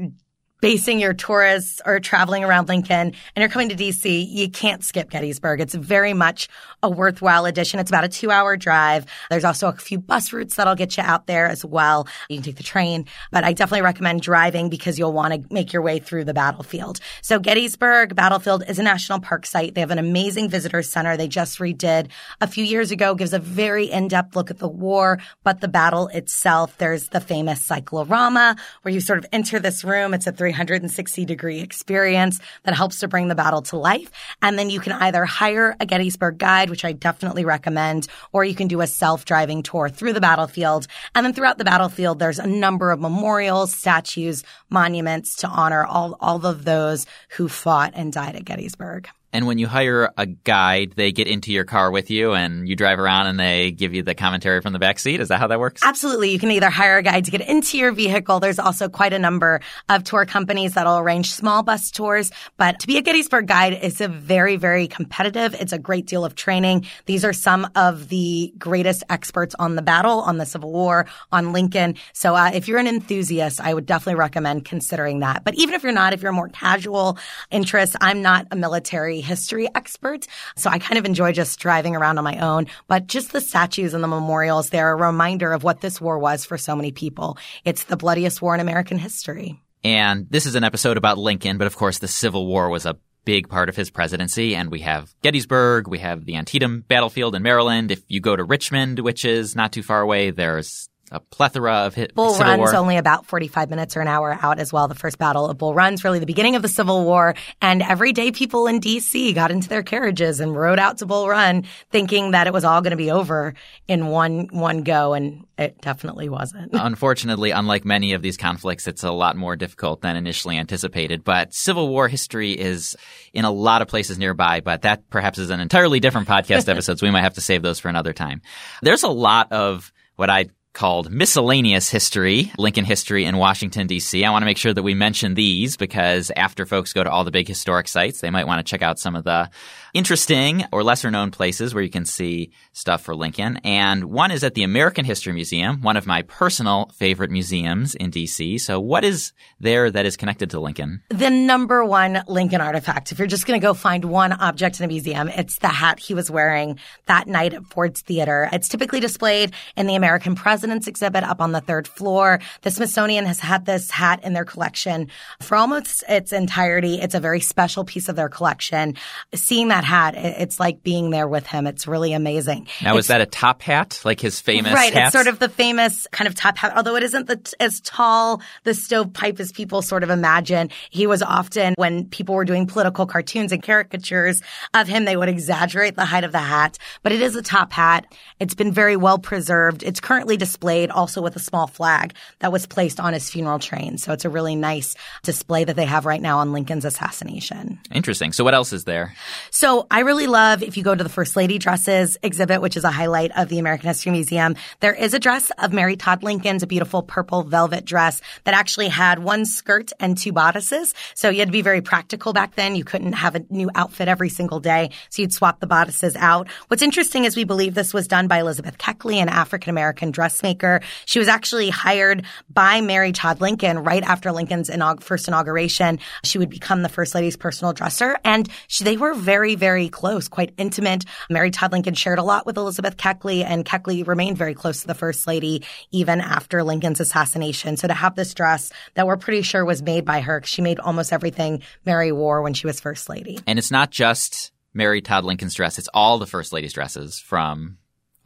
basing 0.61 0.99
your 0.99 1.13
tourists 1.13 1.81
or 1.85 1.99
traveling 1.99 2.43
around 2.43 2.67
Lincoln 2.67 3.13
and 3.35 3.41
you're 3.41 3.49
coming 3.49 3.69
to 3.69 3.75
DC, 3.75 4.27
you 4.27 4.49
can't 4.49 4.83
skip 4.83 5.09
Gettysburg. 5.09 5.61
It's 5.61 5.75
very 5.75 6.13
much 6.13 6.47
a 6.81 6.89
worthwhile 6.89 7.45
addition. 7.45 7.79
It's 7.79 7.91
about 7.91 8.03
a 8.03 8.09
two 8.09 8.31
hour 8.31 8.57
drive. 8.57 9.05
There's 9.29 9.43
also 9.43 9.67
a 9.67 9.73
few 9.73 9.99
bus 9.99 10.33
routes 10.33 10.55
that'll 10.55 10.75
get 10.75 10.97
you 10.97 11.03
out 11.03 11.27
there 11.27 11.47
as 11.47 11.63
well. 11.63 12.07
You 12.29 12.37
can 12.37 12.43
take 12.43 12.57
the 12.57 12.63
train, 12.63 13.05
but 13.31 13.43
I 13.43 13.53
definitely 13.53 13.83
recommend 13.83 14.21
driving 14.21 14.69
because 14.69 14.97
you'll 14.97 15.13
want 15.13 15.33
to 15.33 15.53
make 15.53 15.73
your 15.73 15.81
way 15.81 15.99
through 15.99 16.25
the 16.25 16.33
battlefield. 16.33 16.99
So 17.21 17.39
Gettysburg 17.39 18.15
Battlefield 18.15 18.63
is 18.67 18.79
a 18.79 18.83
national 18.83 19.19
park 19.19 19.45
site. 19.45 19.75
They 19.75 19.81
have 19.81 19.91
an 19.91 19.99
amazing 19.99 20.49
visitor 20.49 20.81
center. 20.81 21.17
They 21.17 21.27
just 21.27 21.59
redid 21.59 22.09
a 22.41 22.47
few 22.47 22.63
years 22.63 22.91
ago, 22.91 23.15
gives 23.15 23.33
a 23.33 23.39
very 23.39 23.85
in-depth 23.85 24.35
look 24.35 24.49
at 24.51 24.59
the 24.59 24.67
war, 24.67 25.19
but 25.43 25.61
the 25.61 25.67
battle 25.67 26.07
itself. 26.07 26.77
There's 26.77 27.09
the 27.09 27.19
famous 27.19 27.63
cyclorama 27.63 28.55
where 28.81 28.93
you 28.93 29.01
sort 29.01 29.19
of 29.19 29.25
enter 29.31 29.59
this 29.59 29.83
room. 29.83 30.13
It's 30.13 30.27
a 30.27 30.31
360 30.53 31.25
degree 31.25 31.59
experience 31.59 32.39
that 32.63 32.73
helps 32.73 32.99
to 32.99 33.07
bring 33.07 33.27
the 33.27 33.35
battle 33.35 33.61
to 33.63 33.77
life. 33.77 34.09
And 34.41 34.57
then 34.57 34.69
you 34.69 34.79
can 34.79 34.93
either 34.93 35.25
hire 35.25 35.75
a 35.79 35.85
Gettysburg 35.85 36.37
guide, 36.37 36.69
which 36.69 36.85
I 36.85 36.93
definitely 36.93 37.43
recommend, 37.43 38.07
or 38.31 38.45
you 38.45 38.55
can 38.55 38.69
do 38.69 38.79
a 38.79 38.87
self-driving 38.87 39.63
tour 39.63 39.89
through 39.89 40.13
the 40.13 40.21
battlefield. 40.21 40.87
And 41.13 41.25
then 41.25 41.33
throughout 41.33 41.57
the 41.57 41.65
battlefield, 41.65 42.19
there's 42.19 42.39
a 42.39 42.47
number 42.47 42.91
of 42.91 43.01
memorials, 43.01 43.73
statues, 43.73 44.43
monuments 44.69 45.35
to 45.37 45.47
honor 45.47 45.83
all, 45.85 46.15
all 46.21 46.45
of 46.45 46.63
those 46.63 47.05
who 47.35 47.49
fought 47.49 47.91
and 47.93 48.13
died 48.13 48.37
at 48.37 48.45
Gettysburg. 48.45 49.09
And 49.37 49.45
when 49.45 49.59
you 49.59 49.67
hire 49.67 50.11
a 50.17 50.25
guide, 50.25 50.93
they 50.95 51.11
get 51.11 51.27
into 51.27 51.51
your 51.51 51.63
car 51.63 51.91
with 51.91 52.09
you 52.09 52.33
and 52.33 52.67
you 52.67 52.75
drive 52.75 52.97
around 52.97 53.27
and 53.27 53.39
they 53.39 53.69
give 53.69 53.93
you 53.93 54.01
the 54.01 54.15
commentary 54.15 54.61
from 54.61 54.73
the 54.73 54.79
back 54.79 54.97
seat. 54.97 55.19
Is 55.19 55.27
that 55.27 55.37
how 55.39 55.45
that 55.45 55.59
works? 55.59 55.83
Absolutely. 55.85 56.31
You 56.31 56.39
can 56.39 56.49
either 56.49 56.71
hire 56.71 56.97
a 56.97 57.03
guide 57.03 57.25
to 57.25 57.29
get 57.29 57.41
into 57.41 57.77
your 57.77 57.91
vehicle. 57.91 58.39
There's 58.39 58.57
also 58.57 58.89
quite 58.89 59.13
a 59.13 59.19
number 59.19 59.61
of 59.89 60.03
tour 60.03 60.25
companies 60.25 60.73
that'll 60.73 60.97
arrange 60.97 61.31
small 61.31 61.61
bus 61.61 61.91
tours. 61.91 62.31
But 62.57 62.79
to 62.79 62.87
be 62.87 62.97
a 62.97 63.03
Gettysburg 63.03 63.45
guide 63.45 63.73
is 63.73 64.01
a 64.01 64.07
very, 64.07 64.55
very 64.55 64.87
competitive. 64.87 65.53
It's 65.53 65.71
a 65.71 65.77
great 65.77 66.07
deal 66.07 66.25
of 66.25 66.33
training. 66.33 66.87
These 67.05 67.23
are 67.23 67.31
some 67.31 67.69
of 67.75 68.09
the 68.09 68.51
greatest 68.57 69.03
experts 69.07 69.53
on 69.59 69.75
the 69.75 69.83
battle, 69.83 70.21
on 70.21 70.37
the 70.39 70.47
Civil 70.47 70.71
War, 70.71 71.05
on 71.31 71.53
Lincoln. 71.53 71.93
So 72.11 72.33
uh, 72.33 72.49
if 72.55 72.67
you're 72.67 72.79
an 72.79 72.87
enthusiast, 72.87 73.61
I 73.61 73.75
would 73.75 73.85
definitely 73.85 74.15
recommend 74.15 74.65
considering 74.65 75.19
that. 75.19 75.43
But 75.43 75.53
even 75.53 75.75
if 75.75 75.83
you're 75.83 75.91
not, 75.91 76.13
if 76.13 76.23
you're 76.23 76.31
more 76.31 76.49
casual 76.49 77.19
interest, 77.51 77.95
I'm 78.01 78.23
not 78.23 78.47
a 78.49 78.55
military 78.55 79.26
history 79.27 79.67
expert. 79.75 80.25
So 80.55 80.69
I 80.69 80.79
kind 80.79 80.97
of 80.97 81.05
enjoy 81.05 81.33
just 81.33 81.59
driving 81.59 81.95
around 81.95 82.17
on 82.17 82.23
my 82.23 82.39
own. 82.39 82.67
But 82.87 83.07
just 83.07 83.31
the 83.31 83.41
statues 83.41 83.93
and 83.93 84.03
the 84.03 84.07
memorials, 84.07 84.69
they're 84.69 84.91
a 84.91 84.95
reminder 84.95 85.53
of 85.53 85.63
what 85.63 85.81
this 85.81 86.01
war 86.01 86.17
was 86.17 86.45
for 86.45 86.57
so 86.57 86.75
many 86.75 86.91
people. 86.91 87.37
It's 87.65 87.83
the 87.83 87.97
bloodiest 87.97 88.41
war 88.41 88.55
in 88.55 88.61
American 88.61 88.97
history. 88.97 89.61
And 89.83 90.27
this 90.29 90.45
is 90.45 90.55
an 90.55 90.63
episode 90.63 90.97
about 90.97 91.17
Lincoln, 91.17 91.57
but 91.57 91.67
of 91.67 91.75
course 91.75 91.99
the 91.99 92.07
Civil 92.07 92.47
War 92.47 92.69
was 92.69 92.85
a 92.85 92.97
big 93.25 93.49
part 93.49 93.69
of 93.69 93.75
his 93.75 93.89
presidency. 93.89 94.55
And 94.55 94.71
we 94.71 94.79
have 94.81 95.13
Gettysburg, 95.21 95.87
we 95.87 95.99
have 95.99 96.25
the 96.25 96.37
Antietam 96.37 96.85
battlefield 96.87 97.35
in 97.35 97.43
Maryland. 97.43 97.91
If 97.91 98.01
you 98.07 98.21
go 98.21 98.35
to 98.35 98.43
Richmond, 98.43 98.99
which 98.99 99.25
is 99.25 99.55
not 99.55 99.73
too 99.73 99.83
far 99.83 100.01
away, 100.01 100.31
there's 100.31 100.89
a 101.11 101.19
plethora 101.19 101.85
of 101.85 101.95
hit, 101.95 102.13
Bull 102.15 102.33
Civil 102.33 102.51
Run's 102.51 102.73
War. 102.73 102.75
only 102.75 102.97
about 102.97 103.25
45 103.25 103.69
minutes 103.69 103.95
or 103.95 104.01
an 104.01 104.07
hour 104.07 104.37
out 104.41 104.59
as 104.59 104.73
well. 104.73 104.87
The 104.87 104.95
first 104.95 105.17
battle 105.17 105.47
of 105.47 105.57
Bull 105.57 105.73
Run's 105.73 106.03
really 106.03 106.19
the 106.19 106.25
beginning 106.25 106.55
of 106.55 106.61
the 106.61 106.67
Civil 106.67 107.05
War. 107.05 107.35
And 107.61 107.81
everyday 107.81 108.31
people 108.31 108.67
in 108.67 108.79
DC 108.79 109.33
got 109.33 109.51
into 109.51 109.69
their 109.69 109.83
carriages 109.83 110.39
and 110.39 110.55
rode 110.55 110.79
out 110.79 110.97
to 110.99 111.05
Bull 111.05 111.29
Run 111.29 111.65
thinking 111.91 112.31
that 112.31 112.47
it 112.47 112.53
was 112.53 112.65
all 112.65 112.81
going 112.81 112.91
to 112.91 112.97
be 112.97 113.11
over 113.11 113.53
in 113.87 114.07
one, 114.07 114.47
one 114.51 114.83
go. 114.83 115.13
And 115.13 115.45
it 115.57 115.79
definitely 115.81 116.29
wasn't. 116.29 116.69
Unfortunately, 116.73 117.51
unlike 117.51 117.85
many 117.85 118.13
of 118.13 118.21
these 118.21 118.37
conflicts, 118.37 118.87
it's 118.87 119.03
a 119.03 119.11
lot 119.11 119.35
more 119.35 119.55
difficult 119.55 120.01
than 120.01 120.15
initially 120.15 120.57
anticipated. 120.57 121.23
But 121.23 121.53
Civil 121.53 121.89
War 121.89 122.07
history 122.07 122.51
is 122.51 122.95
in 123.33 123.45
a 123.45 123.51
lot 123.51 123.81
of 123.81 123.87
places 123.87 124.19
nearby, 124.19 124.61
but 124.61 124.81
that 124.81 125.09
perhaps 125.09 125.39
is 125.39 125.49
an 125.49 125.59
entirely 125.59 125.99
different 125.99 126.27
podcast 126.27 126.67
episode, 126.69 126.99
so 126.99 127.07
we 127.07 127.11
might 127.11 127.21
have 127.21 127.35
to 127.35 127.41
save 127.41 127.61
those 127.61 127.79
for 127.79 127.87
another 127.87 128.13
time. 128.13 128.41
There's 128.81 129.03
a 129.03 129.09
lot 129.09 129.51
of 129.51 129.91
what 130.15 130.29
I 130.29 130.47
called 130.77 131.11
Miscellaneous 131.11 131.89
History, 131.89 132.51
Lincoln 132.59 132.85
History 132.85 133.25
in 133.25 133.37
Washington, 133.37 133.87
D.C. 133.87 134.23
I 134.23 134.29
want 134.29 134.43
to 134.43 134.45
make 134.45 134.59
sure 134.59 134.75
that 134.75 134.83
we 134.83 134.93
mention 134.93 135.33
these 135.33 135.75
because 135.75 136.31
after 136.35 136.67
folks 136.67 136.93
go 136.93 137.03
to 137.03 137.09
all 137.09 137.23
the 137.23 137.31
big 137.31 137.47
historic 137.47 137.87
sites, 137.87 138.21
they 138.21 138.29
might 138.29 138.45
want 138.45 138.63
to 138.63 138.69
check 138.69 138.83
out 138.83 138.99
some 138.99 139.15
of 139.15 139.23
the 139.23 139.49
interesting 139.95 140.65
or 140.71 140.83
lesser 140.83 141.09
known 141.09 141.31
places 141.31 141.73
where 141.73 141.83
you 141.83 141.89
can 141.89 142.05
see 142.05 142.51
stuff 142.73 143.01
for 143.01 143.15
Lincoln. 143.15 143.57
And 143.63 144.05
one 144.05 144.29
is 144.29 144.43
at 144.43 144.53
the 144.53 144.61
American 144.61 145.03
History 145.03 145.33
Museum, 145.33 145.81
one 145.81 145.97
of 145.97 146.05
my 146.05 146.21
personal 146.21 146.91
favorite 146.93 147.31
museums 147.31 147.95
in 147.95 148.11
D.C. 148.11 148.59
So 148.59 148.79
what 148.79 149.03
is 149.03 149.33
there 149.59 149.89
that 149.89 150.05
is 150.05 150.15
connected 150.15 150.51
to 150.51 150.59
Lincoln? 150.59 151.01
The 151.09 151.31
number 151.31 151.83
one 151.83 152.23
Lincoln 152.27 152.61
artifact. 152.61 153.11
If 153.11 153.17
you're 153.17 153.27
just 153.27 153.47
going 153.47 153.59
to 153.59 153.65
go 153.65 153.73
find 153.73 154.05
one 154.05 154.31
object 154.31 154.79
in 154.79 154.85
a 154.85 154.87
museum, 154.87 155.27
it's 155.29 155.57
the 155.57 155.69
hat 155.69 155.97
he 155.99 156.13
was 156.13 156.29
wearing 156.29 156.77
that 157.07 157.27
night 157.27 157.55
at 157.55 157.65
Ford's 157.65 158.01
Theater. 158.01 158.47
It's 158.53 158.69
typically 158.69 158.99
displayed 158.99 159.53
in 159.75 159.87
the 159.87 159.95
American 159.95 160.35
Exhibit 160.71 161.23
up 161.23 161.39
on 161.41 161.51
the 161.51 161.61
third 161.61 161.87
floor. 161.87 162.39
The 162.61 162.71
Smithsonian 162.71 163.25
has 163.25 163.39
had 163.39 163.65
this 163.65 163.89
hat 163.91 164.23
in 164.23 164.33
their 164.33 164.45
collection 164.45 165.09
for 165.41 165.55
almost 165.55 166.03
its 166.09 166.31
entirety. 166.33 166.95
It's 167.01 167.15
a 167.15 167.19
very 167.19 167.39
special 167.39 167.83
piece 167.85 168.09
of 168.09 168.15
their 168.15 168.29
collection. 168.29 168.95
Seeing 169.33 169.69
that 169.69 169.83
hat, 169.83 170.15
it's 170.15 170.59
like 170.59 170.83
being 170.83 171.09
there 171.09 171.27
with 171.27 171.47
him. 171.47 171.67
It's 171.67 171.87
really 171.87 172.13
amazing. 172.13 172.67
Now, 172.83 172.97
it's, 172.97 173.05
is 173.05 173.07
that 173.07 173.21
a 173.21 173.25
top 173.25 173.61
hat, 173.61 174.01
like 174.03 174.19
his 174.19 174.39
famous 174.41 174.73
Right, 174.73 174.93
hats? 174.93 175.07
it's 175.07 175.13
sort 175.13 175.27
of 175.27 175.39
the 175.39 175.49
famous 175.49 176.05
kind 176.11 176.27
of 176.27 176.35
top 176.35 176.57
hat, 176.57 176.73
although 176.75 176.95
it 176.95 177.03
isn't 177.03 177.27
the, 177.27 177.55
as 177.59 177.79
tall, 177.81 178.41
the 178.63 178.73
stovepipe 178.73 179.39
as 179.39 179.51
people 179.51 179.81
sort 179.81 180.03
of 180.03 180.09
imagine. 180.09 180.69
He 180.89 181.07
was 181.07 181.21
often, 181.23 181.73
when 181.77 182.05
people 182.05 182.35
were 182.35 182.45
doing 182.45 182.67
political 182.67 183.05
cartoons 183.05 183.51
and 183.51 183.63
caricatures 183.63 184.41
of 184.73 184.87
him, 184.87 185.05
they 185.05 185.15
would 185.15 185.29
exaggerate 185.29 185.95
the 185.95 186.05
height 186.05 186.23
of 186.23 186.31
the 186.31 186.39
hat, 186.39 186.77
but 187.03 187.11
it 187.11 187.21
is 187.21 187.35
a 187.35 187.41
top 187.41 187.71
hat. 187.71 188.05
It's 188.39 188.53
been 188.55 188.71
very 188.71 188.95
well 188.97 189.17
preserved. 189.19 189.83
It's 189.83 189.99
currently 189.99 190.35
displayed 190.37 190.56
also 190.91 191.21
with 191.21 191.35
a 191.35 191.39
small 191.39 191.67
flag 191.67 192.13
that 192.39 192.51
was 192.51 192.65
placed 192.65 192.99
on 192.99 193.13
his 193.13 193.29
funeral 193.29 193.59
train. 193.59 193.97
So 193.97 194.13
it's 194.13 194.25
a 194.25 194.29
really 194.29 194.55
nice 194.55 194.95
display 195.23 195.63
that 195.63 195.75
they 195.75 195.85
have 195.85 196.05
right 196.05 196.21
now 196.21 196.39
on 196.39 196.53
Lincoln's 196.53 196.85
assassination. 196.85 197.79
Interesting. 197.91 198.33
So 198.33 198.43
what 198.43 198.53
else 198.53 198.73
is 198.73 198.83
there? 198.83 199.13
So 199.51 199.87
I 199.89 200.01
really 200.01 200.27
love 200.27 200.63
if 200.63 200.77
you 200.77 200.83
go 200.83 200.95
to 200.95 201.03
the 201.03 201.09
First 201.09 201.35
Lady 201.35 201.57
dresses 201.57 202.17
exhibit, 202.23 202.61
which 202.61 202.77
is 202.77 202.83
a 202.83 202.91
highlight 202.91 203.31
of 203.37 203.49
the 203.49 203.59
American 203.59 203.87
History 203.87 204.11
Museum, 204.11 204.55
there 204.79 204.93
is 204.93 205.13
a 205.13 205.19
dress 205.19 205.51
of 205.57 205.73
Mary 205.73 205.95
Todd 205.95 206.23
Lincoln's, 206.23 206.63
a 206.63 206.67
beautiful 206.67 207.01
purple 207.01 207.43
velvet 207.43 207.85
dress 207.85 208.21
that 208.43 208.53
actually 208.53 208.87
had 208.87 209.19
one 209.19 209.45
skirt 209.45 209.91
and 209.99 210.17
two 210.17 210.31
bodices. 210.31 210.93
So 211.15 211.29
you 211.29 211.39
had 211.39 211.49
to 211.49 211.51
be 211.51 211.61
very 211.61 211.81
practical 211.81 212.33
back 212.33 212.55
then. 212.55 212.75
You 212.75 212.83
couldn't 212.83 213.13
have 213.13 213.35
a 213.35 213.45
new 213.49 213.69
outfit 213.75 214.07
every 214.07 214.29
single 214.29 214.59
day. 214.59 214.91
So 215.09 215.21
you'd 215.21 215.33
swap 215.33 215.59
the 215.59 215.67
bodices 215.67 216.15
out. 216.15 216.47
What's 216.67 216.83
interesting 216.83 217.25
is 217.25 217.35
we 217.35 217.43
believe 217.43 217.73
this 217.73 217.93
was 217.93 218.07
done 218.07 218.27
by 218.27 218.39
Elizabeth 218.39 218.77
Keckley, 218.77 219.15
an 219.15 219.29
African 219.29 219.69
American 219.69 220.11
dressmaker. 220.37 220.81
She 221.05 221.19
was 221.19 221.27
actually 221.27 221.69
hired 221.69 222.23
by 222.49 222.81
Mary 222.81 223.11
Todd 223.11 223.41
Lincoln 223.41 223.79
right 223.79 224.03
after 224.03 224.31
Lincoln's 224.31 224.69
inaug- 224.69 225.01
first 225.01 225.27
inauguration. 225.27 225.99
She 226.23 226.37
would 226.37 226.49
become 226.49 226.83
the 226.83 226.89
First 226.89 227.15
Lady's 227.15 227.37
personal 227.37 227.73
dresser 227.73 228.17
and 228.23 228.47
she, 228.67 228.83
they 228.83 228.97
were 228.97 229.13
very, 229.13 229.55
very 229.55 229.89
close, 229.89 230.27
quite 230.27 230.53
intimate. 230.57 231.05
Mary 231.29 231.51
Todd 231.51 231.71
Lincoln 231.71 231.95
shared 231.95 232.19
a 232.19 232.23
lot 232.23 232.45
with 232.45 232.57
Elizabeth 232.57 232.97
Keckley 232.97 233.43
and 233.43 233.65
Keckley 233.65 234.05
remained 234.05 234.37
very 234.37 234.53
close 234.53 234.81
to 234.81 234.87
the 234.87 234.93
First 234.93 235.27
Lady 235.27 235.63
even 235.91 236.21
after 236.21 236.63
Lincoln's 236.63 236.99
assassination. 236.99 237.77
So 237.77 237.87
to 237.87 237.93
have 237.93 238.15
this 238.15 238.33
dress 238.33 238.71
that 238.93 239.07
we're 239.07 239.17
pretty 239.17 239.41
sure 239.41 239.65
was 239.65 239.81
made 239.81 240.05
by 240.05 240.21
her, 240.21 240.41
she 240.43 240.61
made 240.61 240.79
almost 240.79 241.11
everything 241.11 241.63
Mary 241.85 242.11
wore 242.11 242.41
when 242.41 242.53
she 242.53 242.67
was 242.67 242.79
First 242.79 243.09
Lady. 243.09 243.39
And 243.47 243.57
it's 243.57 243.71
not 243.71 243.89
just 243.89 244.51
Mary 244.73 245.01
Todd 245.01 245.25
Lincoln's 245.25 245.55
dress; 245.55 245.79
it's 245.79 245.89
all 245.93 246.19
the 246.19 246.27
First 246.27 246.53
Lady's 246.53 246.73
dresses 246.73 247.19
from 247.19 247.77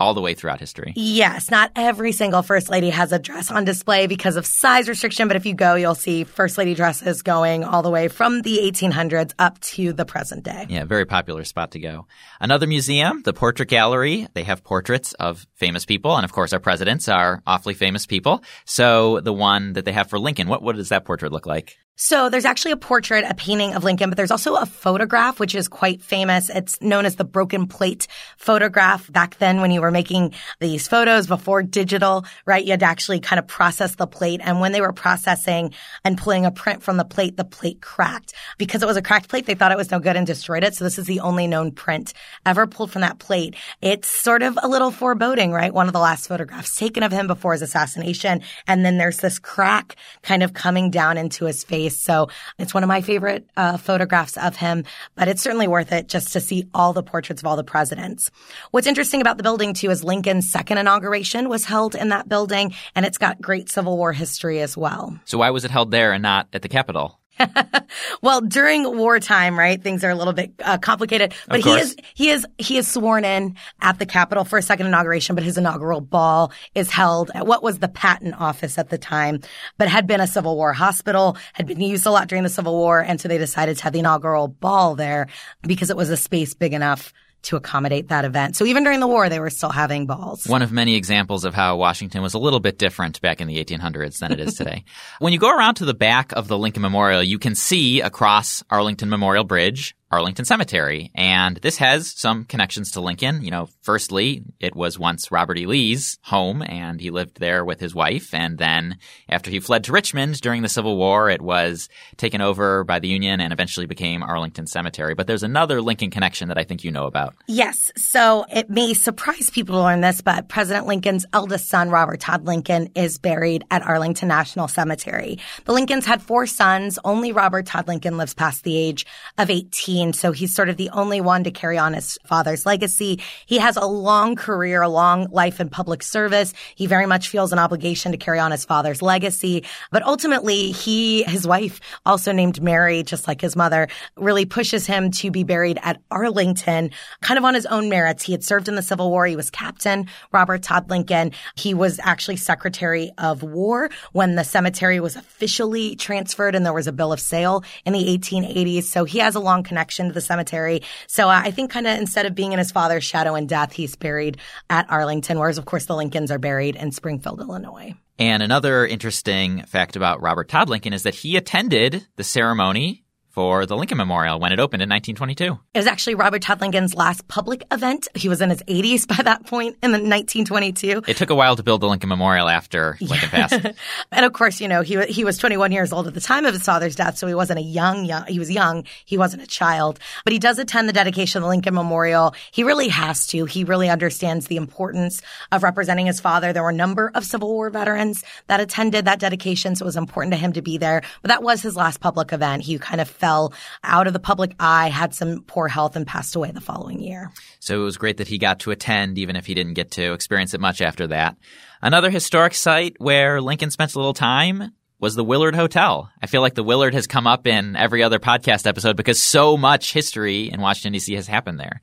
all 0.01 0.15
the 0.15 0.21
way 0.21 0.33
throughout 0.33 0.59
history. 0.59 0.93
Yes, 0.95 1.51
not 1.51 1.71
every 1.75 2.11
single 2.11 2.41
First 2.41 2.69
Lady 2.69 2.89
has 2.89 3.11
a 3.11 3.19
dress 3.19 3.51
on 3.51 3.65
display 3.65 4.07
because 4.07 4.35
of 4.35 4.47
size 4.47 4.89
restriction, 4.89 5.27
but 5.27 5.37
if 5.37 5.45
you 5.45 5.53
go, 5.53 5.75
you'll 5.75 5.93
see 5.93 6.23
First 6.23 6.57
Lady 6.57 6.73
dresses 6.73 7.21
going 7.21 7.63
all 7.63 7.83
the 7.83 7.91
way 7.91 8.07
from 8.07 8.41
the 8.41 8.57
1800s 8.57 9.33
up 9.37 9.59
to 9.59 9.93
the 9.93 10.03
present 10.03 10.43
day. 10.43 10.65
Yeah, 10.69 10.85
very 10.85 11.05
popular 11.05 11.43
spot 11.43 11.71
to 11.71 11.79
go. 11.79 12.07
Another 12.39 12.65
museum, 12.65 13.21
the 13.21 13.33
Portrait 13.33 13.69
Gallery. 13.69 14.27
They 14.33 14.43
have 14.43 14.63
portraits 14.63 15.13
of 15.13 15.45
famous 15.53 15.85
people, 15.85 16.15
and 16.15 16.25
of 16.25 16.31
course, 16.33 16.51
our 16.51 16.59
presidents 16.59 17.07
are 17.07 17.43
awfully 17.45 17.75
famous 17.75 18.07
people. 18.07 18.43
So 18.65 19.19
the 19.19 19.33
one 19.33 19.73
that 19.73 19.85
they 19.85 19.93
have 19.93 20.09
for 20.09 20.17
Lincoln, 20.17 20.47
what 20.47 20.63
what 20.63 20.75
does 20.75 20.89
that 20.89 21.05
portrait 21.05 21.31
look 21.31 21.45
like? 21.45 21.77
So 21.95 22.29
there's 22.29 22.45
actually 22.45 22.71
a 22.71 22.77
portrait, 22.77 23.25
a 23.29 23.35
painting 23.35 23.75
of 23.75 23.83
Lincoln, 23.83 24.09
but 24.09 24.17
there's 24.17 24.31
also 24.31 24.55
a 24.55 24.65
photograph, 24.65 25.39
which 25.39 25.53
is 25.53 25.67
quite 25.67 26.01
famous. 26.01 26.49
It's 26.49 26.81
known 26.81 27.05
as 27.05 27.15
the 27.15 27.23
broken 27.23 27.67
plate 27.67 28.07
photograph. 28.37 29.11
Back 29.11 29.37
then, 29.37 29.61
when 29.61 29.69
you 29.69 29.81
were 29.81 29.91
making 29.91 30.33
these 30.59 30.87
photos 30.87 31.27
before 31.27 31.61
digital, 31.61 32.25
right, 32.47 32.63
you 32.65 32.71
had 32.71 32.79
to 32.79 32.87
actually 32.87 33.19
kind 33.19 33.37
of 33.37 33.45
process 33.45 33.95
the 33.95 34.07
plate. 34.07 34.41
And 34.43 34.59
when 34.59 34.71
they 34.71 34.81
were 34.81 34.93
processing 34.93 35.75
and 36.03 36.17
pulling 36.17 36.43
a 36.43 36.51
print 36.51 36.81
from 36.81 36.97
the 36.97 37.05
plate, 37.05 37.37
the 37.37 37.43
plate 37.43 37.81
cracked. 37.81 38.33
Because 38.57 38.81
it 38.81 38.87
was 38.87 38.97
a 38.97 39.03
cracked 39.03 39.29
plate, 39.29 39.45
they 39.45 39.53
thought 39.53 39.71
it 39.71 39.77
was 39.77 39.91
no 39.91 39.99
good 39.99 40.15
and 40.15 40.25
destroyed 40.25 40.63
it. 40.63 40.73
So 40.73 40.83
this 40.83 40.97
is 40.97 41.05
the 41.05 41.19
only 41.19 41.45
known 41.45 41.71
print 41.71 42.13
ever 42.47 42.65
pulled 42.65 42.91
from 42.91 43.01
that 43.01 43.19
plate. 43.19 43.55
It's 43.79 44.07
sort 44.07 44.41
of 44.41 44.57
a 44.63 44.67
little 44.67 44.89
foreboding, 44.89 45.51
right? 45.51 45.73
One 45.73 45.85
of 45.85 45.93
the 45.93 45.99
last 45.99 46.27
photographs 46.27 46.75
taken 46.75 47.03
of 47.03 47.11
him 47.11 47.27
before 47.27 47.51
his 47.51 47.61
assassination. 47.61 48.41
And 48.65 48.83
then 48.83 48.97
there's 48.97 49.17
this 49.17 49.37
crack 49.37 49.97
kind 50.23 50.41
of 50.41 50.53
coming 50.53 50.89
down 50.89 51.19
into 51.19 51.45
his 51.45 51.63
face 51.63 51.90
So 51.99 52.29
it's 52.57 52.73
one 52.73 52.83
of 52.83 52.87
my 52.87 53.01
favorite 53.01 53.47
uh, 53.55 53.77
photographs 53.77 54.37
of 54.37 54.55
him, 54.55 54.85
but 55.15 55.27
it's 55.27 55.41
certainly 55.41 55.67
worth 55.67 55.91
it 55.91 56.07
just 56.07 56.33
to 56.33 56.39
see 56.39 56.67
all 56.73 56.93
the 56.93 57.03
portraits 57.03 57.41
of 57.41 57.47
all 57.47 57.55
the 57.55 57.63
presidents. 57.63 58.31
What's 58.71 58.87
interesting 58.87 59.21
about 59.21 59.37
the 59.37 59.43
building 59.43 59.73
too 59.73 59.89
is 59.89 60.03
Lincoln's 60.03 60.51
second 60.51 60.77
inauguration 60.77 61.49
was 61.49 61.65
held 61.65 61.95
in 61.95 62.09
that 62.09 62.27
building 62.27 62.73
and 62.95 63.05
it's 63.05 63.17
got 63.17 63.41
great 63.41 63.69
Civil 63.69 63.97
War 63.97 64.13
history 64.13 64.61
as 64.61 64.75
well. 64.75 65.19
So 65.25 65.37
why 65.37 65.49
was 65.51 65.65
it 65.65 65.71
held 65.71 65.91
there 65.91 66.11
and 66.13 66.21
not 66.21 66.47
at 66.53 66.61
the 66.61 66.69
Capitol? 66.69 67.20
well, 68.21 68.41
during 68.41 68.97
wartime, 68.97 69.57
right, 69.57 69.81
things 69.81 70.03
are 70.03 70.09
a 70.09 70.15
little 70.15 70.33
bit 70.33 70.53
uh, 70.63 70.77
complicated. 70.77 71.33
But 71.47 71.61
he 71.61 71.71
is 71.71 71.95
he 72.13 72.29
is 72.29 72.45
he 72.57 72.77
is 72.77 72.87
sworn 72.87 73.25
in 73.25 73.55
at 73.81 73.99
the 73.99 74.05
Capitol 74.05 74.43
for 74.43 74.57
a 74.57 74.61
second 74.61 74.87
inauguration. 74.87 75.35
But 75.35 75.43
his 75.43 75.57
inaugural 75.57 76.01
ball 76.01 76.51
is 76.75 76.91
held 76.91 77.31
at 77.33 77.45
what 77.45 77.63
was 77.63 77.79
the 77.79 77.87
Patent 77.87 78.39
Office 78.39 78.77
at 78.77 78.89
the 78.89 78.97
time, 78.97 79.41
but 79.77 79.87
had 79.87 80.07
been 80.07 80.21
a 80.21 80.27
Civil 80.27 80.55
War 80.55 80.73
hospital, 80.73 81.37
had 81.53 81.67
been 81.67 81.81
used 81.81 82.05
a 82.05 82.11
lot 82.11 82.27
during 82.27 82.43
the 82.43 82.49
Civil 82.49 82.73
War, 82.73 82.99
and 82.99 83.19
so 83.19 83.27
they 83.27 83.37
decided 83.37 83.77
to 83.77 83.83
have 83.83 83.93
the 83.93 83.99
inaugural 83.99 84.47
ball 84.47 84.95
there 84.95 85.27
because 85.61 85.89
it 85.89 85.97
was 85.97 86.09
a 86.09 86.17
space 86.17 86.53
big 86.53 86.73
enough 86.73 87.13
to 87.43 87.55
accommodate 87.55 88.09
that 88.09 88.25
event. 88.25 88.55
So 88.55 88.65
even 88.65 88.83
during 88.83 88.99
the 88.99 89.07
war, 89.07 89.29
they 89.29 89.39
were 89.39 89.49
still 89.49 89.69
having 89.69 90.05
balls. 90.05 90.45
One 90.45 90.61
of 90.61 90.71
many 90.71 90.95
examples 90.95 91.45
of 91.45 91.53
how 91.53 91.77
Washington 91.77 92.21
was 92.21 92.33
a 92.33 92.39
little 92.39 92.59
bit 92.59 92.77
different 92.77 93.19
back 93.21 93.41
in 93.41 93.47
the 93.47 93.63
1800s 93.63 94.19
than 94.19 94.31
it 94.31 94.39
is 94.39 94.55
today. 94.55 94.83
when 95.19 95.33
you 95.33 95.39
go 95.39 95.55
around 95.55 95.75
to 95.75 95.85
the 95.85 95.93
back 95.93 96.31
of 96.33 96.47
the 96.47 96.57
Lincoln 96.57 96.81
Memorial, 96.81 97.23
you 97.23 97.39
can 97.39 97.55
see 97.55 98.01
across 98.01 98.63
Arlington 98.69 99.09
Memorial 99.09 99.43
Bridge 99.43 99.95
Arlington 100.11 100.45
Cemetery. 100.45 101.11
And 101.15 101.57
this 101.57 101.77
has 101.77 102.11
some 102.11 102.43
connections 102.45 102.91
to 102.91 103.01
Lincoln. 103.01 103.43
You 103.43 103.51
know, 103.51 103.69
firstly, 103.81 104.43
it 104.59 104.75
was 104.75 104.99
once 104.99 105.31
Robert 105.31 105.57
E. 105.57 105.65
Lee's 105.65 106.17
home 106.23 106.61
and 106.61 106.99
he 106.99 107.11
lived 107.11 107.39
there 107.39 107.63
with 107.63 107.79
his 107.79 107.95
wife. 107.95 108.33
And 108.33 108.57
then 108.57 108.97
after 109.29 109.49
he 109.49 109.59
fled 109.59 109.85
to 109.85 109.91
Richmond 109.91 110.41
during 110.41 110.61
the 110.61 110.69
Civil 110.69 110.97
War, 110.97 111.29
it 111.29 111.41
was 111.41 111.87
taken 112.17 112.41
over 112.41 112.83
by 112.83 112.99
the 112.99 113.07
Union 113.07 113.39
and 113.39 113.53
eventually 113.53 113.85
became 113.85 114.23
Arlington 114.23 114.67
Cemetery. 114.67 115.13
But 115.13 115.27
there's 115.27 115.43
another 115.43 115.81
Lincoln 115.81 116.11
connection 116.11 116.49
that 116.49 116.57
I 116.57 116.63
think 116.63 116.83
you 116.83 116.91
know 116.91 117.05
about. 117.05 117.35
Yes. 117.47 117.91
So 117.95 118.45
it 118.53 118.69
may 118.69 118.93
surprise 118.93 119.49
people 119.49 119.75
to 119.75 119.81
learn 119.81 120.01
this, 120.01 120.21
but 120.21 120.49
President 120.49 120.87
Lincoln's 120.87 121.25
eldest 121.31 121.69
son, 121.69 121.89
Robert 121.89 122.19
Todd 122.19 122.45
Lincoln, 122.45 122.89
is 122.95 123.17
buried 123.17 123.63
at 123.71 123.81
Arlington 123.83 124.27
National 124.27 124.67
Cemetery. 124.67 125.39
The 125.65 125.73
Lincolns 125.73 126.05
had 126.05 126.21
four 126.21 126.47
sons. 126.47 126.99
Only 127.05 127.31
Robert 127.31 127.65
Todd 127.65 127.87
Lincoln 127.87 128.17
lives 128.17 128.33
past 128.33 128.63
the 128.63 128.75
age 128.75 129.05
of 129.37 129.49
18. 129.49 130.00
So 130.11 130.31
he's 130.31 130.55
sort 130.55 130.69
of 130.69 130.77
the 130.77 130.89
only 130.89 131.21
one 131.21 131.43
to 131.43 131.51
carry 131.51 131.77
on 131.77 131.93
his 131.93 132.17
father's 132.25 132.65
legacy. 132.65 133.19
He 133.45 133.59
has 133.59 133.77
a 133.77 133.85
long 133.85 134.35
career, 134.35 134.81
a 134.81 134.89
long 134.89 135.27
life 135.31 135.59
in 135.59 135.69
public 135.69 136.01
service. 136.01 136.53
He 136.75 136.87
very 136.87 137.05
much 137.05 137.29
feels 137.29 137.53
an 137.53 137.59
obligation 137.59 138.11
to 138.11 138.17
carry 138.17 138.39
on 138.39 138.51
his 138.51 138.65
father's 138.65 139.03
legacy. 139.03 139.63
But 139.91 140.03
ultimately, 140.03 140.71
he, 140.71 141.21
his 141.23 141.47
wife, 141.47 141.79
also 142.03 142.31
named 142.31 142.61
Mary, 142.61 143.03
just 143.03 143.27
like 143.27 143.41
his 143.41 143.55
mother, 143.55 143.87
really 144.17 144.45
pushes 144.45 144.87
him 144.87 145.11
to 145.11 145.29
be 145.29 145.43
buried 145.43 145.77
at 145.83 146.01
Arlington, 146.09 146.89
kind 147.21 147.37
of 147.37 147.45
on 147.45 147.53
his 147.53 147.67
own 147.67 147.87
merits. 147.87 148.23
He 148.23 148.31
had 148.31 148.43
served 148.43 148.67
in 148.67 148.75
the 148.75 148.81
Civil 148.81 149.11
War. 149.11 149.27
He 149.27 149.35
was 149.35 149.51
Captain 149.51 150.07
Robert 150.31 150.63
Todd 150.63 150.89
Lincoln. 150.89 151.31
He 151.55 151.75
was 151.75 151.99
actually 152.03 152.37
Secretary 152.37 153.11
of 153.19 153.43
War 153.43 153.91
when 154.13 154.35
the 154.35 154.43
cemetery 154.43 154.99
was 154.99 155.15
officially 155.15 155.95
transferred 155.95 156.55
and 156.55 156.65
there 156.65 156.73
was 156.73 156.87
a 156.87 156.91
bill 156.91 157.13
of 157.13 157.19
sale 157.19 157.63
in 157.85 157.93
the 157.93 158.17
1880s. 158.17 158.83
So 158.83 159.03
he 159.03 159.19
has 159.19 159.35
a 159.35 159.39
long 159.39 159.61
connection 159.61 159.90
connection 159.91 160.07
to 160.07 160.13
the 160.13 160.21
cemetery. 160.21 160.81
So 161.07 161.27
uh, 161.27 161.41
I 161.43 161.51
think 161.51 161.71
kind 161.71 161.87
of 161.87 161.97
instead 161.97 162.25
of 162.25 162.33
being 162.33 162.53
in 162.53 162.59
his 162.59 162.71
father's 162.71 163.03
shadow 163.03 163.35
and 163.35 163.47
death, 163.47 163.73
he's 163.73 163.95
buried 163.95 164.37
at 164.69 164.89
Arlington, 164.89 165.37
whereas 165.37 165.57
of 165.57 165.65
course 165.65 165.85
the 165.85 165.95
Lincolns 165.95 166.31
are 166.31 166.39
buried 166.39 166.75
in 166.75 166.91
Springfield, 166.91 167.41
Illinois. 167.41 167.93
And 168.17 168.43
another 168.43 168.85
interesting 168.85 169.63
fact 169.63 169.95
about 169.95 170.21
Robert 170.21 170.47
Todd 170.47 170.69
Lincoln 170.69 170.93
is 170.93 171.03
that 171.03 171.15
he 171.15 171.35
attended 171.35 172.07
the 172.15 172.23
ceremony 172.23 173.03
for 173.31 173.65
the 173.65 173.75
Lincoln 173.77 173.97
Memorial 173.97 174.39
when 174.39 174.51
it 174.51 174.59
opened 174.59 174.83
in 174.83 174.89
1922. 174.89 175.57
It 175.73 175.79
was 175.79 175.87
actually 175.87 176.15
Robert 176.15 176.41
Todd 176.41 176.61
Lincoln's 176.61 176.93
last 176.93 177.27
public 177.27 177.63
event. 177.71 178.07
He 178.13 178.29
was 178.29 178.41
in 178.41 178.49
his 178.49 178.61
80s 178.63 179.07
by 179.07 179.23
that 179.23 179.45
point 179.45 179.77
in 179.81 179.91
1922. 179.91 181.03
It 181.07 181.17
took 181.17 181.29
a 181.29 181.35
while 181.35 181.55
to 181.55 181.63
build 181.63 181.81
the 181.81 181.87
Lincoln 181.87 182.09
Memorial 182.09 182.49
after 182.49 182.97
Lincoln 183.01 183.29
yeah. 183.33 183.47
passed. 183.47 183.65
and 184.11 184.25
of 184.25 184.33
course, 184.33 184.59
you 184.59 184.67
know, 184.67 184.81
he 184.81 185.01
he 185.05 185.23
was 185.23 185.37
21 185.37 185.71
years 185.71 185.93
old 185.93 186.07
at 186.07 186.13
the 186.13 186.21
time 186.21 186.45
of 186.45 186.53
his 186.53 186.63
father's 186.63 186.95
death, 186.95 187.17
so 187.17 187.25
he 187.25 187.33
wasn't 187.33 187.59
a 187.59 187.63
young, 187.63 188.05
young 188.05 188.25
he 188.27 188.37
was 188.37 188.51
young, 188.51 188.83
he 189.05 189.17
wasn't 189.17 189.41
a 189.41 189.47
child. 189.47 189.99
But 190.25 190.33
he 190.33 190.39
does 190.39 190.59
attend 190.59 190.89
the 190.89 190.93
dedication 190.93 191.39
of 191.39 191.43
the 191.43 191.49
Lincoln 191.49 191.73
Memorial. 191.73 192.35
He 192.51 192.63
really 192.63 192.89
has 192.89 193.27
to. 193.27 193.45
He 193.45 193.63
really 193.63 193.89
understands 193.89 194.47
the 194.47 194.57
importance 194.57 195.21
of 195.51 195.63
representing 195.63 196.05
his 196.05 196.19
father. 196.19 196.51
There 196.51 196.63
were 196.63 196.69
a 196.69 196.73
number 196.73 197.11
of 197.15 197.23
Civil 197.23 197.49
War 197.49 197.69
veterans 197.69 198.23
that 198.47 198.59
attended 198.59 199.05
that 199.05 199.19
dedication, 199.19 199.75
so 199.75 199.83
it 199.83 199.85
was 199.85 199.97
important 199.97 200.33
to 200.33 200.37
him 200.37 200.53
to 200.53 200.61
be 200.61 200.77
there. 200.77 201.01
But 201.21 201.29
that 201.29 201.43
was 201.43 201.61
his 201.61 201.75
last 201.75 202.01
public 202.01 202.33
event. 202.33 202.63
He 202.63 202.77
kind 202.77 202.99
of 202.99 203.20
fell 203.21 203.53
out 203.83 204.07
of 204.07 204.13
the 204.13 204.19
public 204.19 204.53
eye, 204.59 204.89
had 204.89 205.15
some 205.15 205.43
poor 205.47 205.69
health, 205.69 205.95
and 205.95 206.05
passed 206.05 206.35
away 206.35 206.51
the 206.51 206.59
following 206.59 206.99
year. 206.99 207.31
So 207.59 207.79
it 207.79 207.83
was 207.85 207.97
great 207.97 208.17
that 208.17 208.27
he 208.27 208.37
got 208.37 208.59
to 208.61 208.71
attend, 208.71 209.17
even 209.17 209.37
if 209.37 209.45
he 209.45 209.53
didn't 209.53 209.75
get 209.75 209.91
to 209.91 210.11
experience 210.11 210.53
it 210.53 210.59
much 210.59 210.81
after 210.81 211.07
that. 211.07 211.37
Another 211.81 212.09
historic 212.09 212.53
site 212.53 212.95
where 212.97 213.39
Lincoln 213.39 213.71
spent 213.71 213.95
a 213.95 213.99
little 213.99 214.13
time 214.13 214.73
was 214.99 215.15
the 215.15 215.23
Willard 215.23 215.55
Hotel. 215.55 216.11
I 216.21 216.27
feel 216.27 216.41
like 216.41 216.53
the 216.53 216.63
Willard 216.63 216.93
has 216.93 217.07
come 217.07 217.25
up 217.25 217.47
in 217.47 217.75
every 217.75 218.03
other 218.03 218.19
podcast 218.19 218.67
episode 218.67 218.95
because 218.95 219.19
so 219.21 219.57
much 219.57 219.93
history 219.93 220.51
in 220.51 220.61
Washington, 220.61 220.93
D.C. 220.93 221.15
has 221.15 221.25
happened 221.25 221.59
there. 221.59 221.81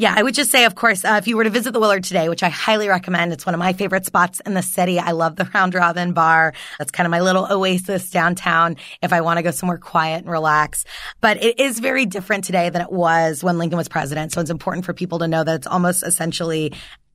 Yeah, 0.00 0.14
I 0.16 0.22
would 0.22 0.32
just 0.32 0.50
say, 0.50 0.64
of 0.64 0.74
course, 0.76 1.04
uh, 1.04 1.16
if 1.18 1.28
you 1.28 1.36
were 1.36 1.44
to 1.44 1.50
visit 1.50 1.74
the 1.74 1.78
Willard 1.78 2.04
today, 2.04 2.30
which 2.30 2.42
I 2.42 2.48
highly 2.48 2.88
recommend, 2.88 3.34
it's 3.34 3.44
one 3.44 3.54
of 3.54 3.58
my 3.58 3.74
favorite 3.74 4.06
spots 4.06 4.40
in 4.46 4.54
the 4.54 4.62
city. 4.62 4.98
I 4.98 5.10
love 5.10 5.36
the 5.36 5.44
Round 5.52 5.74
Robin 5.74 6.14
Bar. 6.14 6.54
That's 6.78 6.90
kind 6.90 7.06
of 7.06 7.10
my 7.10 7.20
little 7.20 7.46
oasis 7.50 8.08
downtown 8.08 8.78
if 9.02 9.12
I 9.12 9.20
want 9.20 9.36
to 9.36 9.42
go 9.42 9.50
somewhere 9.50 9.76
quiet 9.76 10.22
and 10.22 10.30
relax. 10.30 10.86
But 11.20 11.44
it 11.44 11.60
is 11.60 11.80
very 11.80 12.06
different 12.06 12.44
today 12.44 12.70
than 12.70 12.80
it 12.80 12.90
was 12.90 13.44
when 13.44 13.58
Lincoln 13.58 13.76
was 13.76 13.88
president. 13.88 14.32
So 14.32 14.40
it's 14.40 14.48
important 14.48 14.86
for 14.86 14.94
people 14.94 15.18
to 15.18 15.28
know 15.28 15.44
that 15.44 15.54
it's 15.54 15.66
almost 15.66 16.02
essentially 16.02 16.72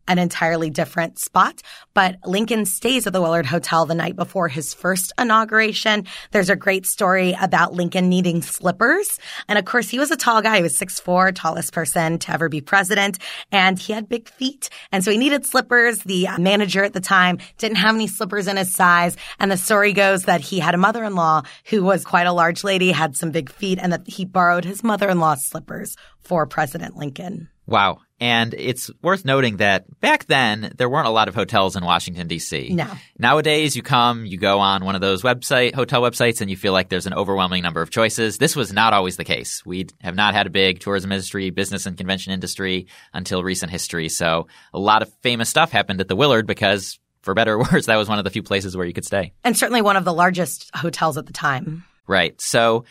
an 0.08 0.18
entirely 0.18 0.70
different 0.70 1.20
spot. 1.20 1.62
But 1.94 2.18
Lincoln 2.26 2.66
stays 2.66 3.08
at 3.08 3.14
the 3.14 3.22
Willard 3.22 3.46
Hotel 3.46 3.86
the 3.86 3.96
night 3.96 4.16
before 4.16 4.48
his 4.48 4.74
first 4.74 5.14
inauguration. 5.20 6.06
There's 6.32 6.50
a 6.50 6.56
great 6.56 6.86
story 6.86 7.36
about 7.40 7.74
Lincoln 7.74 8.10
needing 8.10 8.42
slippers. 8.42 9.20
And 9.48 9.58
of 9.58 9.66
course, 9.66 9.90
he 9.90 10.00
was 10.00 10.12
a 10.12 10.18
tall 10.18 10.42
guy. 10.42 10.58
He 10.58 10.64
was 10.64 10.78
6'4", 10.78 11.32
tallest 11.34 11.74
person 11.74 12.20
to 12.20 12.32
ever 12.32 12.50
be 12.50 12.62
president. 12.62 13.20
And 13.52 13.80
he 13.80 13.94
had 13.94 14.10
big 14.10 14.30
feet. 14.30 14.70
And 14.92 15.04
so 15.04 15.12
he 15.12 15.18
needed 15.18 15.46
slippers. 15.46 16.00
The 16.00 16.28
manager 16.38 16.84
at 16.84 16.94
the 16.94 17.00
time 17.00 17.40
didn't 17.58 17.78
have 17.78 17.96
any 17.96 18.08
slippers 18.08 18.48
in 18.48 18.58
his 18.58 18.74
size. 18.74 19.18
And 19.40 19.52
the 19.52 19.58
story 19.58 19.94
goes 19.94 20.24
that 20.24 20.42
he 20.42 20.60
had 20.60 20.76
a 20.76 20.80
mother-in-law 20.80 21.44
who 21.70 21.84
was 21.84 22.04
quite 22.04 22.28
a 22.28 22.34
large 22.34 22.64
lady, 22.64 22.92
had 22.92 23.16
some 23.16 23.32
big 23.32 23.50
feet, 23.50 23.80
and 23.82 23.92
that 23.92 24.08
he 24.08 24.26
borrowed 24.26 24.66
his 24.66 24.84
mother-in-law's 24.84 25.46
slippers 25.46 25.96
for 26.20 26.46
President 26.46 26.96
Lincoln. 26.96 27.50
Wow. 27.68 28.00
And 28.20 28.54
it's 28.54 28.90
worth 29.02 29.26
noting 29.26 29.58
that 29.58 30.00
back 30.00 30.26
then 30.26 30.74
there 30.78 30.90
weren't 30.90 31.08
a 31.08 31.12
lot 31.12 31.28
of 31.28 31.36
hotels 31.36 31.76
in 31.76 31.84
Washington 31.84 32.28
D.C. 32.28 32.70
No. 32.70 32.88
Nowadays 33.20 33.76
you 33.76 33.84
come, 33.84 34.26
you 34.26 34.38
go 34.38 34.60
on 34.60 34.86
one 34.86 34.96
of 34.96 35.02
those 35.02 35.22
website 35.22 35.76
hotel 35.76 36.02
websites 36.02 36.40
and 36.40 36.50
you 36.50 36.56
feel 36.56 36.72
like 36.72 36.88
there's 36.88 37.08
an 37.08 37.14
overwhelming 37.14 37.62
number 37.62 37.82
of 37.82 37.90
choices. 37.90 38.38
This 38.38 38.56
was 38.56 38.72
not 38.72 38.94
always 38.94 39.18
the 39.18 39.26
case. 39.26 39.66
We 39.66 39.88
have 40.02 40.16
not 40.16 40.34
had 40.34 40.48
a 40.48 40.50
big 40.50 40.80
tourism 40.80 41.12
industry, 41.12 41.50
business 41.50 41.86
and 41.86 41.98
convention 41.98 42.32
industry 42.32 42.88
until 43.14 43.44
recent 43.44 43.72
history. 43.72 44.08
So 44.08 44.48
a 44.74 44.80
lot 44.80 45.02
of 45.02 45.12
famous 45.22 45.50
stuff 45.50 45.72
happened 45.72 46.00
at 46.00 46.08
the 46.08 46.16
Willard 46.16 46.48
because 46.48 47.00
for 47.22 47.34
better 47.34 47.56
or 47.56 47.60
worse 47.72 47.88
that 47.88 47.98
was 47.98 48.08
one 48.08 48.18
of 48.18 48.24
the 48.24 48.30
few 48.30 48.44
places 48.44 48.78
where 48.78 48.86
you 48.86 48.94
could 48.94 49.06
stay. 49.06 49.34
And 49.44 49.58
certainly 49.58 49.82
one 49.82 49.98
of 49.98 50.06
the 50.06 50.14
largest 50.14 50.72
hotels 50.74 51.18
at 51.18 51.26
the 51.26 51.34
time. 51.34 51.84
Right. 52.08 52.40
So 52.40 52.86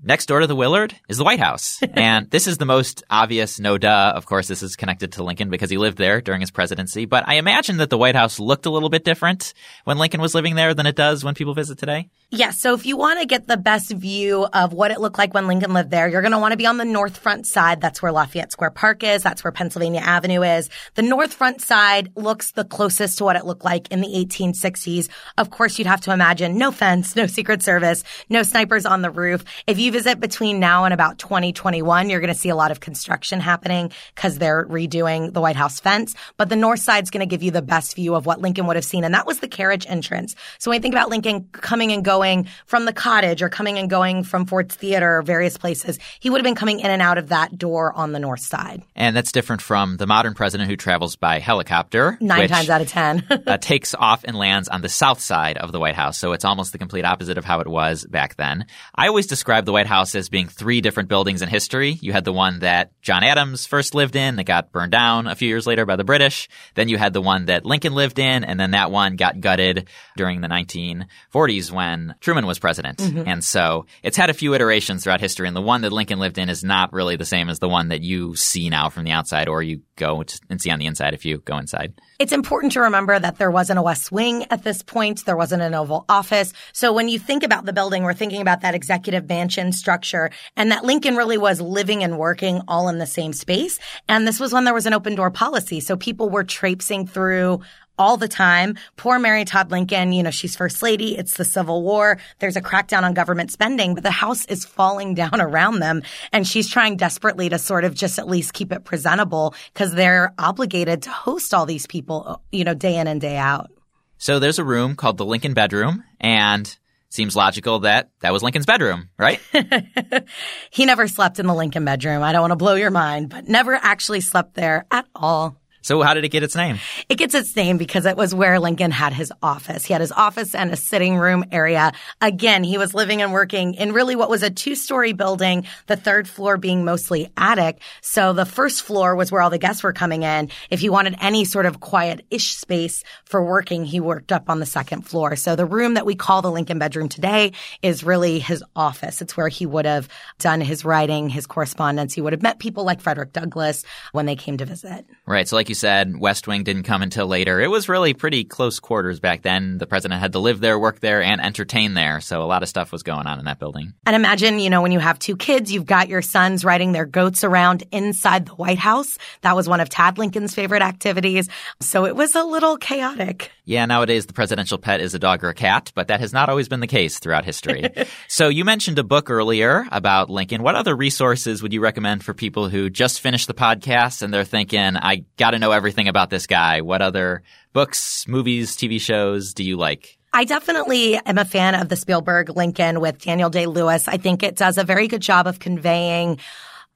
Next 0.00 0.26
door 0.26 0.38
to 0.38 0.46
the 0.46 0.54
Willard 0.54 0.94
is 1.08 1.18
the 1.18 1.24
White 1.24 1.40
House. 1.40 1.82
and 1.94 2.30
this 2.30 2.46
is 2.46 2.58
the 2.58 2.64
most 2.64 3.02
obvious 3.10 3.58
no 3.58 3.78
duh. 3.78 4.12
Of 4.14 4.26
course, 4.26 4.46
this 4.46 4.62
is 4.62 4.76
connected 4.76 5.12
to 5.12 5.24
Lincoln 5.24 5.50
because 5.50 5.70
he 5.70 5.76
lived 5.76 5.98
there 5.98 6.20
during 6.20 6.40
his 6.40 6.52
presidency. 6.52 7.04
But 7.04 7.26
I 7.26 7.34
imagine 7.34 7.78
that 7.78 7.90
the 7.90 7.98
White 7.98 8.14
House 8.14 8.38
looked 8.38 8.66
a 8.66 8.70
little 8.70 8.90
bit 8.90 9.04
different 9.04 9.54
when 9.84 9.98
Lincoln 9.98 10.20
was 10.20 10.36
living 10.36 10.54
there 10.54 10.72
than 10.72 10.86
it 10.86 10.94
does 10.94 11.24
when 11.24 11.34
people 11.34 11.52
visit 11.52 11.78
today. 11.78 12.10
Yeah. 12.30 12.50
So 12.50 12.74
if 12.74 12.86
you 12.86 12.96
want 12.96 13.18
to 13.20 13.26
get 13.26 13.48
the 13.48 13.56
best 13.56 13.90
view 13.90 14.46
of 14.52 14.72
what 14.72 14.92
it 14.92 15.00
looked 15.00 15.18
like 15.18 15.34
when 15.34 15.48
Lincoln 15.48 15.72
lived 15.72 15.90
there, 15.90 16.08
you're 16.08 16.22
going 16.22 16.32
to 16.32 16.38
want 16.38 16.52
to 16.52 16.58
be 16.58 16.66
on 16.66 16.76
the 16.76 16.84
north 16.84 17.16
front 17.16 17.46
side. 17.46 17.80
That's 17.80 18.00
where 18.00 18.12
Lafayette 18.12 18.52
Square 18.52 18.72
Park 18.72 19.02
is. 19.02 19.24
That's 19.24 19.42
where 19.42 19.52
Pennsylvania 19.52 20.00
Avenue 20.00 20.42
is. 20.42 20.70
The 20.94 21.02
north 21.02 21.34
front 21.34 21.60
side 21.60 22.12
looks 22.14 22.52
the 22.52 22.64
closest 22.64 23.18
to 23.18 23.24
what 23.24 23.34
it 23.34 23.46
looked 23.46 23.64
like 23.64 23.90
in 23.90 24.00
the 24.00 24.08
1860s. 24.08 25.08
Of 25.38 25.50
course, 25.50 25.78
you'd 25.78 25.88
have 25.88 26.02
to 26.02 26.12
imagine 26.12 26.56
no 26.56 26.70
fence, 26.70 27.16
no 27.16 27.26
Secret 27.26 27.62
Service, 27.62 28.04
no 28.28 28.44
snipers 28.44 28.86
on 28.86 29.02
the 29.02 29.10
roof. 29.10 29.42
If 29.66 29.78
you 29.78 29.87
you 29.88 29.92
visit 29.92 30.20
between 30.20 30.60
now 30.60 30.84
and 30.84 30.92
about 30.92 31.18
2021, 31.18 32.10
you're 32.10 32.20
going 32.20 32.32
to 32.32 32.38
see 32.38 32.50
a 32.50 32.54
lot 32.54 32.70
of 32.70 32.78
construction 32.78 33.40
happening 33.40 33.90
because 34.14 34.36
they're 34.36 34.66
redoing 34.66 35.32
the 35.32 35.40
White 35.40 35.56
House 35.56 35.80
fence. 35.80 36.14
But 36.36 36.50
the 36.50 36.56
north 36.56 36.80
side's 36.80 37.08
going 37.08 37.26
to 37.26 37.26
give 37.26 37.42
you 37.42 37.50
the 37.50 37.62
best 37.62 37.96
view 37.96 38.14
of 38.14 38.26
what 38.26 38.42
Lincoln 38.42 38.66
would 38.66 38.76
have 38.76 38.84
seen. 38.84 39.02
And 39.02 39.14
that 39.14 39.26
was 39.26 39.40
the 39.40 39.48
carriage 39.48 39.86
entrance. 39.88 40.36
So 40.58 40.70
when 40.70 40.76
you 40.76 40.82
think 40.82 40.92
about 40.92 41.08
Lincoln 41.08 41.48
coming 41.52 41.90
and 41.92 42.04
going 42.04 42.48
from 42.66 42.84
the 42.84 42.92
cottage 42.92 43.40
or 43.40 43.48
coming 43.48 43.78
and 43.78 43.88
going 43.88 44.24
from 44.24 44.44
Ford's 44.44 44.74
Theater 44.74 45.18
or 45.18 45.22
various 45.22 45.56
places, 45.56 45.98
he 46.20 46.28
would 46.28 46.38
have 46.38 46.44
been 46.44 46.54
coming 46.54 46.80
in 46.80 46.90
and 46.90 47.00
out 47.00 47.16
of 47.16 47.30
that 47.30 47.56
door 47.56 47.94
on 47.94 48.12
the 48.12 48.18
north 48.18 48.40
side. 48.40 48.82
And 48.94 49.16
that's 49.16 49.32
different 49.32 49.62
from 49.62 49.96
the 49.96 50.06
modern 50.06 50.34
president 50.34 50.68
who 50.68 50.76
travels 50.76 51.16
by 51.16 51.38
helicopter. 51.38 52.18
Nine 52.20 52.40
which, 52.40 52.50
times 52.50 52.68
out 52.68 52.82
of 52.82 52.88
10. 52.88 53.26
uh, 53.46 53.56
takes 53.56 53.94
off 53.94 54.24
and 54.24 54.36
lands 54.36 54.68
on 54.68 54.82
the 54.82 54.90
south 54.90 55.20
side 55.20 55.56
of 55.56 55.72
the 55.72 55.80
White 55.80 55.94
House. 55.94 56.18
So 56.18 56.32
it's 56.32 56.44
almost 56.44 56.72
the 56.72 56.78
complete 56.78 57.06
opposite 57.06 57.38
of 57.38 57.46
how 57.46 57.60
it 57.60 57.66
was 57.66 58.04
back 58.04 58.36
then. 58.36 58.66
I 58.94 59.08
always 59.08 59.26
describe 59.26 59.64
the 59.64 59.72
White 59.78 59.86
House 59.86 60.16
as 60.16 60.28
being 60.28 60.48
three 60.48 60.80
different 60.80 61.08
buildings 61.08 61.40
in 61.40 61.48
history. 61.48 61.96
You 62.00 62.12
had 62.12 62.24
the 62.24 62.32
one 62.32 62.58
that 62.60 62.90
John 63.00 63.22
Adams 63.22 63.64
first 63.64 63.94
lived 63.94 64.16
in 64.16 64.34
that 64.34 64.44
got 64.44 64.72
burned 64.72 64.90
down 64.90 65.28
a 65.28 65.36
few 65.36 65.46
years 65.46 65.68
later 65.68 65.86
by 65.86 65.94
the 65.94 66.02
British. 66.02 66.48
Then 66.74 66.88
you 66.88 66.98
had 66.98 67.12
the 67.12 67.22
one 67.22 67.44
that 67.44 67.64
Lincoln 67.64 67.94
lived 67.94 68.18
in, 68.18 68.42
and 68.42 68.58
then 68.58 68.72
that 68.72 68.90
one 68.90 69.14
got 69.14 69.40
gutted 69.40 69.86
during 70.16 70.40
the 70.40 70.48
1940s 70.48 71.70
when 71.70 72.16
Truman 72.18 72.44
was 72.44 72.58
president. 72.58 72.98
Mm-hmm. 72.98 73.22
And 73.28 73.44
so 73.44 73.86
it's 74.02 74.16
had 74.16 74.30
a 74.30 74.34
few 74.34 74.52
iterations 74.52 75.04
throughout 75.04 75.20
history, 75.20 75.46
and 75.46 75.54
the 75.54 75.62
one 75.62 75.82
that 75.82 75.92
Lincoln 75.92 76.18
lived 76.18 76.38
in 76.38 76.48
is 76.48 76.64
not 76.64 76.92
really 76.92 77.14
the 77.14 77.24
same 77.24 77.48
as 77.48 77.60
the 77.60 77.68
one 77.68 77.90
that 77.90 78.02
you 78.02 78.34
see 78.34 78.70
now 78.70 78.88
from 78.88 79.04
the 79.04 79.12
outside 79.12 79.46
or 79.46 79.62
you 79.62 79.82
go 79.98 80.22
and 80.48 80.60
see 80.60 80.70
on 80.70 80.78
the 80.78 80.86
inside 80.86 81.12
if 81.12 81.24
you 81.24 81.38
go 81.38 81.58
inside. 81.58 81.92
It's 82.18 82.32
important 82.32 82.72
to 82.72 82.80
remember 82.80 83.18
that 83.18 83.38
there 83.38 83.50
wasn't 83.50 83.78
a 83.78 83.82
West 83.82 84.10
Wing 84.10 84.46
at 84.50 84.64
this 84.64 84.82
point. 84.82 85.24
There 85.24 85.36
wasn't 85.36 85.62
an 85.62 85.74
Oval 85.74 86.04
Office. 86.08 86.52
So 86.72 86.92
when 86.92 87.08
you 87.08 87.18
think 87.18 87.42
about 87.42 87.66
the 87.66 87.72
building, 87.72 88.02
we're 88.02 88.14
thinking 88.14 88.40
about 88.40 88.62
that 88.62 88.74
executive 88.74 89.28
mansion 89.28 89.72
structure 89.72 90.30
and 90.56 90.70
that 90.70 90.84
Lincoln 90.84 91.16
really 91.16 91.38
was 91.38 91.60
living 91.60 92.02
and 92.02 92.18
working 92.18 92.62
all 92.66 92.88
in 92.88 92.98
the 92.98 93.06
same 93.06 93.32
space. 93.32 93.78
And 94.08 94.26
this 94.26 94.40
was 94.40 94.52
when 94.52 94.64
there 94.64 94.74
was 94.74 94.86
an 94.86 94.94
open 94.94 95.14
door 95.14 95.30
policy. 95.30 95.80
So 95.80 95.96
people 95.96 96.30
were 96.30 96.44
traipsing 96.44 97.06
through 97.06 97.60
all 97.98 98.16
the 98.16 98.28
time. 98.28 98.76
Poor 98.96 99.18
Mary 99.18 99.44
Todd 99.44 99.70
Lincoln, 99.70 100.12
you 100.12 100.22
know, 100.22 100.30
she's 100.30 100.56
first 100.56 100.82
lady. 100.82 101.16
It's 101.16 101.36
the 101.36 101.44
Civil 101.44 101.82
War. 101.82 102.18
There's 102.38 102.56
a 102.56 102.62
crackdown 102.62 103.02
on 103.02 103.14
government 103.14 103.50
spending, 103.50 103.94
but 103.94 104.02
the 104.02 104.10
house 104.10 104.44
is 104.46 104.64
falling 104.64 105.14
down 105.18 105.40
around 105.40 105.80
them. 105.80 106.02
And 106.32 106.46
she's 106.46 106.68
trying 106.68 106.96
desperately 106.96 107.48
to 107.48 107.58
sort 107.58 107.84
of 107.84 107.94
just 107.94 108.18
at 108.18 108.28
least 108.28 108.52
keep 108.52 108.72
it 108.72 108.84
presentable 108.84 109.54
because 109.72 109.94
they're 109.94 110.32
obligated 110.38 111.02
to 111.02 111.10
host 111.10 111.52
all 111.54 111.66
these 111.66 111.86
people, 111.86 112.24
uh, 112.26 112.36
you 112.52 112.64
know, 112.64 112.74
day 112.74 112.96
in 112.96 113.06
and 113.06 113.20
day 113.20 113.36
out. 113.36 113.70
So 114.18 114.38
there's 114.38 114.58
a 114.58 114.64
room 114.64 114.96
called 114.96 115.16
the 115.16 115.24
Lincoln 115.24 115.54
bedroom 115.54 116.02
and 116.20 116.76
seems 117.10 117.36
logical 117.36 117.80
that 117.80 118.10
that 118.20 118.32
was 118.32 118.42
Lincoln's 118.42 118.66
bedroom, 118.66 119.08
right? 119.18 119.40
he 120.70 120.84
never 120.84 121.08
slept 121.08 121.38
in 121.38 121.46
the 121.46 121.54
Lincoln 121.54 121.84
bedroom. 121.84 122.22
I 122.22 122.32
don't 122.32 122.42
want 122.42 122.50
to 122.52 122.56
blow 122.56 122.74
your 122.74 122.90
mind, 122.90 123.30
but 123.30 123.48
never 123.48 123.74
actually 123.74 124.20
slept 124.20 124.54
there 124.54 124.86
at 124.90 125.06
all. 125.14 125.56
So 125.88 126.02
how 126.02 126.12
did 126.12 126.22
it 126.22 126.28
get 126.28 126.42
its 126.42 126.54
name? 126.54 126.80
It 127.08 127.14
gets 127.14 127.32
its 127.34 127.56
name 127.56 127.78
because 127.78 128.04
it 128.04 128.14
was 128.14 128.34
where 128.34 128.60
Lincoln 128.60 128.90
had 128.90 129.14
his 129.14 129.32
office. 129.42 129.86
He 129.86 129.94
had 129.94 130.02
his 130.02 130.12
office 130.12 130.54
and 130.54 130.70
a 130.70 130.76
sitting 130.76 131.16
room 131.16 131.46
area. 131.50 131.92
Again, 132.20 132.62
he 132.62 132.76
was 132.76 132.92
living 132.92 133.22
and 133.22 133.32
working 133.32 133.72
in 133.72 133.92
really 133.92 134.14
what 134.14 134.28
was 134.28 134.42
a 134.42 134.50
two-story 134.50 135.14
building, 135.14 135.66
the 135.86 135.96
third 135.96 136.28
floor 136.28 136.58
being 136.58 136.84
mostly 136.84 137.32
attic. 137.38 137.80
So 138.02 138.34
the 138.34 138.44
first 138.44 138.82
floor 138.82 139.16
was 139.16 139.32
where 139.32 139.40
all 139.40 139.48
the 139.48 139.56
guests 139.56 139.82
were 139.82 139.94
coming 139.94 140.24
in. 140.24 140.50
If 140.68 140.80
he 140.80 140.90
wanted 140.90 141.16
any 141.22 141.46
sort 141.46 141.64
of 141.64 141.80
quiet-ish 141.80 142.56
space 142.56 143.02
for 143.24 143.42
working, 143.42 143.86
he 143.86 143.98
worked 143.98 144.30
up 144.30 144.50
on 144.50 144.60
the 144.60 144.66
second 144.66 145.08
floor. 145.08 145.36
So 145.36 145.56
the 145.56 145.64
room 145.64 145.94
that 145.94 146.04
we 146.04 146.14
call 146.14 146.42
the 146.42 146.50
Lincoln 146.50 146.78
bedroom 146.78 147.08
today 147.08 147.52
is 147.80 148.04
really 148.04 148.40
his 148.40 148.62
office. 148.76 149.22
It's 149.22 149.38
where 149.38 149.48
he 149.48 149.64
would 149.64 149.86
have 149.86 150.06
done 150.38 150.60
his 150.60 150.84
writing, 150.84 151.30
his 151.30 151.46
correspondence. 151.46 152.12
He 152.12 152.20
would 152.20 152.34
have 152.34 152.42
met 152.42 152.58
people 152.58 152.84
like 152.84 153.00
Frederick 153.00 153.32
Douglass 153.32 153.86
when 154.12 154.26
they 154.26 154.36
came 154.36 154.58
to 154.58 154.66
visit. 154.66 155.06
Right. 155.24 155.48
So 155.48 155.56
like 155.56 155.70
you 155.70 155.77
said, 155.78 156.18
West 156.18 156.46
Wing 156.46 156.64
didn't 156.64 156.82
come 156.82 157.02
until 157.02 157.26
later. 157.26 157.60
It 157.60 157.68
was 157.68 157.88
really 157.88 158.14
pretty 158.14 158.44
close 158.44 158.80
quarters 158.80 159.20
back 159.20 159.42
then. 159.42 159.78
The 159.78 159.86
president 159.86 160.20
had 160.20 160.32
to 160.32 160.38
live 160.38 160.60
there, 160.60 160.78
work 160.78 161.00
there, 161.00 161.22
and 161.22 161.40
entertain 161.40 161.94
there. 161.94 162.20
So 162.20 162.42
a 162.42 162.44
lot 162.44 162.62
of 162.62 162.68
stuff 162.68 162.92
was 162.92 163.02
going 163.02 163.26
on 163.26 163.38
in 163.38 163.44
that 163.46 163.58
building. 163.58 163.94
And 164.06 164.16
imagine, 164.16 164.58
you 164.58 164.70
know, 164.70 164.82
when 164.82 164.92
you 164.92 164.98
have 164.98 165.18
two 165.18 165.36
kids, 165.36 165.72
you've 165.72 165.86
got 165.86 166.08
your 166.08 166.22
sons 166.22 166.64
riding 166.64 166.92
their 166.92 167.06
goats 167.06 167.44
around 167.44 167.84
inside 167.92 168.46
the 168.46 168.54
White 168.54 168.78
House. 168.78 169.18
That 169.42 169.56
was 169.56 169.68
one 169.68 169.80
of 169.80 169.88
Tad 169.88 170.18
Lincoln's 170.18 170.54
favorite 170.54 170.82
activities. 170.82 171.48
So 171.80 172.04
it 172.06 172.16
was 172.16 172.34
a 172.34 172.44
little 172.44 172.76
chaotic. 172.76 173.52
Yeah, 173.64 173.84
nowadays 173.84 174.24
the 174.24 174.32
presidential 174.32 174.78
pet 174.78 175.02
is 175.02 175.14
a 175.14 175.18
dog 175.18 175.44
or 175.44 175.50
a 175.50 175.54
cat, 175.54 175.92
but 175.94 176.08
that 176.08 176.20
has 176.20 176.32
not 176.32 176.48
always 176.48 176.68
been 176.68 176.80
the 176.80 176.86
case 176.86 177.18
throughout 177.18 177.44
history. 177.44 177.90
so 178.28 178.48
you 178.48 178.64
mentioned 178.64 178.98
a 178.98 179.04
book 179.04 179.28
earlier 179.30 179.86
about 179.92 180.30
Lincoln. 180.30 180.62
What 180.62 180.74
other 180.74 180.96
resources 180.96 181.62
would 181.62 181.74
you 181.74 181.82
recommend 181.82 182.24
for 182.24 182.32
people 182.32 182.70
who 182.70 182.88
just 182.88 183.20
finished 183.20 183.46
the 183.46 183.52
podcast 183.52 184.22
and 184.22 184.32
they're 184.32 184.44
thinking, 184.44 184.96
I 184.96 185.24
got 185.36 185.50
to 185.50 185.57
know 185.58 185.72
everything 185.72 186.08
about 186.08 186.30
this 186.30 186.46
guy? 186.46 186.80
What 186.80 187.02
other 187.02 187.42
books, 187.72 188.26
movies, 188.28 188.76
TV 188.76 189.00
shows 189.00 189.54
do 189.54 189.64
you 189.64 189.76
like? 189.76 190.18
I 190.32 190.44
definitely 190.44 191.16
am 191.16 191.38
a 191.38 191.44
fan 191.44 191.74
of 191.74 191.88
the 191.88 191.96
Spielberg 191.96 192.54
Lincoln 192.54 193.00
with 193.00 193.18
Daniel 193.18 193.50
Day 193.50 193.66
Lewis. 193.66 194.08
I 194.08 194.18
think 194.18 194.42
it 194.42 194.56
does 194.56 194.76
a 194.78 194.84
very 194.84 195.08
good 195.08 195.22
job 195.22 195.46
of 195.46 195.58
conveying 195.58 196.38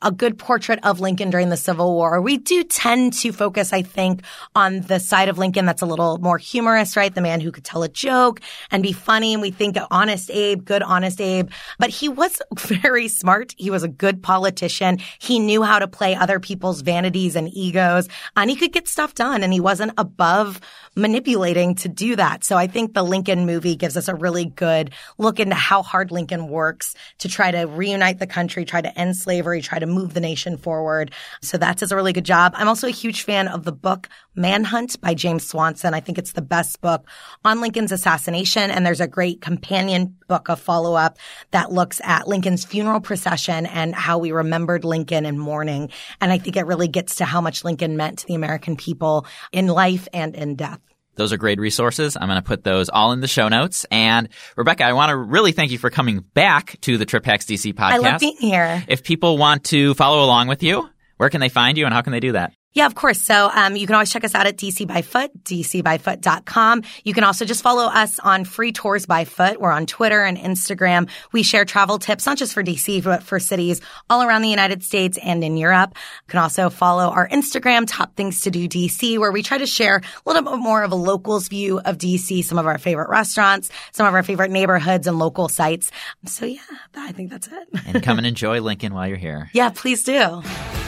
a 0.02 0.10
good 0.10 0.38
portrait 0.38 0.78
of 0.82 1.00
Lincoln 1.00 1.30
during 1.30 1.48
the 1.48 1.56
Civil 1.56 1.94
War. 1.94 2.20
We 2.20 2.36
do 2.36 2.64
tend 2.64 3.14
to 3.14 3.32
focus, 3.32 3.72
I 3.72 3.82
think, 3.82 4.22
on 4.54 4.82
the 4.82 4.98
side 4.98 5.28
of 5.28 5.38
Lincoln 5.38 5.66
that's 5.66 5.82
a 5.82 5.86
little 5.86 6.18
more 6.18 6.38
humorous, 6.38 6.96
right? 6.96 7.14
The 7.14 7.20
man 7.20 7.40
who 7.40 7.52
could 7.52 7.64
tell 7.64 7.82
a 7.82 7.88
joke 7.88 8.40
and 8.70 8.82
be 8.82 8.92
funny. 8.92 9.32
And 9.32 9.42
we 9.42 9.50
think 9.50 9.76
honest 9.90 10.30
Abe, 10.30 10.64
good 10.64 10.82
honest 10.82 11.20
Abe. 11.20 11.50
But 11.78 11.90
he 11.90 12.08
was 12.08 12.40
very 12.58 13.08
smart. 13.08 13.54
He 13.56 13.70
was 13.70 13.82
a 13.82 13.88
good 13.88 14.22
politician. 14.22 14.98
He 15.18 15.38
knew 15.38 15.62
how 15.62 15.78
to 15.78 15.88
play 15.88 16.14
other 16.14 16.40
people's 16.40 16.82
vanities 16.82 17.36
and 17.36 17.48
egos 17.54 18.08
and 18.36 18.50
he 18.50 18.56
could 18.56 18.72
get 18.72 18.88
stuff 18.88 19.14
done 19.14 19.42
and 19.42 19.52
he 19.52 19.60
wasn't 19.60 19.92
above 19.98 20.60
manipulating 20.94 21.74
to 21.76 21.88
do 21.88 22.16
that. 22.16 22.44
So 22.44 22.56
I 22.56 22.66
think 22.66 22.92
the 22.92 23.02
Lincoln 23.02 23.46
movie 23.46 23.76
gives 23.76 23.96
us 23.96 24.08
a 24.08 24.14
really 24.14 24.44
good 24.44 24.90
look 25.18 25.40
into 25.40 25.54
how 25.54 25.82
hard 25.82 26.10
Lincoln 26.10 26.48
works 26.48 26.94
to 27.18 27.28
try 27.28 27.50
to 27.50 27.64
reunite 27.64 28.18
the 28.18 28.26
country, 28.26 28.64
try 28.64 28.80
to 28.80 28.98
end 28.98 29.16
slavery, 29.16 29.62
try 29.62 29.78
to 29.78 29.86
move 29.86 30.12
the 30.12 30.20
nation 30.20 30.58
forward. 30.58 31.12
So 31.40 31.56
that 31.58 31.78
does 31.78 31.92
a 31.92 31.96
really 31.96 32.12
good 32.12 32.24
job. 32.24 32.52
I'm 32.56 32.68
also 32.68 32.88
a 32.88 32.90
huge 32.90 33.22
fan 33.22 33.48
of 33.48 33.64
the 33.64 33.72
book 33.72 34.08
Manhunt 34.34 35.00
by 35.00 35.14
James 35.14 35.46
Swanson. 35.46 35.94
I 35.94 36.00
think 36.00 36.18
it's 36.18 36.32
the 36.32 36.42
best 36.42 36.80
book 36.80 37.06
on 37.44 37.60
Lincoln's 37.60 37.92
assassination. 37.92 38.70
And 38.70 38.84
there's 38.84 39.00
a 39.00 39.08
great 39.08 39.40
companion 39.40 40.16
book, 40.28 40.48
a 40.48 40.56
follow 40.56 40.94
up 40.94 41.18
that 41.52 41.72
looks 41.72 42.00
at 42.04 42.28
Lincoln's 42.28 42.64
funeral 42.64 43.00
procession 43.00 43.66
and 43.66 43.94
how 43.94 44.18
we 44.18 44.32
remembered 44.32 44.84
Lincoln 44.84 45.26
in 45.26 45.38
mourning. 45.38 45.90
And 46.20 46.32
I 46.32 46.38
think 46.38 46.56
it 46.56 46.66
really 46.66 46.88
gets 46.88 47.16
to 47.16 47.24
how 47.24 47.40
much 47.40 47.64
Lincoln 47.64 47.96
meant 47.96 48.20
to 48.20 48.26
the 48.26 48.34
American 48.34 48.76
people 48.76 49.26
in 49.52 49.66
life 49.66 50.08
and 50.12 50.34
in 50.34 50.56
death. 50.56 50.81
Those 51.14 51.32
are 51.32 51.36
great 51.36 51.58
resources. 51.58 52.16
I'm 52.16 52.28
going 52.28 52.40
to 52.40 52.46
put 52.46 52.64
those 52.64 52.88
all 52.88 53.12
in 53.12 53.20
the 53.20 53.28
show 53.28 53.48
notes. 53.48 53.84
And 53.90 54.28
Rebecca, 54.56 54.84
I 54.84 54.92
want 54.94 55.10
to 55.10 55.16
really 55.16 55.52
thank 55.52 55.70
you 55.70 55.78
for 55.78 55.90
coming 55.90 56.20
back 56.34 56.80
to 56.82 56.96
the 56.96 57.04
Trip 57.04 57.24
Hacks 57.24 57.44
DC 57.44 57.74
podcast. 57.74 57.92
I 57.92 57.98
love 57.98 58.20
being 58.20 58.36
here. 58.38 58.82
If 58.88 59.02
people 59.02 59.36
want 59.38 59.64
to 59.64 59.94
follow 59.94 60.24
along 60.24 60.48
with 60.48 60.62
you, 60.62 60.88
where 61.18 61.28
can 61.28 61.40
they 61.40 61.48
find 61.50 61.76
you 61.76 61.84
and 61.84 61.94
how 61.94 62.02
can 62.02 62.12
they 62.12 62.20
do 62.20 62.32
that? 62.32 62.54
Yeah, 62.74 62.86
of 62.86 62.94
course. 62.94 63.20
So 63.20 63.50
um, 63.52 63.76
you 63.76 63.86
can 63.86 63.94
always 63.94 64.10
check 64.10 64.24
us 64.24 64.34
out 64.34 64.46
at 64.46 64.56
DC 64.56 64.86
by 64.86 65.02
Foot, 65.02 65.30
dcbyfoot.com. 65.44 66.82
You 67.04 67.14
can 67.14 67.24
also 67.24 67.44
just 67.44 67.62
follow 67.62 67.84
us 67.84 68.18
on 68.18 68.44
Free 68.44 68.72
Tours 68.72 69.06
by 69.06 69.24
Foot. 69.24 69.60
We're 69.60 69.72
on 69.72 69.86
Twitter 69.86 70.22
and 70.22 70.38
Instagram. 70.38 71.08
We 71.32 71.42
share 71.42 71.64
travel 71.64 71.98
tips, 71.98 72.26
not 72.26 72.38
just 72.38 72.54
for 72.54 72.62
DC, 72.62 73.04
but 73.04 73.22
for 73.22 73.38
cities 73.38 73.80
all 74.08 74.22
around 74.22 74.42
the 74.42 74.48
United 74.48 74.82
States 74.82 75.18
and 75.22 75.44
in 75.44 75.56
Europe. 75.56 75.90
You 75.94 76.28
can 76.28 76.38
also 76.40 76.70
follow 76.70 77.08
our 77.10 77.28
Instagram, 77.28 77.84
Top 77.86 78.16
Things 78.16 78.40
to 78.42 78.50
Do 78.50 78.68
DC, 78.68 79.18
where 79.18 79.32
we 79.32 79.42
try 79.42 79.58
to 79.58 79.66
share 79.66 79.96
a 79.98 80.02
little 80.24 80.42
bit 80.42 80.58
more 80.58 80.82
of 80.82 80.92
a 80.92 80.96
locals 80.96 81.48
view 81.48 81.78
of 81.80 81.98
DC, 81.98 82.44
some 82.44 82.58
of 82.58 82.66
our 82.66 82.78
favorite 82.78 83.08
restaurants, 83.10 83.70
some 83.92 84.06
of 84.06 84.14
our 84.14 84.22
favorite 84.22 84.50
neighborhoods 84.50 85.06
and 85.06 85.18
local 85.18 85.48
sites. 85.48 85.90
So 86.26 86.46
yeah, 86.46 86.60
I 86.94 87.12
think 87.12 87.30
that's 87.30 87.48
it. 87.48 87.68
and 87.86 88.02
come 88.02 88.18
and 88.18 88.26
enjoy 88.32 88.60
Lincoln 88.60 88.94
while 88.94 89.06
you're 89.08 89.16
here. 89.16 89.50
Yeah, 89.52 89.70
please 89.74 90.04
do. 90.04 90.42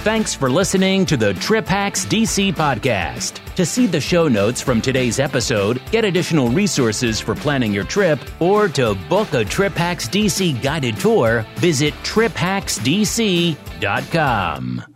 Thanks 0.05 0.35
for 0.35 0.51
listening 0.51 1.07
to 1.07 1.17
the 1.17 1.33
Trip 1.35 1.67
Hacks 1.75 2.07
DC 2.07 2.55
podcast. 2.55 3.45
To 3.57 3.67
see 3.67 3.89
the 3.89 4.01
show 4.01 4.29
notes 4.29 4.61
from 4.61 4.81
today's 4.81 5.19
episode, 5.19 5.83
get 5.91 6.05
additional 6.05 6.49
resources 6.49 7.19
for 7.19 7.35
planning 7.35 7.75
your 7.75 7.83
trip, 7.83 8.21
or 8.39 8.69
to 8.69 8.95
book 9.09 9.35
a 9.35 9.45
Trip 9.45 9.73
Hacks 9.73 10.09
DC 10.09 10.63
guided 10.63 10.97
tour, 10.99 11.45
visit 11.57 11.93
triphacksdc.com. 12.05 14.94